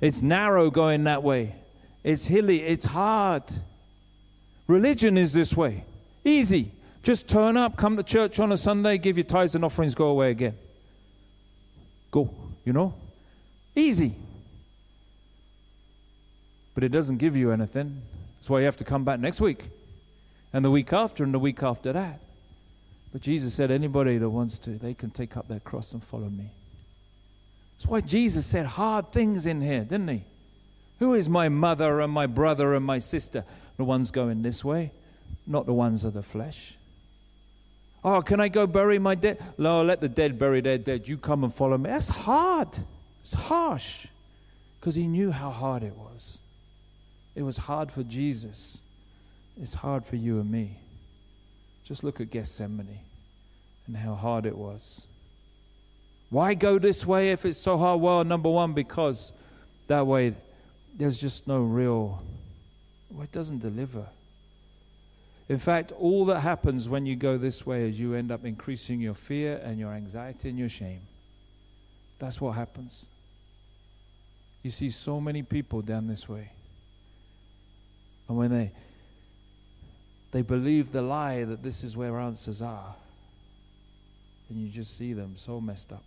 It's 0.01 0.21
narrow 0.21 0.71
going 0.71 1.05
that 1.05 1.23
way. 1.23 1.55
It's 2.05 2.27
hilly. 2.27 2.63
It's 2.63 2.85
hard. 2.85 3.45
Religion 4.67 5.17
is 5.17 5.33
this 5.33 5.57
way. 5.57 5.85
Easy. 6.25 6.71
Just 7.03 7.29
turn 7.29 7.57
up, 7.57 7.77
come 7.77 7.97
to 7.97 8.03
church 8.03 8.39
on 8.39 8.53
a 8.53 8.59
Sunday, 8.59 8.99
give 8.99 9.17
your 9.17 9.25
tithes 9.25 9.55
and 9.55 9.65
offerings, 9.65 9.95
go 9.95 10.09
away 10.09 10.31
again. 10.31 10.55
Go, 12.11 12.31
you 12.65 12.75
know? 12.75 12.93
Easy. 13.75 14.15
But 16.75 16.85
it 16.85 16.91
doesn't 16.91 17.17
give 17.17 17.37
you 17.37 17.53
anything. 17.53 18.03
That's 18.41 18.51
why 18.51 18.61
you 18.61 18.65
have 18.65 18.79
to 18.79 18.85
come 18.85 19.05
back 19.05 19.21
next 19.21 19.41
week, 19.41 19.69
and 20.53 20.65
the 20.65 20.71
week 20.71 20.93
after, 20.93 21.23
and 21.23 21.33
the 21.33 21.39
week 21.39 21.63
after 21.63 21.93
that. 21.93 22.21
But 23.13 23.21
Jesus 23.21 23.55
said, 23.55 23.71
anybody 23.71 24.19
that 24.19 24.31
wants 24.31 24.59
to, 24.61 24.71
they 24.71 24.95
can 24.95 25.11
take 25.11 25.37
up 25.37 25.47
their 25.49 25.61
cross 25.61 25.93
and 25.93 26.03
follow 26.03 26.29
me. 26.29 26.51
That's 27.77 27.87
why 27.87 28.01
Jesus 28.01 28.47
said 28.47 28.67
hard 28.67 29.13
things 29.13 29.47
in 29.47 29.61
here, 29.61 29.81
didn't 29.81 30.09
he? 30.09 30.25
Who 31.01 31.15
is 31.15 31.29
my 31.29 31.49
mother 31.49 32.01
and 32.01 32.13
my 32.13 32.27
brother 32.27 32.75
and 32.75 32.85
my 32.85 32.99
sister? 32.99 33.45
The 33.79 33.85
ones 33.85 34.11
going 34.11 34.43
this 34.43 34.65
way, 34.65 34.93
not 35.47 35.67
the 35.67 35.73
ones 35.73 36.05
of 36.05 36.13
the 36.13 36.23
flesh. 36.23 36.77
Oh, 38.05 38.23
can 38.23 38.41
I 38.41 38.49
go 38.49 38.67
bury 38.67 38.99
my 38.99 39.15
dead? 39.15 39.43
No, 39.59 39.83
let 39.83 40.01
the 40.01 40.09
dead 40.09 40.39
bury 40.39 40.61
their 40.61 40.79
dead. 40.79 41.09
You 41.09 41.19
come 41.19 41.45
and 41.45 41.53
follow 41.53 41.77
me. 41.77 41.91
That's 41.91 42.09
hard. 42.09 42.69
It's 43.23 43.35
harsh. 43.35 44.07
Because 44.79 44.95
he 44.95 45.07
knew 45.07 45.31
how 45.31 45.51
hard 45.51 45.83
it 45.83 45.95
was. 45.95 46.41
It 47.35 47.43
was 47.43 47.57
hard 47.57 47.93
for 47.93 48.03
Jesus. 48.03 48.81
It's 49.61 49.75
hard 49.75 50.05
for 50.05 50.17
you 50.17 50.41
and 50.41 50.51
me. 50.51 50.77
Just 51.85 52.05
look 52.05 52.21
at 52.21 52.31
Gethsemane 52.31 53.01
and 53.87 53.97
how 53.97 54.15
hard 54.15 54.47
it 54.47 54.57
was. 54.57 55.07
Why 56.31 56.55
go 56.55 56.79
this 56.79 57.05
way 57.05 57.33
if 57.33 57.45
it's 57.45 57.59
so 57.59 57.77
hard? 57.77 58.01
Well, 58.01 58.23
number 58.25 58.49
one, 58.49 58.73
because 58.73 59.33
that 59.89 60.07
way 60.07 60.35
there's 60.97 61.19
just 61.19 61.49
no 61.49 61.61
real, 61.63 62.23
well, 63.11 63.25
it 63.25 63.33
doesn't 63.33 63.59
deliver. 63.59 64.07
In 65.49 65.59
fact, 65.59 65.91
all 65.99 66.25
that 66.27 66.41
happens 66.41 66.89
when 66.89 67.07
you 67.07 67.17
go 67.17 67.37
this 67.37 67.67
way 67.67 67.89
is 67.89 67.99
you 67.99 68.15
end 68.15 68.31
up 68.31 68.45
increasing 68.45 69.01
your 69.01 69.15
fear 69.15 69.61
and 69.65 69.81
your 69.81 69.93
anxiety 69.93 70.49
and 70.49 70.57
your 70.57 70.69
shame. 70.69 71.01
That's 72.21 72.41
what 72.41 72.53
happens. 72.53 73.07
You 74.63 74.71
see 74.71 74.91
so 74.91 75.21
many 75.21 75.43
people 75.43 75.83
down 75.83 76.07
this 76.07 76.29
way. 76.29 76.53
And 78.31 78.39
when 78.39 78.51
they 78.51 78.71
they 80.31 80.43
believe 80.43 80.93
the 80.93 81.03
lie 81.03 81.43
that 81.43 81.65
this 81.65 81.83
is 81.83 81.97
where 81.97 82.17
answers 82.17 82.63
are, 82.63 82.95
and 84.49 84.57
you 84.57 84.69
just 84.69 84.97
see 84.97 85.13
them 85.13 85.33
so 85.35 85.61
messed 85.61 85.93
up. 85.93 86.05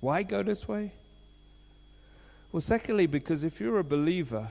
Why 0.00 0.24
go 0.24 0.42
this 0.42 0.68
way? 0.68 0.92
Well, 2.52 2.60
secondly, 2.60 3.06
because 3.06 3.44
if 3.44 3.60
you're 3.60 3.78
a 3.78 3.84
believer, 3.84 4.48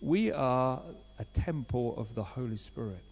we 0.00 0.30
are 0.30 0.80
a 1.18 1.24
temple 1.24 1.96
of 1.96 2.14
the 2.14 2.22
Holy 2.22 2.56
Spirit. 2.56 3.02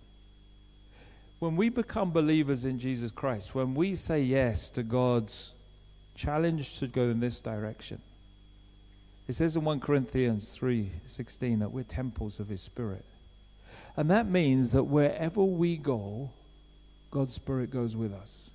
when 1.41 1.57
we 1.57 1.69
become 1.69 2.13
believers 2.13 2.65
in 2.65 2.79
Jesus 2.79 3.11
Christ, 3.11 3.57
when 3.57 3.75
we 3.75 3.97
say 3.97 4.23
yes 4.23 4.71
to 4.71 4.85
God's 4.85 5.53
challenge 6.15 6.79
to 6.79 6.87
go 6.87 7.09
in 7.09 7.19
this 7.19 7.41
direction, 7.41 8.01
it 9.29 9.35
says 9.35 9.57
in 9.57 9.65
1 9.65 9.81
Corinthians 9.81 10.57
3:16 10.57 11.59
that 11.59 11.73
we're 11.73 11.85
temples 11.85 12.39
of 12.39 12.49
his 12.49 12.63
spirit. 12.63 13.05
And 13.97 14.11
that 14.11 14.29
means 14.29 14.73
that 14.73 14.85
wherever 14.85 15.43
we 15.43 15.77
go, 15.77 16.31
God's 17.11 17.35
spirit 17.35 17.71
goes 17.71 17.97
with 17.97 18.13
us. 18.13 18.51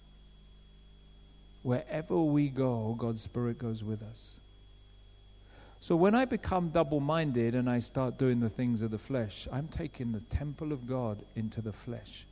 Wherever 1.64 2.22
we 2.22 2.50
go, 2.50 2.96
God's 2.98 3.22
spirit 3.22 3.58
goes 3.58 3.84
with 3.84 4.02
us. 4.02 4.40
So 5.80 5.96
when 5.96 6.14
I 6.14 6.26
become 6.26 6.70
double 6.70 7.00
minded 7.00 7.56
and 7.56 7.68
I 7.68 7.80
start 7.80 8.20
doing 8.20 8.40
the 8.40 8.50
things 8.50 8.84
of 8.84 8.92
the 8.92 9.00
flesh, 9.00 9.48
I'm 9.52 9.68
taking 9.68 10.12
the 10.12 10.20
temple 10.20 10.72
of 10.72 10.88
God 10.88 11.24
into 11.36 11.60
the 11.60 11.74
flesh. 11.74 12.26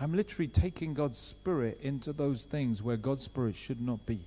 I'm 0.00 0.14
literally 0.14 0.48
taking 0.48 0.94
God's 0.94 1.18
spirit 1.18 1.78
into 1.82 2.12
those 2.12 2.44
things 2.44 2.82
where 2.82 2.96
God's 2.96 3.24
spirit 3.24 3.54
should 3.54 3.82
not 3.82 4.06
be, 4.06 4.20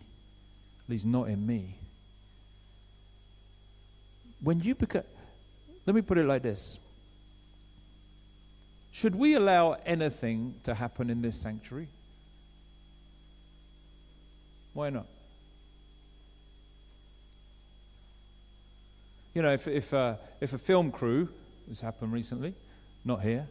least 0.91 1.05
not 1.05 1.29
in 1.29 1.45
me. 1.45 1.75
When 4.43 4.59
you 4.59 4.75
become, 4.75 5.03
let 5.85 5.95
me 5.95 6.01
put 6.01 6.17
it 6.17 6.25
like 6.25 6.43
this 6.43 6.79
Should 8.91 9.15
we 9.15 9.35
allow 9.35 9.77
anything 9.85 10.55
to 10.63 10.75
happen 10.75 11.09
in 11.09 11.21
this 11.21 11.39
sanctuary? 11.39 11.87
Why 14.73 14.89
not? 14.89 15.05
You 19.33 19.41
know, 19.41 19.53
if, 19.53 19.67
if, 19.67 19.93
uh, 19.93 20.15
if 20.41 20.53
a 20.53 20.57
film 20.57 20.91
crew, 20.91 21.29
this 21.67 21.79
happened 21.79 22.11
recently, 22.11 22.53
not 23.05 23.21
here, 23.21 23.47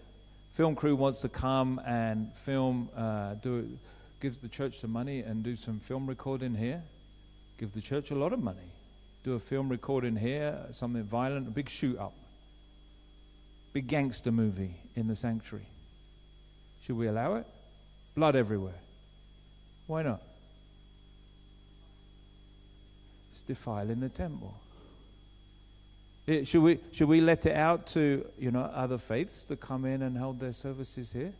film 0.53 0.74
crew 0.74 0.95
wants 0.95 1.20
to 1.22 1.28
come 1.28 1.80
and 1.86 2.34
film, 2.34 2.91
uh, 2.95 3.34
do, 3.34 3.78
gives 4.20 4.38
the 4.38 4.49
church 4.49 4.78
some 4.78 4.91
money 4.91 5.20
and 5.20 5.43
do 5.43 5.57
some 5.57 5.80
film 5.80 6.07
recording 6.07 6.55
here, 6.55 6.82
give 7.61 7.72
the 7.74 7.80
church 7.80 8.11
a 8.11 8.14
lot 8.14 8.32
of 8.32 8.42
money. 8.42 8.72
Do 9.22 9.34
a 9.34 9.38
film 9.38 9.68
recording 9.68 10.16
here, 10.16 10.58
something 10.70 11.04
violent, 11.04 11.46
a 11.46 11.50
big 11.50 11.68
shoot 11.68 11.98
up, 11.98 12.14
big 13.74 13.86
gangster 13.86 14.32
movie 14.32 14.74
in 14.96 15.06
the 15.06 15.14
sanctuary. 15.14 15.66
Should 16.82 16.96
we 16.96 17.06
allow 17.06 17.34
it? 17.34 17.46
Blood 18.14 18.34
everywhere. 18.34 18.80
Why 19.86 20.02
not? 20.02 20.22
It's 23.32 23.42
defiling 23.42 24.00
the 24.00 24.08
temple. 24.08 24.54
It, 26.26 26.48
should, 26.48 26.62
we, 26.62 26.78
should 26.92 27.08
we 27.08 27.20
let 27.20 27.44
it 27.44 27.56
out 27.56 27.88
to 27.88 28.24
you 28.38 28.50
know 28.50 28.62
other 28.62 28.96
faiths 28.96 29.44
to 29.44 29.56
come 29.56 29.84
in 29.84 30.00
and 30.00 30.16
hold 30.16 30.40
their 30.40 30.54
services 30.54 31.12
here? 31.12 31.34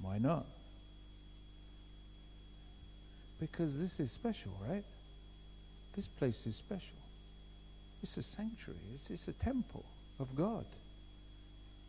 Why 0.00 0.18
not? 0.18 0.46
Because 3.50 3.78
this 3.78 4.00
is 4.00 4.10
special, 4.10 4.52
right? 4.66 4.84
This 5.94 6.06
place 6.06 6.46
is 6.46 6.56
special. 6.56 6.96
It's 8.02 8.16
a 8.16 8.22
sanctuary, 8.22 8.80
it's, 8.94 9.10
it's 9.10 9.28
a 9.28 9.32
temple 9.32 9.84
of 10.18 10.34
God. 10.34 10.64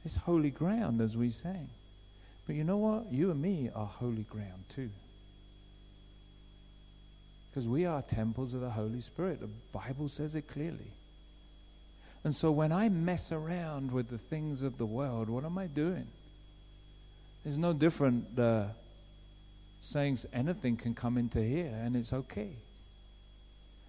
It's 0.04 0.18
holy 0.18 0.52
ground, 0.52 1.00
as 1.00 1.16
we 1.16 1.30
sang. 1.30 1.70
But 2.46 2.58
you 2.58 2.66
know 2.66 2.78
what? 2.78 3.12
You 3.12 3.32
and 3.32 3.42
me 3.42 3.70
are 3.74 3.86
holy 3.86 4.24
ground 4.24 4.66
too. 4.76 4.90
Because 7.50 7.70
we 7.70 7.86
are 7.86 8.02
temples 8.02 8.54
of 8.54 8.60
the 8.60 8.70
Holy 8.70 9.00
Spirit. 9.00 9.40
The 9.40 9.50
Bible 9.72 10.10
says 10.10 10.36
it 10.36 10.50
clearly. 10.50 10.92
And 12.26 12.36
so 12.36 12.52
when 12.52 12.74
I 12.74 12.90
mess 12.90 13.32
around 13.32 13.92
with 13.92 14.10
the 14.10 14.18
things 14.18 14.62
of 14.62 14.78
the 14.78 14.86
world, 14.86 15.30
what 15.30 15.46
am 15.46 15.58
I 15.58 15.68
doing? 15.68 16.08
It's 17.46 17.58
no 17.58 17.72
different 17.72 18.38
uh, 18.38 18.66
saying 19.86 20.18
anything 20.34 20.76
can 20.76 20.94
come 20.94 21.18
into 21.18 21.42
here 21.42 21.74
and 21.84 21.96
it's 21.96 22.12
okay. 22.12 22.56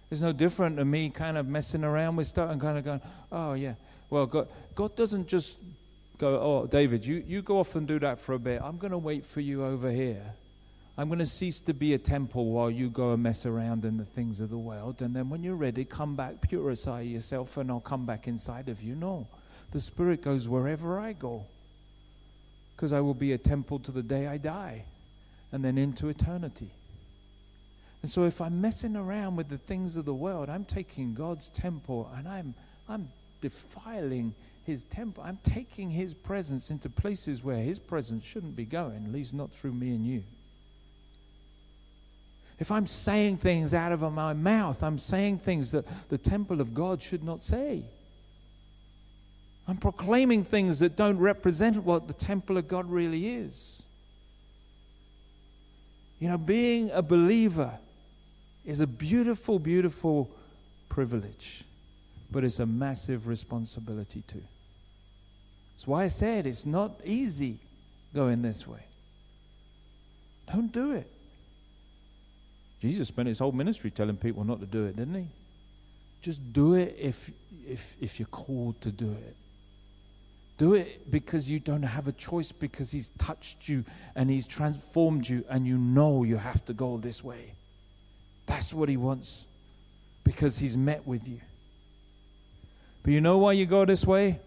It's 0.09 0.21
no 0.21 0.31
different 0.31 0.77
to 0.77 0.85
me 0.85 1.09
kind 1.09 1.37
of 1.37 1.47
messing 1.47 1.83
around 1.83 2.15
with 2.15 2.27
stuff 2.27 2.49
and 2.49 2.61
kind 2.61 2.77
of 2.77 2.85
going, 2.85 3.01
oh, 3.31 3.53
yeah. 3.53 3.73
Well, 4.09 4.25
God, 4.25 4.47
God 4.73 4.95
doesn't 4.95 5.27
just 5.27 5.57
go, 6.17 6.39
oh, 6.39 6.67
David, 6.67 7.05
you, 7.05 7.23
you 7.27 7.41
go 7.41 7.59
off 7.59 7.75
and 7.75 7.85
do 7.85 7.99
that 7.99 8.19
for 8.19 8.33
a 8.33 8.39
bit. 8.39 8.61
I'm 8.61 8.77
going 8.77 8.91
to 8.91 8.97
wait 8.97 9.25
for 9.25 9.41
you 9.41 9.65
over 9.65 9.91
here. 9.91 10.21
I'm 10.97 11.09
going 11.09 11.19
to 11.19 11.25
cease 11.25 11.59
to 11.61 11.73
be 11.73 11.93
a 11.93 11.97
temple 11.97 12.45
while 12.51 12.71
you 12.71 12.89
go 12.89 13.11
and 13.11 13.21
mess 13.21 13.45
around 13.45 13.83
in 13.83 13.97
the 13.97 14.05
things 14.05 14.39
of 14.39 14.49
the 14.49 14.57
world. 14.57 15.01
And 15.01 15.15
then 15.15 15.29
when 15.29 15.43
you're 15.43 15.55
ready, 15.55 15.83
come 15.83 16.15
back, 16.15 16.41
purify 16.41 17.01
yourself, 17.01 17.57
and 17.57 17.69
I'll 17.69 17.79
come 17.81 18.05
back 18.05 18.27
inside 18.27 18.69
of 18.69 18.81
you. 18.81 18.95
No. 18.95 19.27
The 19.71 19.79
Spirit 19.81 20.23
goes 20.23 20.47
wherever 20.47 20.99
I 20.99 21.13
go. 21.13 21.45
Because 22.75 22.93
I 22.93 23.01
will 23.01 23.13
be 23.13 23.33
a 23.33 23.37
temple 23.37 23.79
to 23.79 23.91
the 23.91 24.01
day 24.01 24.27
I 24.27 24.37
die 24.37 24.85
and 25.51 25.63
then 25.63 25.77
into 25.77 26.09
eternity. 26.09 26.69
And 28.01 28.11
so 28.11 28.25
if 28.25 28.41
I'm 28.41 28.61
messing 28.61 28.95
around 28.95 29.35
with 29.35 29.49
the 29.49 29.57
things 29.57 29.97
of 29.97 30.05
the 30.05 30.13
world, 30.13 30.49
I'm 30.49 30.65
taking 30.65 31.13
God's 31.13 31.49
temple 31.49 32.09
and 32.15 32.27
I'm, 32.27 32.53
I'm 32.87 33.09
defiling 33.41 34.35
his 34.65 34.83
temple. 34.83 35.23
I'm 35.25 35.39
taking 35.43 35.89
his 35.89 36.13
presence 36.13 36.69
into 36.69 36.89
places 36.89 37.43
where 37.43 37.57
his 37.57 37.79
presence 37.79 38.25
shouldn't 38.25 38.55
be 38.55 38.65
going, 38.65 39.05
at 39.05 39.11
least 39.11 39.33
not 39.33 39.51
through 39.51 39.73
me 39.73 39.95
and 39.95 40.05
you 40.05 40.23
if 42.59 42.71
I'm 42.71 42.87
saying 42.87 43.37
things 43.37 43.73
out 43.73 43.91
of 43.91 44.01
my 44.13 44.33
mouth, 44.33 44.81
I'm 44.81 44.97
saying 44.97 45.39
things 45.39 45.71
that 45.71 45.85
the 46.09 46.17
temple 46.17 46.59
of 46.59 46.73
God 46.73 47.01
should 47.01 47.23
not 47.23 47.43
say. 47.43 47.83
I'm 49.67 49.77
proclaiming 49.77 50.43
things 50.43 50.79
that 50.79 50.95
don't 50.95 51.17
represent 51.17 51.83
what 51.83 52.07
the 52.07 52.13
temple 52.13 52.57
of 52.57 52.67
God 52.67 52.89
really 52.89 53.27
is. 53.27 53.83
You 56.19 56.29
know, 56.29 56.37
being 56.37 56.89
a 56.91 57.01
believer 57.01 57.77
is 58.65 58.81
a 58.81 58.87
beautiful, 58.87 59.59
beautiful 59.59 60.29
privilege, 60.89 61.63
but 62.31 62.43
it's 62.43 62.59
a 62.59 62.65
massive 62.65 63.27
responsibility 63.27 64.23
too. 64.27 64.43
That's 65.75 65.87
why 65.87 66.05
I 66.05 66.07
said 66.07 66.45
it's 66.45 66.65
not 66.65 66.99
easy 67.05 67.59
going 68.13 68.41
this 68.41 68.67
way. 68.67 68.79
Don't 70.51 70.71
do 70.71 70.93
it. 70.93 71.07
Jesus 72.81 73.07
spent 73.07 73.27
his 73.27 73.39
whole 73.39 73.51
ministry 73.51 73.91
telling 73.91 74.17
people 74.17 74.43
not 74.43 74.59
to 74.59 74.65
do 74.65 74.85
it, 74.85 74.95
didn't 74.95 75.15
he? 75.15 75.27
Just 76.21 76.53
do 76.53 76.73
it 76.73 76.95
if, 76.99 77.31
if, 77.67 77.95
if 78.01 78.19
you're 78.19 78.27
called 78.27 78.79
to 78.81 78.91
do 78.91 79.11
it. 79.11 79.35
Do 80.57 80.73
it 80.73 81.11
because 81.11 81.49
you 81.49 81.59
don't 81.59 81.83
have 81.83 82.07
a 82.07 82.11
choice, 82.11 82.51
because 82.51 82.91
he's 82.91 83.09
touched 83.19 83.69
you 83.69 83.85
and 84.15 84.29
he's 84.29 84.47
transformed 84.47 85.29
you, 85.29 85.45
and 85.49 85.67
you 85.67 85.77
know 85.77 86.23
you 86.23 86.37
have 86.37 86.65
to 86.65 86.73
go 86.73 86.97
this 86.97 87.23
way. 87.23 87.53
That's 88.47 88.73
what 88.73 88.89
he 88.89 88.97
wants 88.97 89.45
because 90.23 90.57
he's 90.57 90.75
met 90.75 91.05
with 91.05 91.27
you. 91.27 91.39
But 93.03 93.13
you 93.13 93.21
know 93.21 93.37
why 93.37 93.53
you 93.53 93.65
go 93.65 93.85
this 93.85 94.05
way? 94.05 94.39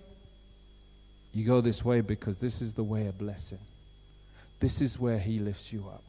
You 1.32 1.46
go 1.46 1.60
this 1.60 1.84
way 1.84 2.00
because 2.00 2.38
this 2.38 2.60
is 2.60 2.74
the 2.74 2.82
way 2.82 3.06
of 3.06 3.16
blessing. 3.16 3.60
This 4.58 4.80
is 4.80 4.98
where 4.98 5.18
he 5.18 5.38
lifts 5.38 5.72
you 5.72 5.86
up. 5.88 6.02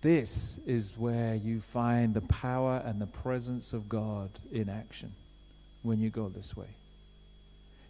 This 0.00 0.58
is 0.66 0.96
where 0.96 1.34
you 1.34 1.60
find 1.60 2.14
the 2.14 2.20
power 2.20 2.82
and 2.84 3.00
the 3.00 3.06
presence 3.06 3.72
of 3.72 3.88
God 3.88 4.30
in 4.52 4.68
action 4.68 5.12
when 5.82 6.00
you 6.00 6.10
go 6.10 6.28
this 6.28 6.56
way. 6.56 6.68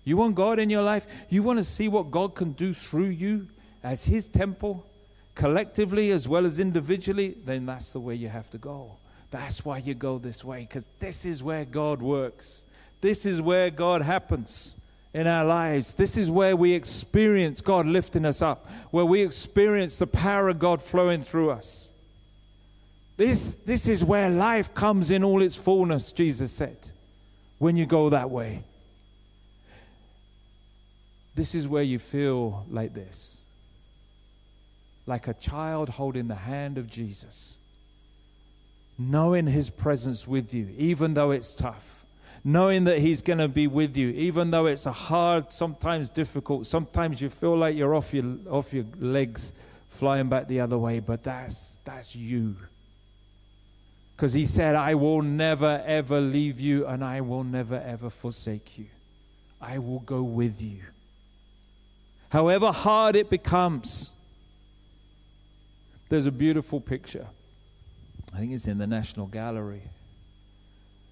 You 0.09 0.17
want 0.17 0.37
God 0.37 0.59
in 0.59 0.71
your 0.71 0.81
life? 0.83 1.07
You 1.29 1.43
want 1.43 1.59
to 1.59 1.65
see 1.65 1.87
what 1.87 2.11
God 2.11 2.35
can 2.35 2.53
do 2.53 2.73
through 2.73 3.11
you 3.11 3.47
as 3.83 4.07
His 4.07 4.27
temple, 4.27 4.87
collectively 5.35 6.13
as 6.13 6.27
well 6.27 6.47
as 6.47 6.59
individually? 6.59 7.37
Then 7.45 7.67
that's 7.67 7.91
the 7.91 8.01
way 8.01 8.15
you 8.15 8.31
have 8.31 8.49
to 8.53 8.59
go. 8.59 8.93
That's 9.31 9.67
why 9.67 9.79
you 9.79 9.93
go 9.93 10.17
this 10.17 10.43
way, 10.43 10.61
because 10.61 10.89
this 10.99 11.27
is 11.27 11.43
where 11.43 11.67
God 11.67 12.01
works. 12.01 12.65
This 13.03 13.27
is 13.27 13.43
where 13.43 13.69
God 13.69 14.01
happens 14.01 14.77
in 15.13 15.27
our 15.27 15.45
lives. 15.45 15.95
This 15.95 16.17
is 16.17 16.31
where 16.31 16.57
we 16.57 16.73
experience 16.73 17.61
God 17.61 17.85
lifting 17.85 18.25
us 18.25 18.41
up, 18.41 18.67
where 18.91 19.05
we 19.05 19.21
experience 19.21 19.99
the 19.99 20.07
power 20.07 20.49
of 20.49 20.59
God 20.59 20.81
flowing 20.81 21.21
through 21.21 21.51
us. 21.51 21.91
This, 23.19 23.57
this 23.57 23.89
is 23.89 24.03
where 24.03 24.31
life 24.31 24.73
comes 24.73 25.11
in 25.11 25.23
all 25.23 25.43
its 25.43 25.57
fullness, 25.57 26.13
Jesus 26.13 26.51
said, 26.51 26.79
when 27.59 27.77
you 27.77 27.85
go 27.85 28.09
that 28.09 28.31
way. 28.31 28.63
This 31.39 31.55
is 31.55 31.69
where 31.69 31.85
you 31.85 32.01
feel 32.01 32.67
like 32.69 32.95
this 32.95 33.41
like 35.07 35.29
a 35.29 35.35
child 35.35 35.89
holding 35.89 36.27
the 36.27 36.35
hand 36.35 36.79
of 36.79 36.91
Jesus, 36.91 37.59
knowing 38.99 39.47
his 39.47 39.71
presence 39.71 40.27
with 40.27 40.53
you, 40.53 40.69
even 40.77 41.15
though 41.15 41.31
it's 41.31 41.55
tough, 41.55 42.05
knowing 42.43 42.83
that 42.85 42.99
he's 42.99 43.23
going 43.23 43.39
to 43.39 43.47
be 43.47 43.69
with 43.69 43.97
you, 43.97 44.09
even 44.09 44.51
though 44.51 44.67
it's 44.67 44.85
a 44.85 44.91
hard, 44.93 45.53
sometimes 45.53 46.11
difficult, 46.11 46.67
sometimes 46.67 47.23
you 47.23 47.31
feel 47.31 47.57
like 47.57 47.77
you're 47.77 47.95
off 47.95 48.13
your, 48.13 48.37
off 48.51 48.75
your 48.75 48.85
legs 48.99 49.53
flying 49.91 50.29
back 50.29 50.49
the 50.49 50.59
other 50.59 50.77
way, 50.77 50.99
but 50.99 51.23
that's, 51.23 51.79
that's 51.85 52.17
you. 52.17 52.57
Because 54.17 54.33
he 54.33 54.45
said, 54.45 54.75
I 54.75 54.97
will 54.97 55.23
never 55.23 55.85
ever 55.87 56.21
leave 56.21 56.59
you 56.59 56.85
and 56.85 57.05
I 57.05 57.21
will 57.21 57.45
never 57.45 57.77
ever 57.77 58.11
forsake 58.11 58.77
you. 58.77 58.87
I 59.61 59.79
will 59.79 60.01
go 60.01 60.21
with 60.21 60.61
you. 60.61 60.81
However 62.31 62.73
hard 62.73 63.17
it 63.17 63.31
becomes, 63.31 64.11
there's 66.09 66.27
a 66.27 66.33
beautiful 66.33 66.81
picture. 66.81 67.27
I 68.35 68.39
think 68.39 68.53
it's 68.53 68.67
in 68.67 68.79
the 68.79 68.87
National 68.87 69.27
Gallery 69.27 69.83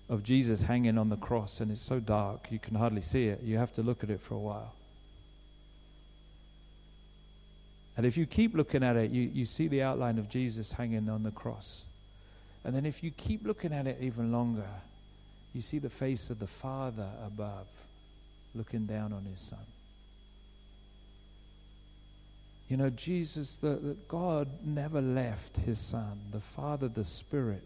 of 0.09 0.23
Jesus 0.23 0.63
hanging 0.63 0.99
on 0.99 1.09
the 1.09 1.17
cross, 1.17 1.61
and 1.61 1.71
it's 1.71 1.83
so 1.83 1.99
dark 1.99 2.49
you 2.51 2.59
can 2.59 2.75
hardly 2.75 3.01
see 3.01 3.27
it. 3.27 3.43
You 3.43 3.59
have 3.59 3.73
to 3.73 3.83
look 3.83 4.05
at 4.05 4.11
it 4.11 4.21
for 4.21 4.35
a 4.35 4.39
while. 4.39 4.75
And 7.97 8.05
if 8.05 8.17
you 8.17 8.27
keep 8.27 8.55
looking 8.55 8.83
at 8.83 8.97
it, 8.97 9.11
you, 9.11 9.23
you 9.33 9.47
see 9.47 9.69
the 9.69 9.83
outline 9.83 10.19
of 10.19 10.29
Jesus 10.29 10.73
hanging 10.73 11.09
on 11.09 11.23
the 11.23 11.31
cross. 11.31 11.85
And 12.63 12.77
then 12.77 12.85
if 12.85 13.03
you 13.03 13.11
keep 13.11 13.47
looking 13.47 13.73
at 13.73 13.87
it 13.87 13.99
even 14.01 14.33
longer, 14.33 14.69
you 15.55 15.63
see 15.63 15.79
the 15.79 15.89
face 15.89 16.29
of 16.29 16.39
the 16.39 16.47
Father 16.47 17.09
above 17.27 17.67
looking 18.55 18.85
down 18.85 19.13
on 19.15 19.25
his 19.25 19.41
Son. 19.41 19.59
You 22.69 22.77
know, 22.77 22.91
Jesus, 22.91 23.59
the, 23.59 23.77
the 23.77 23.97
God 24.09 24.49
never 24.65 25.01
left 25.01 25.59
his 25.59 25.79
Son, 25.79 26.19
the 26.33 26.41
Father, 26.41 26.89
the 26.89 27.05
Spirit. 27.05 27.63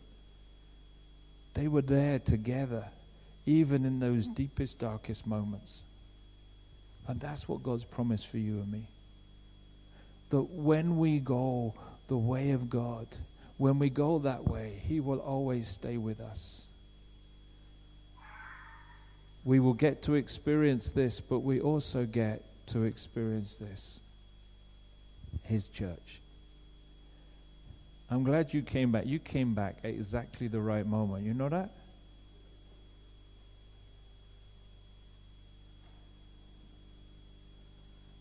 They 1.55 1.69
were 1.69 1.83
there 1.83 2.19
together, 2.19 2.85
even 3.47 3.87
in 3.87 3.99
those 3.99 4.29
mm. 4.29 4.35
deepest, 4.35 4.79
darkest 4.79 5.27
moments. 5.27 5.83
And 7.09 7.19
that's 7.19 7.49
what 7.49 7.63
God's 7.63 7.85
promised 7.85 8.27
for 8.27 8.39
you 8.39 8.59
and 8.59 8.71
me 8.71 8.87
that 10.31 10.43
when 10.43 10.97
we 10.97 11.19
go 11.19 11.75
the 12.07 12.17
way 12.17 12.51
of 12.51 12.71
God, 12.71 13.07
when 13.59 13.79
we 13.79 13.91
go 13.91 14.21
that 14.21 14.49
way, 14.49 14.81
He 14.87 15.01
will 15.01 15.19
always 15.19 15.69
stay 15.69 15.97
with 15.97 16.21
us. 16.21 16.67
We 19.45 19.59
will 19.59 19.75
get 19.75 20.03
to 20.03 20.15
experience 20.15 20.91
this, 20.91 21.21
but 21.21 21.41
we 21.41 21.61
also 21.61 22.07
get 22.07 22.45
to 22.67 22.85
experience 22.85 23.57
this 23.57 24.01
His 25.43 25.69
church. 25.69 26.21
I'm 28.11 28.25
glad 28.25 28.53
you 28.53 28.63
came 28.63 28.93
back. 28.93 29.07
You 29.07 29.19
came 29.19 29.55
back 29.55 29.79
at 29.85 29.91
exactly 29.91 30.49
the 30.49 30.61
right 30.61 30.87
moment. 30.87 31.25
You 31.25 31.35
know 31.35 31.49
that? 31.49 31.71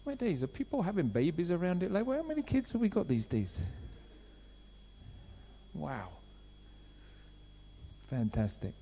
my 0.10 0.16
days, 0.16 0.41
are 0.41 0.47
people 0.47 0.82
having 0.82 1.07
babies 1.07 1.51
around 1.51 1.84
it? 1.84 1.91
Like, 1.91 2.03
well, 2.03 2.18
how 2.18 2.28
many 2.28 2.41
kids 2.41 2.72
have 2.72 2.82
we 2.82 2.89
got 2.89 3.07
these 3.07 3.28
days? 3.28 3.68
Wow. 5.76 6.07
Fantastic. 8.10 8.74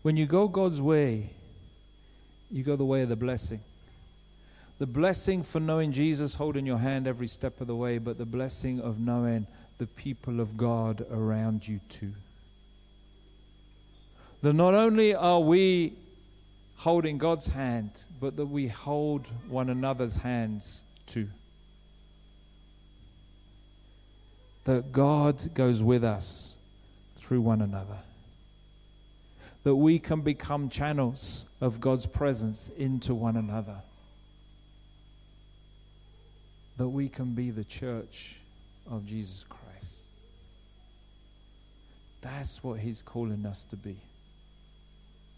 When 0.00 0.16
you 0.16 0.24
go 0.24 0.48
God's 0.48 0.80
way, 0.80 1.28
you 2.50 2.64
go 2.64 2.74
the 2.74 2.86
way 2.86 3.02
of 3.02 3.10
the 3.10 3.16
blessing. 3.16 3.60
The 4.80 4.86
blessing 4.86 5.42
for 5.42 5.60
knowing 5.60 5.92
Jesus 5.92 6.34
holding 6.34 6.64
your 6.64 6.78
hand 6.78 7.06
every 7.06 7.26
step 7.26 7.60
of 7.60 7.66
the 7.66 7.76
way, 7.76 7.98
but 7.98 8.16
the 8.16 8.24
blessing 8.24 8.80
of 8.80 8.98
knowing 8.98 9.46
the 9.76 9.86
people 9.86 10.40
of 10.40 10.56
God 10.56 11.06
around 11.10 11.68
you 11.68 11.80
too. 11.90 12.14
That 14.40 14.54
not 14.54 14.72
only 14.72 15.14
are 15.14 15.40
we 15.40 15.92
holding 16.76 17.18
God's 17.18 17.48
hand, 17.48 18.04
but 18.20 18.36
that 18.36 18.46
we 18.46 18.68
hold 18.68 19.26
one 19.50 19.68
another's 19.68 20.16
hands 20.16 20.82
too. 21.04 21.28
That 24.64 24.92
God 24.92 25.52
goes 25.52 25.82
with 25.82 26.04
us 26.04 26.54
through 27.16 27.42
one 27.42 27.60
another. 27.60 27.98
That 29.64 29.76
we 29.76 29.98
can 29.98 30.22
become 30.22 30.70
channels 30.70 31.44
of 31.60 31.82
God's 31.82 32.06
presence 32.06 32.70
into 32.78 33.14
one 33.14 33.36
another. 33.36 33.82
That 36.80 36.88
we 36.88 37.10
can 37.10 37.34
be 37.34 37.50
the 37.50 37.62
church 37.62 38.36
of 38.90 39.04
Jesus 39.04 39.44
Christ. 39.46 40.04
That's 42.22 42.64
what 42.64 42.80
He's 42.80 43.02
calling 43.02 43.44
us 43.44 43.64
to 43.64 43.76
be. 43.76 43.98